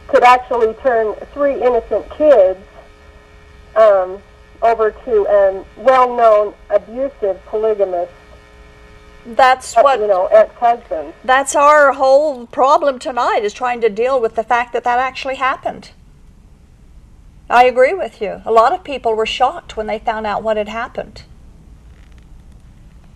could 0.06 0.22
actually 0.22 0.74
turn 0.74 1.14
three 1.32 1.54
innocent 1.54 2.08
kids 2.10 2.60
um, 3.76 4.22
over 4.64 4.90
to 4.90 5.26
a 5.28 5.64
well-known 5.76 6.54
abusive 6.70 7.44
polygamist, 7.46 8.10
That's 9.26 9.76
uh, 9.76 9.82
what 9.82 10.00
you 10.00 10.06
know, 10.06 10.26
ex-husband. 10.26 11.12
that's 11.24 11.54
our 11.54 11.92
whole 11.92 12.46
problem 12.46 12.98
tonight 12.98 13.40
is 13.44 13.52
trying 13.52 13.80
to 13.82 13.88
deal 13.88 14.20
with 14.20 14.34
the 14.34 14.42
fact 14.42 14.72
that 14.72 14.84
that 14.84 14.98
actually 14.98 15.36
happened. 15.36 15.90
I 17.48 17.64
agree 17.64 17.92
with 17.92 18.22
you. 18.22 18.40
A 18.46 18.50
lot 18.52 18.72
of 18.72 18.82
people 18.82 19.14
were 19.14 19.26
shocked 19.26 19.76
when 19.76 19.86
they 19.86 19.98
found 19.98 20.26
out 20.26 20.42
what 20.42 20.56
had 20.56 20.68
happened. 20.68 21.24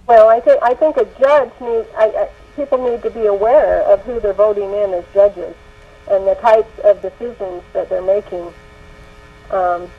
Well, 0.06 0.28
I 0.28 0.40
think 0.40 0.62
I 0.62 0.74
think 0.74 0.96
a 0.98 1.04
judge 1.18 1.50
need 1.60 1.86
I, 1.96 2.06
I, 2.06 2.28
people 2.56 2.78
need 2.90 3.02
to 3.02 3.10
be 3.10 3.26
aware 3.26 3.82
of 3.82 4.00
who 4.02 4.20
they're 4.20 4.32
voting 4.32 4.72
in 4.72 4.92
as 4.94 5.04
judges 5.14 5.54
and 6.10 6.26
the 6.26 6.34
types 6.36 6.78
of 6.84 7.00
decisions 7.02 7.62
that 7.74 7.88
they're 7.90 8.02
making, 8.02 8.52
um, 9.50 9.90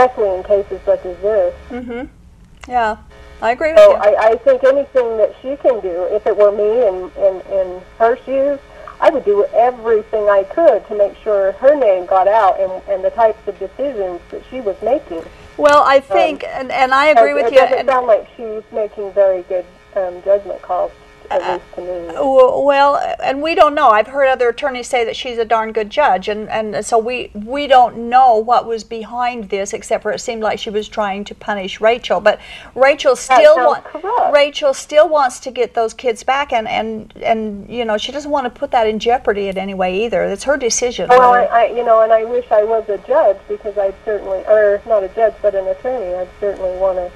especially 0.00 0.34
in 0.36 0.42
cases 0.44 0.80
such 0.84 1.04
as 1.04 1.16
this. 1.18 1.54
Mm-hmm. 1.68 2.70
Yeah, 2.70 2.96
I 3.42 3.52
agree 3.52 3.72
with 3.72 3.80
you. 3.80 3.92
I, 3.94 4.30
I 4.30 4.36
think 4.36 4.64
anything 4.64 5.16
that 5.16 5.34
she 5.42 5.56
can 5.56 5.80
do, 5.80 6.04
if 6.10 6.26
it 6.26 6.36
were 6.36 6.52
me 6.52 6.86
in, 6.86 7.10
in, 7.22 7.40
in 7.52 7.82
her 7.98 8.16
shoes, 8.24 8.58
I 9.00 9.10
would 9.10 9.24
do 9.24 9.46
everything 9.54 10.28
I 10.28 10.44
could 10.44 10.86
to 10.88 10.94
make 10.96 11.16
sure 11.22 11.52
her 11.52 11.74
name 11.74 12.06
got 12.06 12.28
out 12.28 12.60
and, 12.60 12.70
and 12.88 13.02
the 13.02 13.10
types 13.10 13.46
of 13.48 13.58
decisions 13.58 14.20
that 14.30 14.42
she 14.50 14.60
was 14.60 14.76
making. 14.82 15.22
well, 15.56 15.82
I 15.84 16.00
think, 16.00 16.44
and, 16.44 16.70
and 16.70 16.92
I 16.92 17.06
agree 17.06 17.30
it, 17.30 17.34
with 17.34 17.46
it 17.46 17.52
you. 17.52 17.58
doesn't 17.60 17.78
and- 17.78 17.88
sound 17.88 18.06
like 18.06 18.28
she's 18.36 18.62
making 18.72 19.12
very 19.12 19.42
good 19.44 19.64
um, 19.96 20.22
judgment 20.22 20.60
calls 20.62 20.92
at 21.30 21.40
least 21.52 21.74
to 21.76 21.80
me. 21.80 22.12
Well, 22.16 22.96
and 23.22 23.40
we 23.40 23.54
don't 23.54 23.74
know. 23.74 23.90
I've 23.90 24.08
heard 24.08 24.28
other 24.28 24.48
attorneys 24.48 24.88
say 24.88 25.04
that 25.04 25.16
she's 25.16 25.38
a 25.38 25.44
darn 25.44 25.72
good 25.72 25.90
judge, 25.90 26.28
and, 26.28 26.48
and 26.48 26.84
so 26.84 26.98
we 26.98 27.30
we 27.34 27.66
don't 27.66 28.08
know 28.08 28.36
what 28.36 28.66
was 28.66 28.84
behind 28.84 29.48
this, 29.48 29.72
except 29.72 30.02
for 30.02 30.12
it 30.12 30.18
seemed 30.20 30.42
like 30.42 30.58
she 30.58 30.70
was 30.70 30.88
trying 30.88 31.24
to 31.24 31.34
punish 31.34 31.80
Rachel. 31.80 32.20
But 32.20 32.40
Rachel 32.74 33.16
still 33.16 33.54
sounds 33.56 33.86
wa- 34.02 34.30
Rachel 34.30 34.74
still 34.74 35.08
wants 35.08 35.40
to 35.40 35.50
get 35.50 35.74
those 35.74 35.94
kids 35.94 36.22
back, 36.22 36.52
and, 36.52 36.68
and 36.68 37.12
and 37.22 37.68
you 37.70 37.84
know 37.84 37.96
she 37.96 38.12
doesn't 38.12 38.30
want 38.30 38.44
to 38.44 38.50
put 38.50 38.70
that 38.72 38.86
in 38.86 38.98
jeopardy 38.98 39.48
in 39.48 39.56
any 39.56 39.74
way 39.74 40.04
either. 40.04 40.24
It's 40.24 40.44
her 40.44 40.56
decision. 40.56 41.08
Oh, 41.10 41.18
Well, 41.18 41.32
I, 41.32 41.44
I, 41.44 41.66
you 41.66 41.84
know, 41.84 42.00
and 42.02 42.12
I 42.12 42.24
wish 42.24 42.50
I 42.50 42.64
was 42.64 42.88
a 42.88 42.98
judge 42.98 43.38
because 43.48 43.78
I'd 43.78 43.94
certainly, 44.04 44.38
or 44.46 44.82
not 44.86 45.04
a 45.04 45.08
judge, 45.08 45.34
but 45.42 45.54
an 45.54 45.66
attorney. 45.68 46.14
I'd 46.14 46.28
certainly 46.40 46.76
want 46.78 46.98
to 46.98 47.10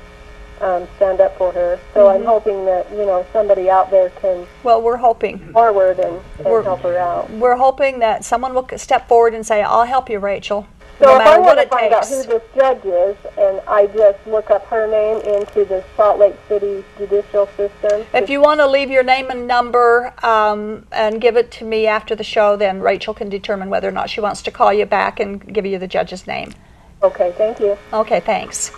um, 0.61 0.87
stand 0.97 1.21
up 1.21 1.37
for 1.39 1.53
her. 1.53 1.79
So 1.93 2.09
I'm 2.09 2.25
hoping 2.25 2.65
that 2.67 2.91
you 2.91 3.05
know 3.07 3.27
somebody 3.33 3.69
out 3.71 3.91
there 3.91 4.11
can 4.11 4.47
well, 4.63 4.81
we're 4.83 4.97
hoping. 4.97 5.39
forward 5.53 5.99
and, 5.99 6.21
and 6.39 6.45
We're- 6.47 6.65
help 6.65 6.81
her 6.81 6.97
out. 6.99 7.31
We're 7.31 7.57
hoping 7.57 7.99
that 8.01 8.25
someone 8.25 8.55
will 8.55 8.69
step 8.77 9.09
forward 9.09 9.35
and 9.35 9.45
say, 9.47 9.63
"I'll 9.63 9.85
help 9.85 10.09
you, 10.09 10.19
Rachel." 10.19 10.67
So 11.01 11.07
no 11.07 11.15
if 11.17 11.21
I 11.23 11.25
matter 11.25 11.41
want 11.41 11.45
what 11.47 11.55
to 11.57 11.61
it 11.63 11.71
find 11.71 11.93
out 11.93 12.03
takes. 12.05 12.25
who 12.25 12.33
this 12.35 12.43
judge 12.55 12.85
is, 12.85 13.17
and 13.37 13.61
I 13.67 13.89
just 13.89 14.25
look 14.29 14.49
up 14.53 14.65
her 14.67 14.87
name 14.87 15.17
into 15.35 15.65
the 15.65 15.83
Salt 15.97 16.21
Lake 16.21 16.37
City 16.49 16.85
judicial 16.97 17.49
system. 17.57 18.07
If 18.15 18.31
you 18.31 18.41
want 18.41 18.61
to 18.61 18.67
leave 18.69 18.91
your 18.91 19.03
name 19.03 19.29
and 19.29 19.49
number 19.49 20.15
um, 20.25 20.87
and 20.93 21.21
give 21.21 21.37
it 21.37 21.51
to 21.53 21.65
me 21.65 21.89
after 21.89 22.15
the 22.15 22.23
show, 22.23 22.57
then 22.57 22.81
Rachel 22.81 23.13
can 23.13 23.29
determine 23.29 23.71
whether 23.71 23.89
or 23.89 23.91
not 23.93 24.09
she 24.09 24.21
wants 24.21 24.41
to 24.43 24.53
call 24.53 24.73
you 24.73 24.87
back 24.87 25.19
and 25.19 25.53
give 25.53 25.67
you 25.67 25.81
the 25.81 25.89
judge's 25.89 26.29
name. 26.29 26.53
okay, 27.03 27.35
thank 27.37 27.59
you. 27.59 27.77
Okay, 27.93 28.21
thanks. 28.21 28.71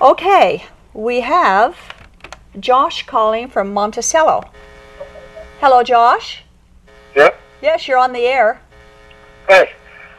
Okay, 0.00 0.64
we 0.92 1.20
have 1.20 1.76
Josh 2.58 3.06
calling 3.06 3.48
from 3.48 3.72
Monticello. 3.72 4.42
Hello, 5.60 5.84
Josh. 5.84 6.42
Yep. 7.14 7.40
Yes, 7.62 7.86
you're 7.86 7.98
on 7.98 8.12
the 8.12 8.26
air. 8.26 8.60
Hey, 9.48 9.70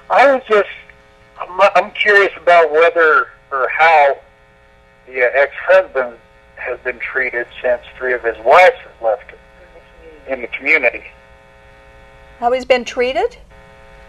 I 0.09 0.33
was 0.33 0.41
just, 0.47 0.69
I'm, 1.39 1.69
I'm 1.75 1.91
curious 1.91 2.31
about 2.41 2.71
whether 2.71 3.27
or 3.51 3.67
how 3.67 4.17
the 5.07 5.23
uh, 5.23 5.29
ex-husband 5.33 6.17
has 6.55 6.79
been 6.79 6.97
treated 6.99 7.45
since 7.61 7.81
three 7.97 8.13
of 8.13 8.23
his 8.23 8.37
wives 8.45 8.77
have 8.77 9.01
left 9.03 9.29
him 9.29 9.39
in 10.27 10.41
the 10.41 10.47
community. 10.47 11.03
How 12.39 12.51
he's 12.53 12.65
been 12.65 12.85
treated? 12.85 13.37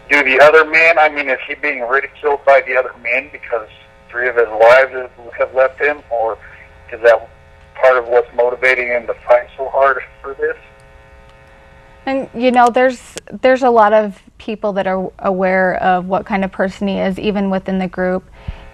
Do 0.09 0.23
the 0.23 0.41
other 0.41 0.64
men, 0.64 0.99
I 0.99 1.09
mean, 1.09 1.29
is 1.29 1.39
he 1.49 1.55
being 1.57 1.81
ridiculed 1.81 2.45
by 2.45 2.61
the 2.61 2.77
other 2.77 2.95
men 3.03 3.29
because 3.33 3.69
three 4.17 4.29
of 4.29 4.37
his 4.37 4.49
wives 4.49 4.93
have, 5.39 5.55
left 5.55 5.79
him, 5.79 6.03
or 6.11 6.39
is 6.91 7.01
that 7.03 7.29
part 7.75 7.99
of 7.99 8.09
what's 8.09 8.29
motivating 8.35 8.89
him 8.89 9.07
to 9.07 9.14
fight 9.27 9.49
so 9.57 9.69
hard 9.69 9.99
for 10.23 10.35
this? 10.35 10.57
And 12.07 12.31
you 12.35 12.51
know, 12.51 12.71
there's 12.71 13.17
there's 13.43 13.62
a 13.62 13.71
lot 13.71 13.93
of 13.93 14.23
people 14.39 14.73
that 14.75 14.87
are 14.87 15.11
aware 15.19 15.77
of 15.83 16.07
what 16.07 16.25
kind 16.25 16.45
of 16.45 16.53
person 16.53 16.89
he 16.89 16.99
is, 16.99 17.19
even 17.19 17.51
within 17.51 17.79
the 17.79 17.89
group. 17.89 18.25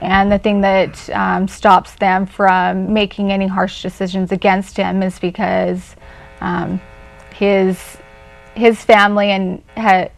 And 0.01 0.31
the 0.31 0.39
thing 0.39 0.61
that 0.61 1.09
um, 1.11 1.49
stops 1.49 1.95
them 1.95 2.27
from 2.27 2.93
making 2.93 3.33
any 3.33 3.47
harsh 3.47 3.83
decisions 3.83 4.33
against 4.33 4.77
him 4.77 5.03
is 5.03 5.19
because 5.19 5.97
um, 6.41 6.81
his 7.35 7.97
his 8.55 8.85
family 8.85 9.31
and 9.31 9.63
ha- 9.77 10.09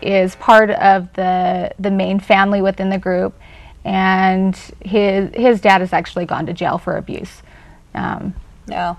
is 0.00 0.34
part 0.36 0.70
of 0.70 1.12
the 1.14 1.74
the 1.78 1.90
main 1.90 2.20
family 2.20 2.62
within 2.62 2.88
the 2.90 2.98
group, 2.98 3.34
and 3.84 4.56
his 4.84 5.34
his 5.34 5.60
dad 5.60 5.80
has 5.80 5.92
actually 5.92 6.26
gone 6.26 6.46
to 6.46 6.52
jail 6.52 6.78
for 6.78 6.96
abuse. 6.96 7.42
Um, 7.94 8.34
Yeah. 8.66 8.96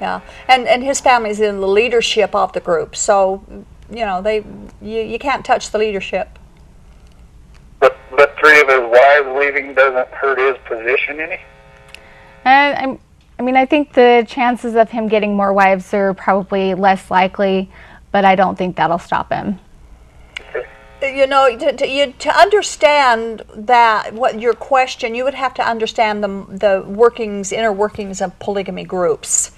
Yeah. 0.00 0.20
And 0.48 0.66
and 0.66 0.82
his 0.82 1.00
family's 1.00 1.40
in 1.40 1.60
the 1.60 1.68
leadership 1.68 2.34
of 2.34 2.52
the 2.52 2.60
group. 2.60 2.96
So, 2.96 3.42
you 3.90 4.04
know, 4.06 4.22
they 4.22 4.44
you, 4.80 5.00
you 5.02 5.18
can't 5.18 5.44
touch 5.44 5.70
the 5.70 5.78
leadership. 5.78 6.38
But, 7.78 7.96
but 8.10 8.36
three 8.38 8.60
of 8.60 8.68
his 8.68 8.80
wives 8.80 9.28
leaving 9.38 9.74
doesn't 9.74 10.08
hurt 10.08 10.38
his 10.38 10.56
position 10.66 11.20
any? 11.20 11.40
And 12.44 12.78
I'm, 12.78 12.98
I 13.38 13.42
mean, 13.42 13.56
I 13.56 13.64
think 13.64 13.94
the 13.94 14.24
chances 14.28 14.74
of 14.74 14.90
him 14.90 15.08
getting 15.08 15.34
more 15.34 15.52
wives 15.52 15.94
are 15.94 16.12
probably 16.12 16.74
less 16.74 17.10
likely, 17.10 17.70
but 18.12 18.24
I 18.24 18.34
don't 18.34 18.56
think 18.56 18.76
that'll 18.76 18.98
stop 18.98 19.32
him. 19.32 19.58
You 21.02 21.26
know 21.26 21.56
to, 21.56 21.72
to, 21.72 21.88
you, 21.88 22.12
to 22.18 22.30
understand 22.30 23.42
that 23.54 24.12
what 24.12 24.40
your 24.40 24.54
question 24.54 25.14
you 25.14 25.24
would 25.24 25.34
have 25.34 25.54
to 25.54 25.62
understand 25.62 26.22
the, 26.22 26.28
the 26.48 26.84
workings 26.86 27.52
inner 27.52 27.72
workings 27.72 28.20
of 28.20 28.38
polygamy 28.38 28.84
groups. 28.84 29.52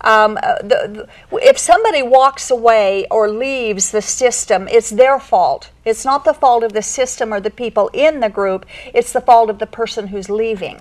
Um, 0.00 0.38
uh, 0.40 0.58
the, 0.62 1.08
the, 1.30 1.38
if 1.38 1.58
somebody 1.58 2.02
walks 2.02 2.52
away 2.52 3.06
or 3.10 3.28
leaves 3.28 3.90
the 3.90 4.02
system 4.02 4.68
it's 4.68 4.90
their 4.90 5.18
fault. 5.18 5.70
It's 5.84 6.04
not 6.04 6.24
the 6.24 6.34
fault 6.34 6.62
of 6.62 6.72
the 6.72 6.82
system 6.82 7.32
or 7.32 7.40
the 7.40 7.50
people 7.50 7.90
in 7.92 8.20
the 8.20 8.28
group. 8.28 8.64
It's 8.94 9.12
the 9.12 9.20
fault 9.20 9.50
of 9.50 9.58
the 9.58 9.66
person 9.66 10.06
who's 10.06 10.30
leaving. 10.30 10.80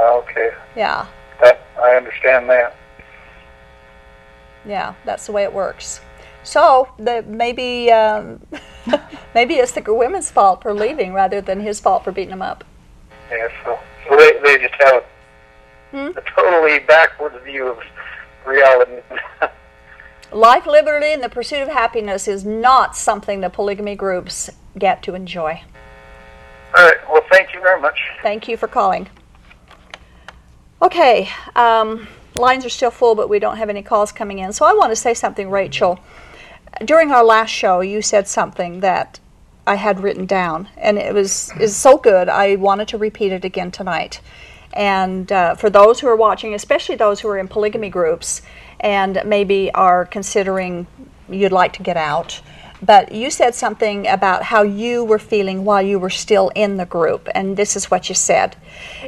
Okay, 0.00 0.50
yeah. 0.76 1.06
That, 1.42 1.60
I 1.82 1.96
understand 1.96 2.48
that. 2.50 2.76
yeah 4.66 4.94
that's 5.04 5.26
the 5.26 5.32
way 5.32 5.42
it 5.42 5.52
works 5.52 6.00
so 6.42 6.88
the, 6.98 7.22
maybe 7.26 7.90
um, 7.90 8.40
maybe 9.34 9.54
it's 9.54 9.72
the 9.72 9.82
women's 9.92 10.30
fault 10.30 10.62
for 10.62 10.72
leaving 10.74 11.12
rather 11.12 11.40
than 11.40 11.60
his 11.60 11.80
fault 11.80 12.04
for 12.04 12.12
beating 12.12 12.30
them 12.30 12.42
up 12.42 12.64
Yeah, 13.30 13.48
so, 13.64 13.78
so 14.08 14.16
they, 14.16 14.32
they 14.42 14.58
just 14.58 14.74
have 14.82 15.04
Hmm? 15.90 16.10
a 16.16 16.20
totally 16.36 16.78
backwards 16.78 17.34
view 17.44 17.66
of 17.66 17.78
reality. 18.46 19.02
Life, 20.32 20.64
liberty, 20.64 21.12
and 21.12 21.20
the 21.20 21.28
pursuit 21.28 21.62
of 21.62 21.68
happiness 21.68 22.28
is 22.28 22.44
not 22.44 22.96
something 22.96 23.40
the 23.40 23.50
polygamy 23.50 23.96
groups 23.96 24.48
get 24.78 25.02
to 25.02 25.16
enjoy. 25.16 25.60
All 26.78 26.86
right, 26.86 26.96
well, 27.10 27.22
thank 27.32 27.52
you 27.52 27.60
very 27.60 27.80
much. 27.80 27.98
Thank 28.22 28.46
you 28.46 28.56
for 28.56 28.68
calling. 28.68 29.08
Okay, 30.80 31.28
um, 31.56 32.06
lines 32.36 32.64
are 32.64 32.70
still 32.70 32.92
full, 32.92 33.16
but 33.16 33.28
we 33.28 33.40
don't 33.40 33.56
have 33.56 33.68
any 33.68 33.82
calls 33.82 34.12
coming 34.12 34.38
in. 34.38 34.52
So 34.52 34.64
I 34.64 34.72
want 34.72 34.92
to 34.92 34.96
say 34.96 35.12
something, 35.12 35.50
Rachel. 35.50 35.98
During 36.84 37.12
our 37.12 37.24
last 37.24 37.50
show, 37.50 37.80
you 37.80 38.00
said 38.00 38.26
something 38.26 38.80
that 38.80 39.20
I 39.66 39.74
had 39.74 40.00
written 40.00 40.24
down, 40.24 40.68
and 40.78 40.96
it 40.96 41.12
was 41.12 41.52
is 41.60 41.76
so 41.76 41.98
good. 41.98 42.28
I 42.28 42.56
wanted 42.56 42.88
to 42.88 42.98
repeat 42.98 43.32
it 43.32 43.44
again 43.44 43.70
tonight. 43.70 44.20
And 44.72 45.30
uh, 45.30 45.56
for 45.56 45.68
those 45.68 46.00
who 46.00 46.06
are 46.08 46.16
watching, 46.16 46.54
especially 46.54 46.96
those 46.96 47.20
who 47.20 47.28
are 47.28 47.38
in 47.38 47.48
polygamy 47.48 47.90
groups 47.90 48.40
and 48.78 49.20
maybe 49.26 49.70
are 49.72 50.06
considering 50.06 50.86
you'd 51.28 51.52
like 51.52 51.74
to 51.74 51.82
get 51.82 51.96
out, 51.96 52.40
but 52.82 53.12
you 53.12 53.30
said 53.30 53.54
something 53.54 54.06
about 54.06 54.44
how 54.44 54.62
you 54.62 55.04
were 55.04 55.18
feeling 55.18 55.64
while 55.64 55.82
you 55.82 55.98
were 55.98 56.10
still 56.10 56.50
in 56.54 56.76
the 56.78 56.86
group, 56.86 57.28
and 57.34 57.56
this 57.56 57.76
is 57.76 57.90
what 57.90 58.08
you 58.08 58.14
said. 58.14 58.56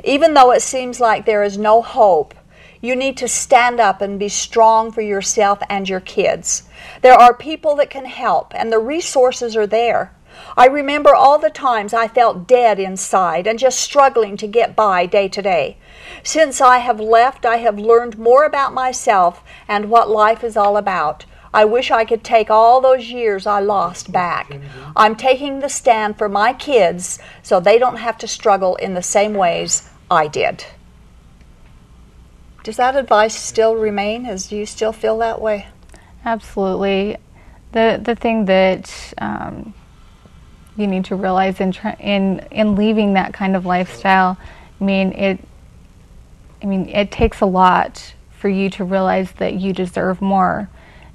Even 0.05 0.35
though 0.35 0.53
it 0.53 0.61
seems 0.61 1.01
like 1.01 1.25
there 1.25 1.43
is 1.43 1.57
no 1.57 1.81
hope, 1.81 2.35
you 2.83 2.97
need 2.97 3.17
to 3.17 3.29
stand 3.29 3.79
up 3.79 4.03
and 4.03 4.19
be 4.19 4.29
strong 4.29 4.91
for 4.91 5.01
yourself 5.01 5.61
and 5.71 5.89
your 5.89 6.01
kids. 6.01 6.65
There 7.01 7.15
are 7.15 7.33
people 7.33 7.77
that 7.77 7.91
can 7.91 8.05
help, 8.05 8.53
and 8.57 8.73
the 8.73 8.81
resources 8.81 9.57
are 9.57 9.69
there. 9.69 10.13
I 10.57 10.67
remember 10.67 11.15
all 11.15 11.39
the 11.39 11.51
times 11.51 11.95
I 11.95 12.09
felt 12.09 12.49
dead 12.49 12.81
inside 12.81 13.47
and 13.47 13.59
just 13.59 13.81
struggling 13.81 14.37
to 14.39 14.47
get 14.49 14.75
by 14.75 15.07
day 15.07 15.29
to 15.29 15.43
day. 15.43 15.77
Since 16.25 16.61
I 16.61 16.79
have 16.79 16.99
left, 16.99 17.47
I 17.47 17.59
have 17.59 17.79
learned 17.79 18.19
more 18.19 18.45
about 18.45 18.75
myself 18.75 19.45
and 19.69 19.89
what 19.89 20.11
life 20.11 20.43
is 20.43 20.57
all 20.57 20.77
about. 20.77 21.25
I 21.55 21.65
wish 21.67 21.91
I 21.91 22.05
could 22.05 22.25
take 22.25 22.51
all 22.51 22.81
those 22.81 23.11
years 23.11 23.47
I 23.47 23.61
lost 23.61 24.11
back. 24.11 24.59
I'm 24.97 25.15
taking 25.15 25.61
the 25.61 25.69
stand 25.69 26.19
for 26.19 26.29
my 26.29 26.53
kids 26.53 27.19
so 27.43 27.61
they 27.61 27.79
don't 27.79 27.97
have 27.97 28.19
to 28.19 28.27
struggle 28.27 28.75
in 28.77 28.95
the 28.95 29.03
same 29.03 29.35
ways 29.35 29.89
I 30.11 30.29
did. 30.29 30.65
Does 32.63 32.77
that 32.77 32.95
advice 32.95 33.35
still 33.35 33.75
remain? 33.75 34.27
As 34.27 34.49
do 34.49 34.57
you 34.57 34.67
still 34.67 34.93
feel 34.93 35.19
that 35.19 35.41
way? 35.41 35.67
Absolutely. 36.25 37.17
The 37.73 38.01
the 38.03 38.15
thing 38.15 38.45
that 38.45 39.13
um, 39.19 39.75
you 40.77 40.87
need 40.87 41.05
to 41.07 41.17
realize 41.17 41.61
in 41.61 41.73
in 41.99 42.47
in 42.51 42.77
leaving 42.77 43.15
that 43.15 43.33
kind 43.33 43.57
of 43.57 43.67
lifestyle, 43.67 44.39
I 44.81 44.85
mean 44.85 45.13
it. 45.13 45.41
I 46.63 46.67
mean 46.67 46.89
it 46.89 47.11
takes 47.11 47.41
a 47.41 47.47
lot 47.47 48.15
for 48.39 48.49
you 48.49 48.71
to 48.71 48.85
realize 48.85 49.33
that 49.33 49.55
you 49.55 49.73
deserve 49.73 50.21
more, 50.21 50.69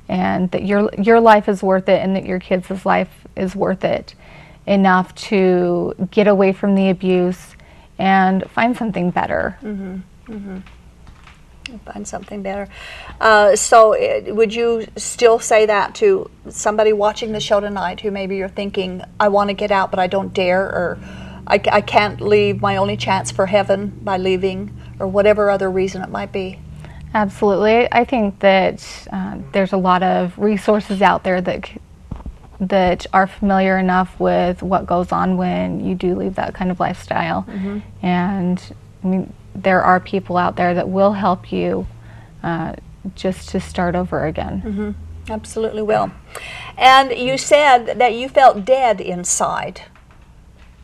and 0.10 0.52
that 0.52 0.66
your 0.66 0.90
your 0.98 1.22
life 1.22 1.48
is 1.48 1.64
worth 1.64 1.88
it, 1.88 2.02
and 2.02 2.16
that 2.16 2.26
your 2.26 2.40
kids' 2.40 2.86
life 2.86 3.26
is 3.36 3.56
worth 3.56 3.86
it 3.86 4.16
enough 4.66 5.16
to 5.16 5.94
get 6.12 6.28
away 6.28 6.52
from 6.52 6.76
the 6.76 6.90
abuse 6.90 7.56
and 7.98 8.50
find 8.52 8.76
something 8.76 9.12
better. 9.12 9.58
Find 11.86 12.08
something 12.08 12.42
better. 12.42 12.68
Uh, 13.20 13.56
so, 13.56 13.94
it, 13.94 14.36
would 14.36 14.54
you 14.54 14.86
still 14.96 15.40
say 15.40 15.66
that 15.66 15.96
to 15.96 16.30
somebody 16.50 16.94
watching 16.94 17.32
the 17.32 17.40
show 17.40 17.60
tonight 17.60 18.02
who 18.02 18.12
maybe 18.12 18.38
you're 18.38 18.48
thinking, 18.48 19.04
I 19.20 19.28
want 19.28 19.50
to 19.50 19.54
get 19.54 19.72
out, 19.72 19.92
but 19.92 20.00
I 20.00 20.08
don't 20.08 20.34
dare, 20.34 20.64
or 20.64 21.00
I, 21.46 21.62
I 21.72 21.82
can't 21.82 22.22
leave, 22.22 22.62
my 22.62 22.78
only 22.78 22.98
chance 22.98 23.32
for 23.32 23.46
heaven 23.46 24.00
by 24.02 24.18
leaving, 24.18 24.76
or 25.00 25.08
whatever 25.08 25.50
other 25.50 25.70
reason 25.70 26.02
it 26.02 26.10
might 26.10 26.32
be? 26.32 26.60
Absolutely. 27.14 27.92
I 27.92 28.06
think 28.06 28.40
that 28.40 29.08
uh, 29.12 29.38
there's 29.52 29.74
a 29.74 29.78
lot 29.78 30.04
of 30.04 30.38
resources 30.38 31.02
out 31.02 31.24
there 31.24 31.42
that 31.42 31.66
c- 31.66 31.80
that 32.60 33.06
are 33.14 33.28
familiar 33.28 33.78
enough 33.78 34.20
with 34.20 34.64
what 34.64 34.86
goes 34.88 35.12
on 35.12 35.38
when 35.38 35.86
you 35.86 35.94
do 35.94 36.16
leave 36.16 36.36
that 36.36 36.56
kind 36.56 36.72
of 36.72 36.80
lifestyle. 36.80 37.46
And 38.02 38.62
I 39.04 39.08
mean, 39.08 39.34
there 39.58 39.82
are 39.82 40.00
people 40.00 40.38
out 40.38 40.56
there 40.56 40.74
that 40.74 40.88
will 40.88 41.14
help 41.14 41.52
you 41.52 41.88
uh, 42.44 42.76
just 43.16 43.50
to 43.50 43.60
start 43.60 43.96
over 43.96 44.26
again. 44.26 44.96
Absolutely 45.30 45.82
will. 45.82 46.12
And 46.78 47.12
you 47.12 47.38
said 47.38 48.00
that 48.00 48.14
you 48.14 48.30
felt 48.30 48.64
dead 48.64 49.02
inside. 49.02 49.82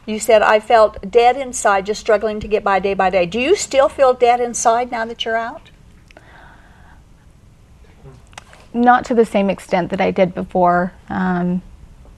You 0.05 0.19
said, 0.19 0.41
I 0.41 0.59
felt 0.59 1.09
dead 1.09 1.38
inside, 1.38 1.86
just 1.86 2.01
struggling 2.01 2.39
to 2.41 2.47
get 2.47 2.63
by 2.63 2.80
day 2.80 2.93
by 2.93 3.09
day. 3.09 3.26
Do 3.26 3.39
you 3.39 3.55
still 3.55 3.88
feel 3.88 4.13
dead 4.13 4.41
inside 4.41 4.91
now 4.91 5.05
that 5.05 5.24
you're 5.24 5.38
out? 5.38 5.69
Not 8.74 9.05
to 9.05 9.13
the 9.13 9.26
same 9.26 9.49
extent 9.49 9.91
that 9.91 10.01
I 10.01 10.11
did 10.11 10.34
before. 10.34 10.93
Um, 11.07 11.61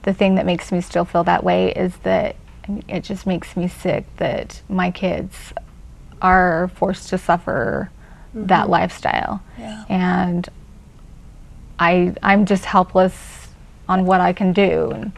the 0.02 0.14
thing 0.14 0.36
that 0.36 0.46
makes 0.46 0.72
me 0.72 0.80
still 0.80 1.04
feel 1.04 1.22
that 1.24 1.44
way 1.44 1.72
is 1.72 1.96
that 1.98 2.34
I 2.66 2.72
mean, 2.72 2.84
it 2.88 3.04
just 3.04 3.26
makes 3.26 3.56
me 3.56 3.68
sick 3.68 4.04
that 4.16 4.62
my 4.68 4.90
kids 4.90 5.52
are 6.22 6.68
forced 6.74 7.08
to 7.10 7.18
suffer 7.18 7.90
that 8.34 8.62
mm-hmm. 8.62 8.70
lifestyle. 8.70 9.42
Yeah. 9.58 9.84
And 9.88 10.48
I, 11.78 12.14
I'm 12.22 12.46
just 12.46 12.64
helpless 12.64 13.48
on 13.88 14.06
what 14.06 14.20
I 14.20 14.32
can 14.32 14.52
do. 14.52 14.90
And, 14.90 15.12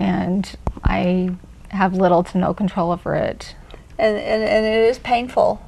and 0.00 0.56
I 0.84 1.34
have 1.70 1.94
little 1.94 2.22
to 2.24 2.38
no 2.38 2.54
control 2.54 2.92
over 2.92 3.14
it. 3.14 3.54
and, 3.98 4.16
and, 4.16 4.42
and 4.42 4.66
it 4.66 4.84
is 4.88 4.98
painful. 4.98 5.65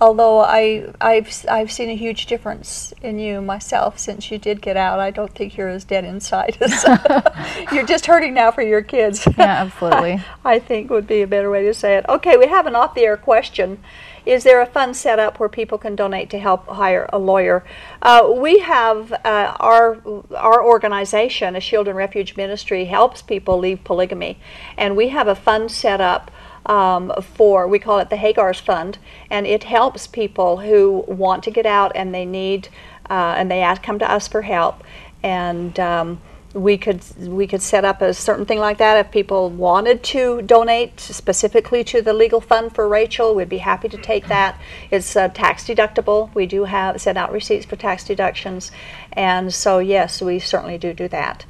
Although 0.00 0.40
I, 0.40 0.92
I've, 1.00 1.44
I've 1.50 1.72
seen 1.72 1.90
a 1.90 1.96
huge 1.96 2.26
difference 2.26 2.94
in 3.02 3.18
you 3.18 3.40
myself 3.40 3.98
since 3.98 4.30
you 4.30 4.38
did 4.38 4.62
get 4.62 4.76
out. 4.76 5.00
I 5.00 5.10
don't 5.10 5.34
think 5.34 5.56
you're 5.56 5.68
as 5.68 5.84
dead 5.84 6.04
inside 6.04 6.56
as 6.60 6.84
you're 7.72 7.86
just 7.86 8.06
hurting 8.06 8.34
now 8.34 8.52
for 8.52 8.62
your 8.62 8.82
kids. 8.82 9.26
Yeah, 9.26 9.44
absolutely. 9.44 10.22
I 10.44 10.60
think 10.60 10.90
would 10.90 11.08
be 11.08 11.22
a 11.22 11.26
better 11.26 11.50
way 11.50 11.64
to 11.64 11.74
say 11.74 11.96
it. 11.96 12.04
Okay, 12.08 12.36
we 12.36 12.46
have 12.46 12.66
an 12.66 12.76
off 12.76 12.94
the 12.94 13.02
air 13.02 13.16
question. 13.16 13.78
Is 14.24 14.44
there 14.44 14.60
a 14.60 14.66
fund 14.66 14.94
set 14.94 15.18
up 15.18 15.40
where 15.40 15.48
people 15.48 15.78
can 15.78 15.96
donate 15.96 16.28
to 16.30 16.38
help 16.38 16.66
hire 16.66 17.08
a 17.12 17.18
lawyer? 17.18 17.64
Uh, 18.02 18.30
we 18.36 18.58
have 18.58 19.10
uh, 19.24 19.56
our 19.58 19.98
our 20.36 20.62
organization, 20.62 21.56
a 21.56 21.60
Shield 21.60 21.88
and 21.88 21.96
Refuge 21.96 22.36
Ministry, 22.36 22.84
helps 22.84 23.22
people 23.22 23.58
leave 23.58 23.82
polygamy, 23.84 24.38
and 24.76 24.96
we 24.96 25.08
have 25.08 25.28
a 25.28 25.34
fund 25.34 25.70
set 25.70 26.02
up 26.02 26.30
um, 26.68 27.12
for 27.20 27.66
we 27.66 27.78
call 27.78 27.98
it 27.98 28.10
the 28.10 28.16
Hagar's 28.16 28.60
Fund, 28.60 28.98
and 29.30 29.46
it 29.46 29.64
helps 29.64 30.06
people 30.06 30.58
who 30.58 31.04
want 31.08 31.42
to 31.44 31.50
get 31.50 31.66
out 31.66 31.92
and 31.94 32.14
they 32.14 32.24
need 32.24 32.68
uh, 33.10 33.34
and 33.38 33.50
they 33.50 33.62
ask, 33.62 33.82
come 33.82 33.98
to 33.98 34.10
us 34.10 34.28
for 34.28 34.42
help, 34.42 34.84
and 35.22 35.80
um, 35.80 36.20
we 36.52 36.76
could 36.76 37.02
we 37.20 37.46
could 37.46 37.62
set 37.62 37.84
up 37.84 38.02
a 38.02 38.12
certain 38.12 38.44
thing 38.44 38.58
like 38.58 38.78
that 38.78 38.98
if 38.98 39.10
people 39.10 39.50
wanted 39.50 40.02
to 40.02 40.42
donate 40.42 41.00
specifically 41.00 41.84
to 41.84 42.02
the 42.02 42.12
legal 42.12 42.40
fund 42.40 42.74
for 42.74 42.88
Rachel. 42.88 43.34
We'd 43.34 43.48
be 43.48 43.58
happy 43.58 43.88
to 43.88 43.98
take 43.98 44.28
that. 44.28 44.60
It's 44.90 45.16
uh, 45.16 45.28
tax 45.28 45.64
deductible. 45.64 46.34
We 46.34 46.46
do 46.46 46.64
have 46.64 47.00
send 47.00 47.18
out 47.18 47.32
receipts 47.32 47.66
for 47.66 47.76
tax 47.76 48.04
deductions, 48.04 48.70
and 49.12 49.52
so 49.52 49.78
yes, 49.78 50.20
we 50.20 50.38
certainly 50.38 50.78
do 50.78 50.92
do 50.92 51.08
that. 51.08 51.46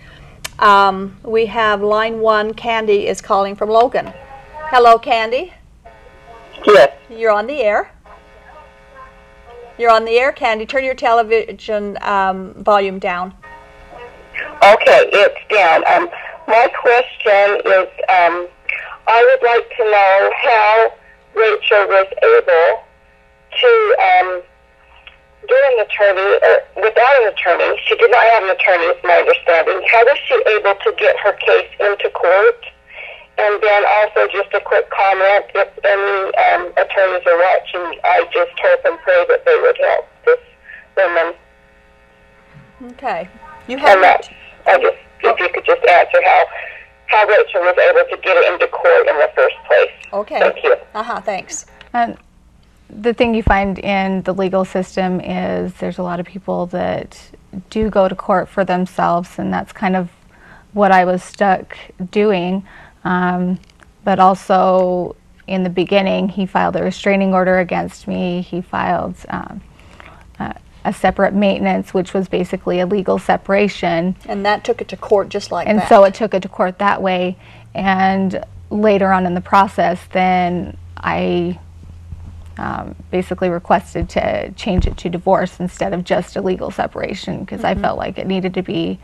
Um, 0.59 1.17
we 1.23 1.47
have 1.47 1.81
line 1.83 2.21
one. 2.21 2.55
Candy 2.55 3.07
is 3.07 3.21
calling 3.21 3.55
from 3.55 3.69
Logan. 3.69 4.13
Hello, 4.71 4.99
Candy. 4.99 5.55
Yes. 6.67 6.93
You're 7.09 7.33
on 7.33 7.47
the 7.47 7.63
air. 7.63 7.91
You're 9.79 9.91
on 9.91 10.05
the 10.05 10.19
air, 10.19 10.31
Candy. 10.31 10.67
Turn 10.67 10.85
your 10.85 10.95
television 10.95 11.97
um, 12.03 12.53
volume 12.53 12.99
down. 12.99 13.33
Okay, 14.63 15.09
it's 15.09 15.41
down. 15.49 15.87
Um, 15.89 16.11
my 16.47 16.69
question 16.77 17.65
is, 17.65 17.89
um, 18.13 18.47
I 19.09 19.25
would 19.25 19.43
like 19.49 19.65
to 19.73 19.85
know 19.89 20.31
how 20.37 20.93
Rachel 21.35 21.89
was 21.89 22.13
able 22.21 22.85
to 23.57 23.73
um, 24.05 24.43
get 25.49 25.63
an 25.73 25.81
attorney, 25.81 26.39
or 26.45 26.83
without 26.85 27.23
an 27.23 27.33
attorney. 27.33 27.81
She 27.89 27.97
did 27.97 28.11
not 28.11 28.23
have 28.33 28.43
an 28.43 28.51
attorney, 28.51 28.85
is 28.85 29.03
my 29.03 29.17
understanding. 29.17 29.81
How 29.91 30.05
was 30.05 30.19
she 30.29 30.35
able 30.61 30.75
to 30.75 30.93
get 30.99 31.17
her 31.21 31.33
case 31.33 31.71
into 31.81 32.11
court? 32.11 32.67
And 33.39 33.63
then 33.63 33.85
also 33.87 34.27
just 34.33 34.53
a 34.53 34.61
quick 34.61 34.91
comment, 34.91 35.45
if 35.55 35.71
any 35.85 36.37
um, 36.37 36.73
attorneys 36.77 37.25
are 37.27 37.39
watching, 37.39 38.01
I 38.03 38.27
just 38.33 38.59
hope 38.59 38.81
and 38.85 38.99
pray 39.01 39.25
that 39.29 39.45
they 39.45 39.57
would 39.63 39.79
help 39.79 40.09
this 40.25 40.41
woman. 40.97 41.35
Okay. 42.93 43.29
You 43.69 43.77
And 43.77 43.87
have 43.87 44.01
that, 44.01 44.29
I 44.67 44.79
just, 44.83 44.97
if 45.23 45.39
you 45.39 45.49
could 45.55 45.65
just 45.65 45.87
answer 45.87 46.19
how, 46.25 46.45
how 47.07 47.27
Rachel 47.27 47.61
was 47.61 47.79
able 47.79 48.17
to 48.17 48.23
get 48.23 48.37
it 48.37 48.53
into 48.53 48.67
court 48.69 49.07
in 49.09 49.17
the 49.19 49.31
first 49.37 49.57
place. 49.67 49.91
Okay. 50.13 50.41
Thank 50.41 50.65
you. 50.65 50.77
Uh 50.95 51.03
huh. 51.03 51.21
Thanks. 51.21 51.67
And 51.93 52.17
the 52.91 53.15
thing 53.15 53.35
you 53.35 53.43
find 53.43 53.79
in 53.79 54.23
the 54.23 54.35
legal 54.35 54.65
system 54.65 55.21
is 55.21 55.75
there's 55.75 55.99
a 55.99 56.03
lot 56.03 56.19
of 56.19 56.27
people 56.27 56.67
that 56.67 57.31
do 57.71 57.89
go 57.89 58.09
to 58.09 58.15
court 58.15 58.49
for 58.49 58.65
themselves, 58.65 59.39
and 59.39 59.53
that's 59.53 59.73
kind 59.73 59.95
of 59.95 60.11
what 60.73 60.91
I 60.93 61.05
was 61.05 61.23
stuck 61.23 61.77
doing. 62.11 62.67
Um, 63.09 63.59
but 64.05 64.19
also, 64.19 65.17
in 65.47 65.63
the 65.65 65.71
beginning, 65.71 66.29
he 66.29 66.45
filed 66.45 66.77
a 66.77 66.83
restraining 66.83 67.33
order 67.33 67.59
against 67.59 68.07
me. 68.07 68.43
He 68.43 68.61
filed 68.61 69.17
um, 69.31 69.63
uh, 70.39 70.53
a 70.85 70.93
separate 70.93 71.33
maintenance, 71.33 71.95
which 71.95 72.13
was 72.13 72.29
basically 72.29 72.81
a 72.81 72.87
legal 72.87 73.19
separation. 73.19 74.15
And 74.27 74.45
that 74.45 74.63
took 74.63 74.83
it 74.83 74.89
to 74.89 74.97
court 74.99 75.31
just 75.31 75.51
like 75.51 75.67
And 75.67 75.79
that. 75.79 75.89
so 75.89 76.05
it 76.05 76.13
took 76.13 76.35
it 76.35 76.43
to 76.43 76.49
court 76.49 76.79
that 76.81 77.01
way. 77.01 77.39
And 77.75 78.45
later 78.69 79.11
on 79.11 79.25
in 79.25 79.33
the 79.33 79.41
process, 79.41 79.99
then 80.13 80.77
I 80.99 81.59
um, 82.59 82.95
basically 83.11 83.49
requested 83.49 84.11
to 84.11 84.53
change 84.53 84.87
it 84.87 84.99
to 84.99 85.09
divorce 85.09 85.61
instead 85.61 85.95
of 85.95 86.05
just 86.05 86.37
a 86.37 86.43
legal 86.43 86.71
separation 86.71 87.41
because 87.41 87.65
I 87.65 87.75
felt 87.75 87.97
like 87.97 88.19
it 88.19 88.27
needed 88.27 88.53
to 88.55 88.63
be 88.63 88.99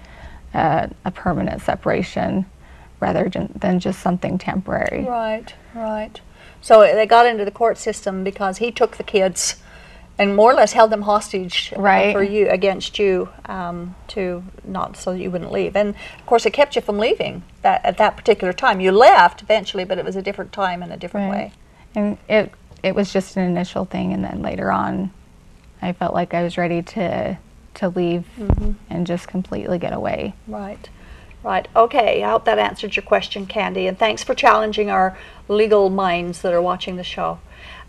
uh, 0.52 0.88
a 1.07 1.11
permanent 1.11 1.62
separation 1.62 2.44
rather 3.05 3.28
than, 3.28 3.52
than 3.55 3.78
just 3.80 4.00
something 4.00 4.38
temporary. 4.38 5.05
Right. 5.05 5.55
Right. 5.74 6.20
So 6.62 6.80
they 6.80 7.05
got 7.07 7.26
into 7.26 7.44
the 7.44 7.50
court 7.50 7.76
system 7.76 8.24
because 8.24 8.59
he 8.59 8.70
took 8.72 8.96
the 8.96 9.02
kids 9.02 9.57
and 10.18 10.34
more 10.34 10.52
or 10.52 10.55
less 10.55 10.72
held 10.72 10.90
them 10.90 11.02
hostage 11.02 11.72
uh, 11.76 11.80
Right. 11.80 12.12
for 12.14 12.22
you 12.22 12.48
against 12.48 12.98
you 12.98 13.28
um, 13.44 13.94
to 14.09 14.42
not 14.64 14.96
so 14.96 15.12
that 15.12 15.18
you 15.20 15.30
wouldn't 15.30 15.52
leave. 15.52 15.76
And 15.76 15.90
of 16.20 16.26
course, 16.26 16.46
it 16.46 16.52
kept 16.52 16.76
you 16.76 16.82
from 16.82 16.98
leaving 16.98 17.42
that 17.62 17.84
at 17.84 17.98
that 17.98 18.16
particular 18.16 18.52
time. 18.55 18.80
You 18.80 18.92
left 18.92 19.42
eventually, 19.42 19.84
but 19.84 19.98
it 19.98 20.05
was 20.05 20.16
a 20.16 20.22
different 20.22 20.52
time 20.52 20.82
and 20.82 20.90
a 20.92 20.96
different 20.96 21.30
Right. 21.30 21.38
way. 21.46 21.52
And 21.94 22.16
it 22.28 22.52
it 22.82 22.94
was 22.94 23.12
just 23.12 23.36
an 23.36 23.44
initial 23.44 23.84
thing, 23.86 24.12
and 24.12 24.22
then 24.22 24.42
later 24.42 24.70
on, 24.70 25.11
I 25.80 25.92
felt 25.92 26.12
like 26.14 26.34
I 26.34 26.42
was 26.42 26.57
ready 26.57 26.82
to 26.82 27.36
to 27.74 27.88
leave 27.88 28.24
and 28.90 29.07
just 29.07 29.26
completely 29.28 29.78
get 29.78 29.92
away. 29.92 30.34
Right. 30.48 30.88
Right. 31.45 31.68
Okay. 31.76 32.24
I 32.24 32.30
hope 32.30 32.47
that 32.47 32.59
answered 32.59 32.97
your 32.97 33.03
question, 33.03 33.45
Candy. 33.45 33.86
And 33.86 33.99
thanks 33.99 34.24
for 34.24 34.34
challenging 34.34 34.90
our 34.90 35.16
legal 35.47 35.90
minds 35.90 36.40
that 36.40 36.55
are 36.55 36.62
watching 36.62 36.97
the 36.97 37.05
show. 37.05 37.38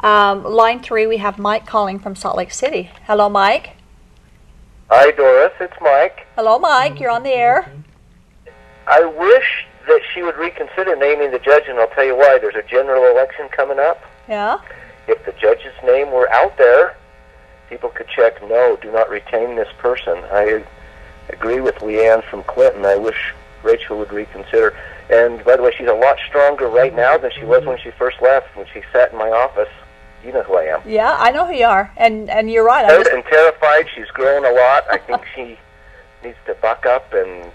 Um, 0.01 0.43
line 0.43 0.81
three, 0.81 1.07
we 1.07 1.17
have 1.17 1.39
Mike 1.39 1.65
calling 1.65 1.97
from 1.97 2.15
Salt 2.15 2.35
Lake 2.35 2.51
City. 2.51 2.91
Hello, 3.07 3.29
Mike. 3.29 3.77
Hi, 4.89 5.09
Doris. 5.11 5.53
It's 5.61 5.73
Mike. 5.81 6.27
Hello, 6.35 6.59
Mike. 6.59 6.99
You're 6.99 7.11
on 7.11 7.23
the 7.23 7.31
air. 7.31 7.71
I 8.87 9.05
wish 9.05 9.65
that 9.87 10.01
she 10.13 10.21
would 10.21 10.35
reconsider 10.35 10.95
naming 10.97 11.31
the 11.31 11.39
judge, 11.39 11.63
and 11.67 11.79
I'll 11.79 11.87
tell 11.87 12.05
you 12.05 12.15
why. 12.15 12.37
There's 12.39 12.55
a 12.55 12.67
general 12.69 13.05
election 13.05 13.47
coming 13.49 13.79
up. 13.79 14.03
Yeah. 14.27 14.59
If 15.07 15.25
the 15.25 15.31
judge's 15.31 15.73
name 15.83 16.11
were 16.11 16.29
out 16.29 16.57
there, 16.57 16.97
people 17.69 17.89
could 17.89 18.07
check 18.09 18.41
no, 18.43 18.77
do 18.81 18.91
not 18.91 19.09
retain 19.09 19.55
this 19.55 19.69
person. 19.79 20.17
I 20.31 20.63
agree 21.29 21.61
with 21.61 21.75
Leanne 21.75 22.23
from 22.29 22.43
Clinton. 22.43 22.85
I 22.85 22.97
wish 22.97 23.33
Rachel 23.65 23.97
would 23.97 24.13
reconsider. 24.13 24.77
And 25.09 25.43
by 25.43 25.57
the 25.57 25.63
way, 25.63 25.73
she's 25.77 25.87
a 25.89 25.93
lot 25.93 26.17
stronger 26.27 26.67
right 26.69 26.95
now 26.95 27.17
than 27.17 27.31
she 27.37 27.43
was 27.43 27.65
when 27.65 27.77
she 27.79 27.91
first 27.91 28.21
left, 28.21 28.55
when 28.55 28.65
she 28.73 28.81
sat 28.93 29.11
in 29.11 29.17
my 29.17 29.29
office. 29.29 29.69
You 30.23 30.31
know 30.33 30.43
who 30.43 30.55
I 30.57 30.63
am. 30.63 30.81
Yeah, 30.87 31.15
I 31.19 31.31
know 31.31 31.45
who 31.45 31.53
you 31.53 31.65
are, 31.65 31.91
and 31.97 32.29
and 32.31 32.49
you're 32.49 32.63
right. 32.65 32.83
I 32.85 32.89
Hurt 32.89 33.03
just, 33.03 33.13
and 33.15 33.23
terrified. 33.25 33.85
She's 33.93 34.07
grown 34.07 34.43
a 34.45 34.51
lot. 34.51 34.83
I 34.89 34.97
think 34.97 35.21
she 35.35 35.57
needs 36.23 36.37
to 36.47 36.55
buck 36.55 36.85
up 36.87 37.13
and 37.13 37.51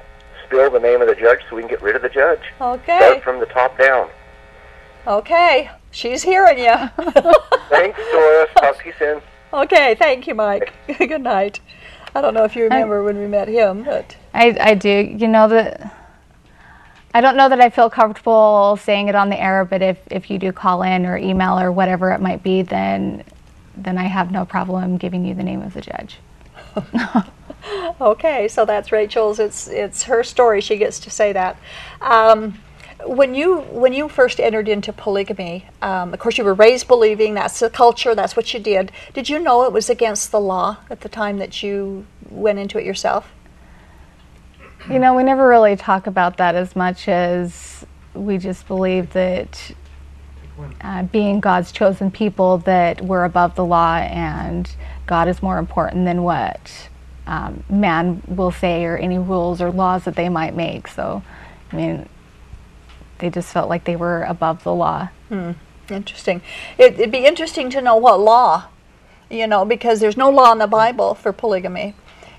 spill 0.46 0.70
the 0.70 0.78
name 0.78 1.00
of 1.02 1.08
the 1.08 1.16
judge 1.16 1.40
so 1.48 1.56
we 1.56 1.62
can 1.62 1.68
get 1.70 1.82
rid 1.82 1.96
of 1.96 2.02
the 2.02 2.08
judge. 2.08 2.40
okay, 2.60 2.98
Start 2.98 3.22
from 3.24 3.40
the 3.40 3.46
top 3.46 3.76
down. 3.78 4.08
okay. 5.06 5.70
She's 5.92 6.22
hearing 6.22 6.58
you. 6.58 6.72
Thanks, 7.68 7.98
Doris. 8.12 8.50
Talk 8.56 8.78
to 8.80 8.86
you 8.86 8.92
soon. 8.96 9.20
okay, 9.52 9.96
thank 9.96 10.28
you, 10.28 10.36
Mike. 10.36 10.72
Good 10.98 11.22
night. 11.22 11.58
I 12.14 12.20
don't 12.20 12.32
know 12.34 12.44
if 12.44 12.54
you 12.54 12.62
remember 12.64 13.02
when 13.02 13.18
we 13.18 13.26
met 13.26 13.48
him, 13.48 13.82
but 13.82 14.16
I, 14.32 14.56
I 14.60 14.74
do. 14.74 14.88
You 15.18 15.26
know 15.26 15.48
that. 15.48 15.89
I 17.12 17.20
don't 17.20 17.36
know 17.36 17.48
that 17.48 17.60
I 17.60 17.70
feel 17.70 17.90
comfortable 17.90 18.78
saying 18.80 19.08
it 19.08 19.14
on 19.14 19.30
the 19.30 19.40
air, 19.40 19.64
but 19.64 19.82
if, 19.82 19.98
if 20.10 20.30
you 20.30 20.38
do 20.38 20.52
call 20.52 20.82
in 20.82 21.06
or 21.06 21.16
email 21.16 21.58
or 21.58 21.72
whatever 21.72 22.12
it 22.12 22.20
might 22.20 22.42
be, 22.42 22.62
then 22.62 23.24
then 23.76 23.96
I 23.96 24.04
have 24.04 24.30
no 24.30 24.44
problem 24.44 24.98
giving 24.98 25.24
you 25.24 25.34
the 25.34 25.42
name 25.42 25.62
of 25.62 25.72
the 25.72 25.80
judge. 25.80 26.18
okay, 28.00 28.46
so 28.48 28.64
that's 28.64 28.92
Rachel's. 28.92 29.38
It's 29.38 29.68
it's 29.68 30.04
her 30.04 30.22
story. 30.22 30.60
She 30.60 30.76
gets 30.76 31.00
to 31.00 31.10
say 31.10 31.32
that. 31.32 31.56
Um, 32.00 32.58
when 33.06 33.34
you 33.34 33.60
when 33.60 33.92
you 33.92 34.08
first 34.08 34.38
entered 34.38 34.68
into 34.68 34.92
polygamy, 34.92 35.66
um, 35.82 36.12
of 36.12 36.20
course 36.20 36.36
you 36.38 36.44
were 36.44 36.54
raised 36.54 36.86
believing 36.86 37.34
that's 37.34 37.58
the 37.58 37.70
culture. 37.70 38.14
That's 38.14 38.36
what 38.36 38.52
you 38.52 38.60
did. 38.60 38.92
Did 39.14 39.28
you 39.28 39.38
know 39.38 39.64
it 39.64 39.72
was 39.72 39.88
against 39.88 40.30
the 40.30 40.40
law 40.40 40.78
at 40.90 41.00
the 41.00 41.08
time 41.08 41.38
that 41.38 41.62
you 41.62 42.06
went 42.28 42.58
into 42.58 42.78
it 42.78 42.84
yourself? 42.84 43.32
You 44.88 44.98
know, 44.98 45.14
we 45.14 45.22
never 45.22 45.46
really 45.46 45.76
talk 45.76 46.06
about 46.06 46.38
that 46.38 46.54
as 46.54 46.74
much 46.74 47.06
as 47.06 47.84
we 48.14 48.38
just 48.38 48.66
believe 48.66 49.12
that 49.12 49.72
uh, 50.80 51.02
being 51.04 51.40
God's 51.40 51.70
chosen 51.70 52.10
people, 52.10 52.58
that 52.58 53.00
we're 53.00 53.24
above 53.24 53.54
the 53.54 53.64
law 53.64 53.96
and 53.96 54.70
God 55.06 55.28
is 55.28 55.42
more 55.42 55.58
important 55.58 56.04
than 56.06 56.22
what 56.22 56.88
um, 57.26 57.62
man 57.68 58.22
will 58.26 58.50
say 58.50 58.84
or 58.84 58.96
any 58.96 59.18
rules 59.18 59.60
or 59.60 59.70
laws 59.70 60.04
that 60.04 60.16
they 60.16 60.28
might 60.28 60.54
make. 60.54 60.88
So, 60.88 61.22
I 61.70 61.76
mean, 61.76 62.08
they 63.18 63.30
just 63.30 63.52
felt 63.52 63.68
like 63.68 63.84
they 63.84 63.96
were 63.96 64.22
above 64.24 64.64
the 64.64 64.74
law. 64.74 65.08
Hmm. 65.28 65.52
Interesting. 65.88 66.40
It, 66.78 66.94
it'd 66.94 67.10
be 67.10 67.26
interesting 67.26 67.68
to 67.70 67.82
know 67.82 67.96
what 67.96 68.20
law, 68.20 68.66
you 69.28 69.46
know, 69.46 69.64
because 69.64 70.00
there's 70.00 70.16
no 70.16 70.30
law 70.30 70.52
in 70.52 70.58
the 70.58 70.66
Bible 70.66 71.14
for 71.14 71.32
polygamy 71.32 71.94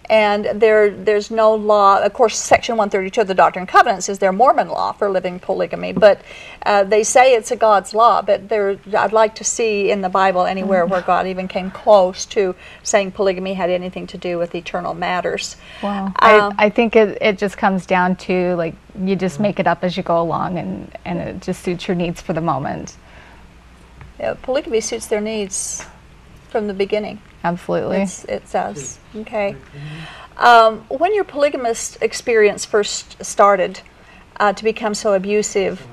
and 0.10 0.46
there 0.62 0.90
there's 0.90 1.32
no 1.32 1.54
law. 1.56 2.02
Of 2.02 2.14
course, 2.14 2.38
Section 2.38 2.78
132 2.78 3.22
of 3.22 3.28
the 3.28 3.34
Doctrine 3.34 3.62
and 3.62 3.70
Covenants 3.70 4.10
is 4.10 4.20
their 4.20 4.32
Mormon 4.32 4.68
law 4.68 4.92
for 4.92 5.10
living 5.10 5.40
polygamy, 5.40 5.94
but 5.94 6.22
uh, 6.66 6.84
they 6.84 7.04
say 7.04 7.34
it's 7.34 7.52
a 7.52 7.56
God's 7.56 7.94
law. 7.94 8.22
But 8.22 8.50
there, 8.50 8.80
I'd 8.98 9.14
like 9.14 9.36
to 9.36 9.44
see 9.44 9.92
in 9.92 10.02
the 10.02 10.10
Bible 10.10 10.46
anywhere 10.46 10.86
where 10.86 11.02
God 11.02 11.28
even 11.28 11.48
came 11.48 11.72
close 11.72 12.26
to 12.28 12.56
saying 12.84 13.12
polygamy 13.12 13.54
had 13.54 13.70
anything 13.70 14.08
to 14.08 14.18
do 14.18 14.38
with 14.38 14.56
eternal 14.56 14.94
matters. 14.94 15.56
Wow. 15.82 16.08
Um, 16.08 16.14
I, 16.18 16.54
I 16.58 16.70
think 16.70 16.96
it, 16.96 17.18
it 17.22 17.38
just 17.38 17.58
comes 17.58 17.86
down 17.86 18.16
to 18.18 18.56
like 18.56 18.76
you 19.00 19.16
just 19.16 19.40
make 19.40 19.60
it 19.60 19.68
up 19.68 19.84
as 19.84 19.96
you 19.96 20.04
go 20.04 20.22
along, 20.22 20.58
and 20.58 20.98
and 21.06 21.20
it 21.20 21.42
just 21.42 21.64
suits 21.64 21.88
your 21.88 21.96
needs 21.96 22.22
for 22.22 22.34
the 22.34 22.42
moment. 22.42 22.98
Yeah, 24.20 24.36
polygamy 24.42 24.82
suits 24.82 25.08
their 25.08 25.22
needs 25.22 25.86
from 26.50 26.68
the 26.68 26.74
beginning. 26.74 27.20
Absolutely. 27.44 28.02
It's, 28.02 28.24
it 28.26 28.48
says. 28.48 29.00
Okay. 29.16 29.56
Um, 30.38 30.80
when 30.90 31.14
your 31.14 31.24
polygamous 31.24 31.98
experience 32.02 32.66
first 32.66 33.24
started 33.24 33.82
uh, 34.40 34.54
to 34.54 34.64
become 34.64 34.94
so 34.94 35.14
abusive, 35.14 35.86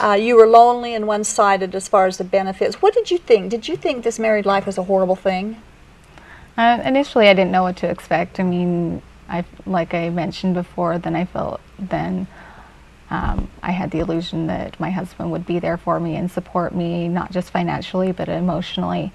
uh, 0.00 0.12
you 0.12 0.36
were 0.36 0.46
lonely 0.46 0.94
and 0.94 1.06
one 1.06 1.24
sided 1.24 1.74
as 1.74 1.88
far 1.88 2.06
as 2.06 2.18
the 2.18 2.24
benefits. 2.24 2.82
What 2.82 2.92
did 2.94 3.10
you 3.10 3.18
think? 3.18 3.50
Did 3.50 3.68
you 3.68 3.76
think 3.76 4.04
this 4.04 4.18
married 4.18 4.46
life 4.46 4.66
was 4.66 4.78
a 4.78 4.82
horrible 4.82 5.16
thing? 5.16 5.62
Uh, 6.56 6.80
initially, 6.84 7.28
I 7.28 7.34
didn't 7.34 7.52
know 7.52 7.62
what 7.62 7.76
to 7.78 7.88
expect. 7.88 8.40
I 8.40 8.42
mean, 8.42 9.02
I, 9.28 9.44
like 9.64 9.94
I 9.94 10.10
mentioned 10.10 10.54
before, 10.54 10.98
then 10.98 11.16
I 11.16 11.24
felt 11.24 11.60
then 11.78 12.26
um, 13.10 13.48
I 13.62 13.72
had 13.72 13.90
the 13.90 13.98
illusion 14.00 14.46
that 14.48 14.78
my 14.80 14.90
husband 14.90 15.30
would 15.32 15.46
be 15.46 15.58
there 15.58 15.76
for 15.76 16.00
me 16.00 16.16
and 16.16 16.30
support 16.30 16.74
me, 16.74 17.08
not 17.08 17.30
just 17.30 17.50
financially, 17.50 18.12
but 18.12 18.28
emotionally 18.28 19.12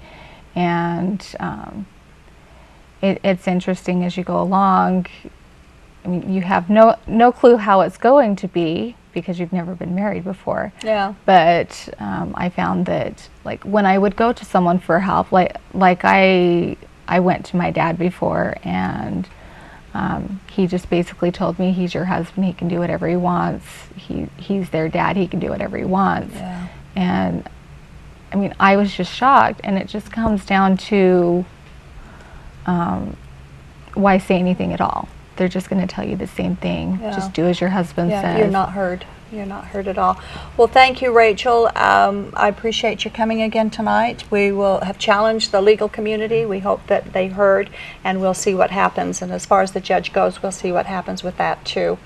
and 0.54 1.24
um, 1.40 1.86
it, 3.00 3.20
it's 3.24 3.46
interesting 3.46 4.04
as 4.04 4.16
you 4.16 4.24
go 4.24 4.40
along. 4.40 5.06
I 6.04 6.08
mean, 6.08 6.32
you 6.32 6.42
have 6.42 6.68
no 6.68 6.96
no 7.06 7.32
clue 7.32 7.56
how 7.56 7.80
it's 7.82 7.98
going 7.98 8.36
to 8.36 8.48
be 8.48 8.96
because 9.12 9.38
you've 9.38 9.52
never 9.52 9.74
been 9.74 9.94
married 9.94 10.24
before. 10.24 10.72
Yeah. 10.82 11.14
But 11.26 11.88
um, 11.98 12.32
I 12.36 12.48
found 12.48 12.86
that 12.86 13.28
like 13.44 13.62
when 13.64 13.86
I 13.86 13.98
would 13.98 14.16
go 14.16 14.32
to 14.32 14.44
someone 14.44 14.78
for 14.78 15.00
help, 15.00 15.32
like 15.32 15.56
like 15.74 16.00
I 16.04 16.76
I 17.06 17.20
went 17.20 17.46
to 17.46 17.56
my 17.56 17.70
dad 17.70 17.98
before 17.98 18.56
and. 18.62 19.28
Um, 19.94 20.40
he 20.50 20.66
just 20.66 20.88
basically 20.88 21.30
told 21.30 21.58
me 21.58 21.70
he's 21.70 21.92
your 21.92 22.06
husband. 22.06 22.46
He 22.46 22.54
can 22.54 22.66
do 22.66 22.78
whatever 22.78 23.06
he 23.06 23.16
wants. 23.16 23.66
He 23.94 24.26
he's 24.38 24.70
their 24.70 24.88
dad. 24.88 25.18
He 25.18 25.28
can 25.28 25.38
do 25.38 25.50
whatever 25.50 25.76
he 25.76 25.84
wants. 25.84 26.34
Yeah. 26.34 26.68
And 26.96 27.46
I 28.32 28.36
mean, 28.36 28.54
I 28.58 28.76
was 28.76 28.94
just 28.94 29.12
shocked, 29.12 29.60
and 29.64 29.76
it 29.76 29.88
just 29.88 30.10
comes 30.10 30.44
down 30.44 30.76
to 30.78 31.44
um, 32.66 33.16
why 33.94 34.18
say 34.18 34.36
anything 34.36 34.72
at 34.72 34.80
all? 34.80 35.08
They're 35.36 35.48
just 35.48 35.68
going 35.68 35.86
to 35.86 35.92
tell 35.92 36.06
you 36.06 36.16
the 36.16 36.26
same 36.26 36.56
thing. 36.56 36.98
Yeah. 37.00 37.14
Just 37.14 37.32
do 37.32 37.46
as 37.46 37.60
your 37.60 37.70
husband 37.70 38.10
yeah, 38.10 38.22
says. 38.22 38.38
You're 38.38 38.48
not 38.48 38.72
heard. 38.72 39.04
You're 39.30 39.46
not 39.46 39.64
heard 39.64 39.88
at 39.88 39.96
all. 39.96 40.20
Well, 40.58 40.68
thank 40.68 41.00
you, 41.00 41.10
Rachel. 41.10 41.70
Um, 41.74 42.34
I 42.36 42.48
appreciate 42.48 43.04
you 43.04 43.10
coming 43.10 43.40
again 43.40 43.70
tonight. 43.70 44.30
We 44.30 44.52
will 44.52 44.80
have 44.80 44.98
challenged 44.98 45.52
the 45.52 45.62
legal 45.62 45.88
community. 45.88 46.44
We 46.44 46.58
hope 46.58 46.86
that 46.88 47.14
they 47.14 47.28
heard, 47.28 47.70
and 48.04 48.20
we'll 48.20 48.34
see 48.34 48.54
what 48.54 48.70
happens. 48.70 49.22
And 49.22 49.32
as 49.32 49.46
far 49.46 49.62
as 49.62 49.72
the 49.72 49.80
judge 49.80 50.12
goes, 50.12 50.42
we'll 50.42 50.52
see 50.52 50.70
what 50.70 50.84
happens 50.84 51.22
with 51.22 51.38
that 51.38 51.64
too 51.64 51.98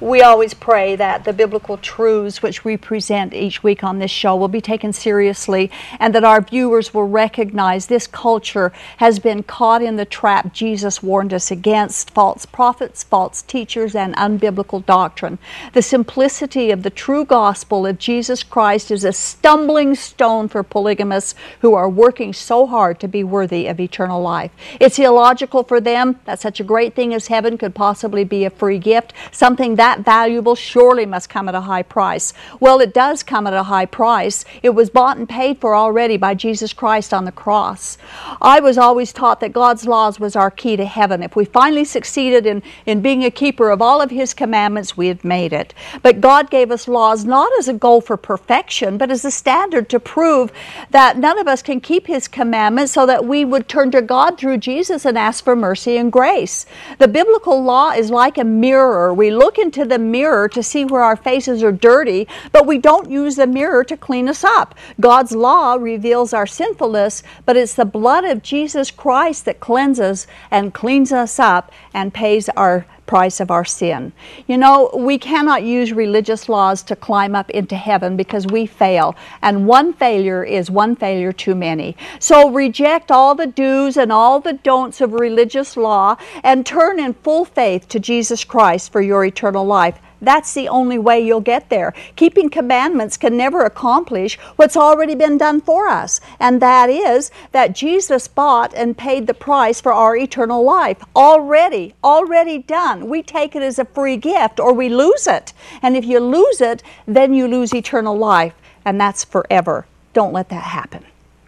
we 0.00 0.20
always 0.20 0.52
pray 0.52 0.94
that 0.94 1.24
the 1.24 1.32
biblical 1.32 1.78
truths 1.78 2.42
which 2.42 2.64
we 2.64 2.76
present 2.76 3.32
each 3.32 3.62
week 3.62 3.82
on 3.82 3.98
this 3.98 4.10
show 4.10 4.36
will 4.36 4.48
be 4.48 4.60
taken 4.60 4.92
seriously 4.92 5.70
and 5.98 6.14
that 6.14 6.24
our 6.24 6.42
viewers 6.42 6.92
will 6.92 7.08
recognize 7.08 7.86
this 7.86 8.06
culture 8.06 8.72
has 8.98 9.18
been 9.18 9.42
caught 9.42 9.80
in 9.82 9.96
the 9.96 10.04
trap 10.04 10.52
Jesus 10.52 11.02
warned 11.02 11.32
us 11.32 11.50
against 11.50 12.10
false 12.10 12.44
prophets, 12.44 13.04
false 13.04 13.40
teachers, 13.40 13.94
and 13.94 14.14
unbiblical 14.16 14.84
doctrine. 14.84 15.38
The 15.72 15.80
simplicity 15.80 16.70
of 16.70 16.82
the 16.82 16.90
true 16.90 17.24
gospel 17.24 17.86
of 17.86 17.98
Jesus 17.98 18.42
Christ 18.42 18.90
is 18.90 19.04
a 19.04 19.14
stumbling 19.14 19.94
stone 19.94 20.48
for 20.48 20.62
polygamists 20.62 21.34
who 21.60 21.72
are 21.72 21.88
working 21.88 22.34
so 22.34 22.66
hard 22.66 23.00
to 23.00 23.08
be 23.08 23.24
worthy 23.24 23.66
of 23.66 23.80
eternal 23.80 24.20
life. 24.20 24.50
It's 24.78 24.98
illogical 24.98 25.62
for 25.62 25.80
them 25.80 26.20
that 26.26 26.40
such 26.40 26.60
a 26.60 26.64
great 26.64 26.94
thing 26.94 27.14
as 27.14 27.28
heaven 27.28 27.56
could 27.56 27.74
possibly 27.74 28.24
be 28.24 28.44
a 28.44 28.50
free 28.50 28.78
gift, 28.78 29.14
something 29.32 29.76
that 29.76 29.85
that 29.86 30.00
valuable 30.00 30.56
surely 30.56 31.06
must 31.06 31.30
come 31.30 31.48
at 31.48 31.54
a 31.54 31.60
high 31.60 31.84
price. 31.84 32.32
Well, 32.58 32.80
it 32.80 32.92
does 32.92 33.22
come 33.22 33.46
at 33.46 33.54
a 33.54 33.62
high 33.62 33.86
price. 33.86 34.44
It 34.60 34.70
was 34.70 34.90
bought 34.90 35.16
and 35.16 35.28
paid 35.28 35.58
for 35.60 35.76
already 35.76 36.16
by 36.16 36.34
Jesus 36.34 36.72
Christ 36.72 37.14
on 37.14 37.24
the 37.24 37.30
cross. 37.30 37.96
I 38.42 38.58
was 38.58 38.78
always 38.78 39.12
taught 39.12 39.38
that 39.38 39.52
God's 39.52 39.86
laws 39.86 40.18
was 40.18 40.34
our 40.34 40.50
key 40.50 40.74
to 40.74 40.84
heaven. 40.84 41.22
If 41.22 41.36
we 41.36 41.44
finally 41.44 41.84
succeeded 41.84 42.46
in, 42.46 42.64
in 42.84 43.00
being 43.00 43.24
a 43.24 43.30
keeper 43.30 43.70
of 43.70 43.80
all 43.80 44.02
of 44.02 44.10
His 44.10 44.34
commandments, 44.34 44.96
we 44.96 45.06
had 45.06 45.24
made 45.24 45.52
it. 45.52 45.72
But 46.02 46.20
God 46.20 46.50
gave 46.50 46.72
us 46.72 46.88
laws 46.88 47.24
not 47.24 47.52
as 47.60 47.68
a 47.68 47.72
goal 47.72 48.00
for 48.00 48.16
perfection, 48.16 48.98
but 48.98 49.12
as 49.12 49.24
a 49.24 49.30
standard 49.30 49.88
to 49.90 50.00
prove 50.00 50.50
that 50.90 51.16
none 51.16 51.38
of 51.38 51.46
us 51.46 51.62
can 51.62 51.80
keep 51.80 52.08
His 52.08 52.26
commandments 52.26 52.90
so 52.90 53.06
that 53.06 53.24
we 53.24 53.44
would 53.44 53.68
turn 53.68 53.92
to 53.92 54.02
God 54.02 54.36
through 54.36 54.56
Jesus 54.56 55.04
and 55.04 55.16
ask 55.16 55.44
for 55.44 55.54
mercy 55.54 55.96
and 55.96 56.10
grace. 56.10 56.66
The 56.98 57.06
biblical 57.06 57.62
law 57.62 57.92
is 57.92 58.10
like 58.10 58.36
a 58.36 58.42
mirror. 58.42 59.14
We 59.14 59.30
look 59.30 59.58
into 59.58 59.75
into 59.76 59.88
the 59.88 59.98
mirror 59.98 60.48
to 60.48 60.62
see 60.62 60.84
where 60.84 61.02
our 61.02 61.16
faces 61.16 61.62
are 61.62 61.72
dirty, 61.72 62.26
but 62.52 62.66
we 62.66 62.78
don't 62.78 63.10
use 63.10 63.36
the 63.36 63.46
mirror 63.46 63.84
to 63.84 63.96
clean 63.96 64.28
us 64.28 64.42
up. 64.42 64.74
God's 65.00 65.32
law 65.32 65.74
reveals 65.74 66.32
our 66.32 66.46
sinfulness, 66.46 67.22
but 67.44 67.56
it's 67.56 67.74
the 67.74 67.84
blood 67.84 68.24
of 68.24 68.42
Jesus 68.42 68.90
Christ 68.90 69.44
that 69.44 69.60
cleanses 69.60 70.26
and 70.50 70.72
cleans 70.72 71.12
us 71.12 71.38
up 71.38 71.70
and 71.92 72.14
pays 72.14 72.48
our 72.50 72.86
price 73.06 73.40
of 73.40 73.50
our 73.50 73.64
sin. 73.64 74.12
You 74.46 74.58
know, 74.58 74.90
we 74.94 75.18
cannot 75.18 75.62
use 75.62 75.92
religious 75.92 76.48
laws 76.48 76.82
to 76.84 76.96
climb 76.96 77.34
up 77.34 77.50
into 77.50 77.76
heaven 77.76 78.16
because 78.16 78.46
we 78.46 78.66
fail, 78.66 79.16
and 79.42 79.66
one 79.66 79.92
failure 79.92 80.44
is 80.44 80.70
one 80.70 80.96
failure 80.96 81.32
too 81.32 81.54
many. 81.54 81.96
So 82.18 82.50
reject 82.50 83.10
all 83.10 83.34
the 83.34 83.46
do's 83.46 83.96
and 83.96 84.12
all 84.12 84.40
the 84.40 84.54
don'ts 84.54 85.00
of 85.00 85.12
religious 85.12 85.76
law 85.76 86.16
and 86.42 86.66
turn 86.66 86.98
in 86.98 87.14
full 87.14 87.44
faith 87.44 87.88
to 87.88 88.00
Jesus 88.00 88.44
Christ 88.44 88.92
for 88.92 89.00
your 89.00 89.24
eternal 89.24 89.64
life. 89.64 89.98
That's 90.26 90.54
the 90.54 90.68
only 90.68 90.98
way 90.98 91.20
you'll 91.20 91.40
get 91.40 91.70
there. 91.70 91.94
Keeping 92.16 92.50
commandments 92.50 93.16
can 93.16 93.36
never 93.36 93.64
accomplish 93.64 94.36
what's 94.56 94.76
already 94.76 95.14
been 95.14 95.38
done 95.38 95.60
for 95.60 95.86
us, 95.86 96.20
and 96.40 96.60
that 96.60 96.90
is 96.90 97.30
that 97.52 97.76
Jesus 97.76 98.26
bought 98.26 98.74
and 98.74 98.98
paid 98.98 99.28
the 99.28 99.34
price 99.34 99.80
for 99.80 99.92
our 99.92 100.16
eternal 100.16 100.64
life. 100.64 100.98
Already, 101.14 101.94
already 102.02 102.58
done. 102.58 103.08
We 103.08 103.22
take 103.22 103.54
it 103.54 103.62
as 103.62 103.78
a 103.78 103.84
free 103.84 104.16
gift 104.16 104.58
or 104.58 104.72
we 104.72 104.88
lose 104.88 105.28
it. 105.28 105.52
And 105.80 105.96
if 105.96 106.04
you 106.04 106.18
lose 106.18 106.60
it, 106.60 106.82
then 107.06 107.32
you 107.32 107.46
lose 107.46 107.72
eternal 107.72 108.18
life, 108.18 108.54
and 108.84 109.00
that's 109.00 109.22
forever. 109.22 109.86
Don't 110.12 110.32
let 110.32 110.48
that 110.48 110.64
happen. 110.64 111.04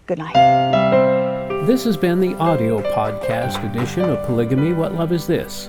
Good 0.06 0.18
night. 0.18 0.34
This 1.66 1.82
has 1.82 1.96
been 1.96 2.20
the 2.20 2.34
audio 2.36 2.80
podcast 2.92 3.68
edition 3.68 4.08
of 4.08 4.24
Polygamy 4.24 4.72
What 4.72 4.94
Love 4.94 5.10
Is 5.10 5.26
This? 5.26 5.68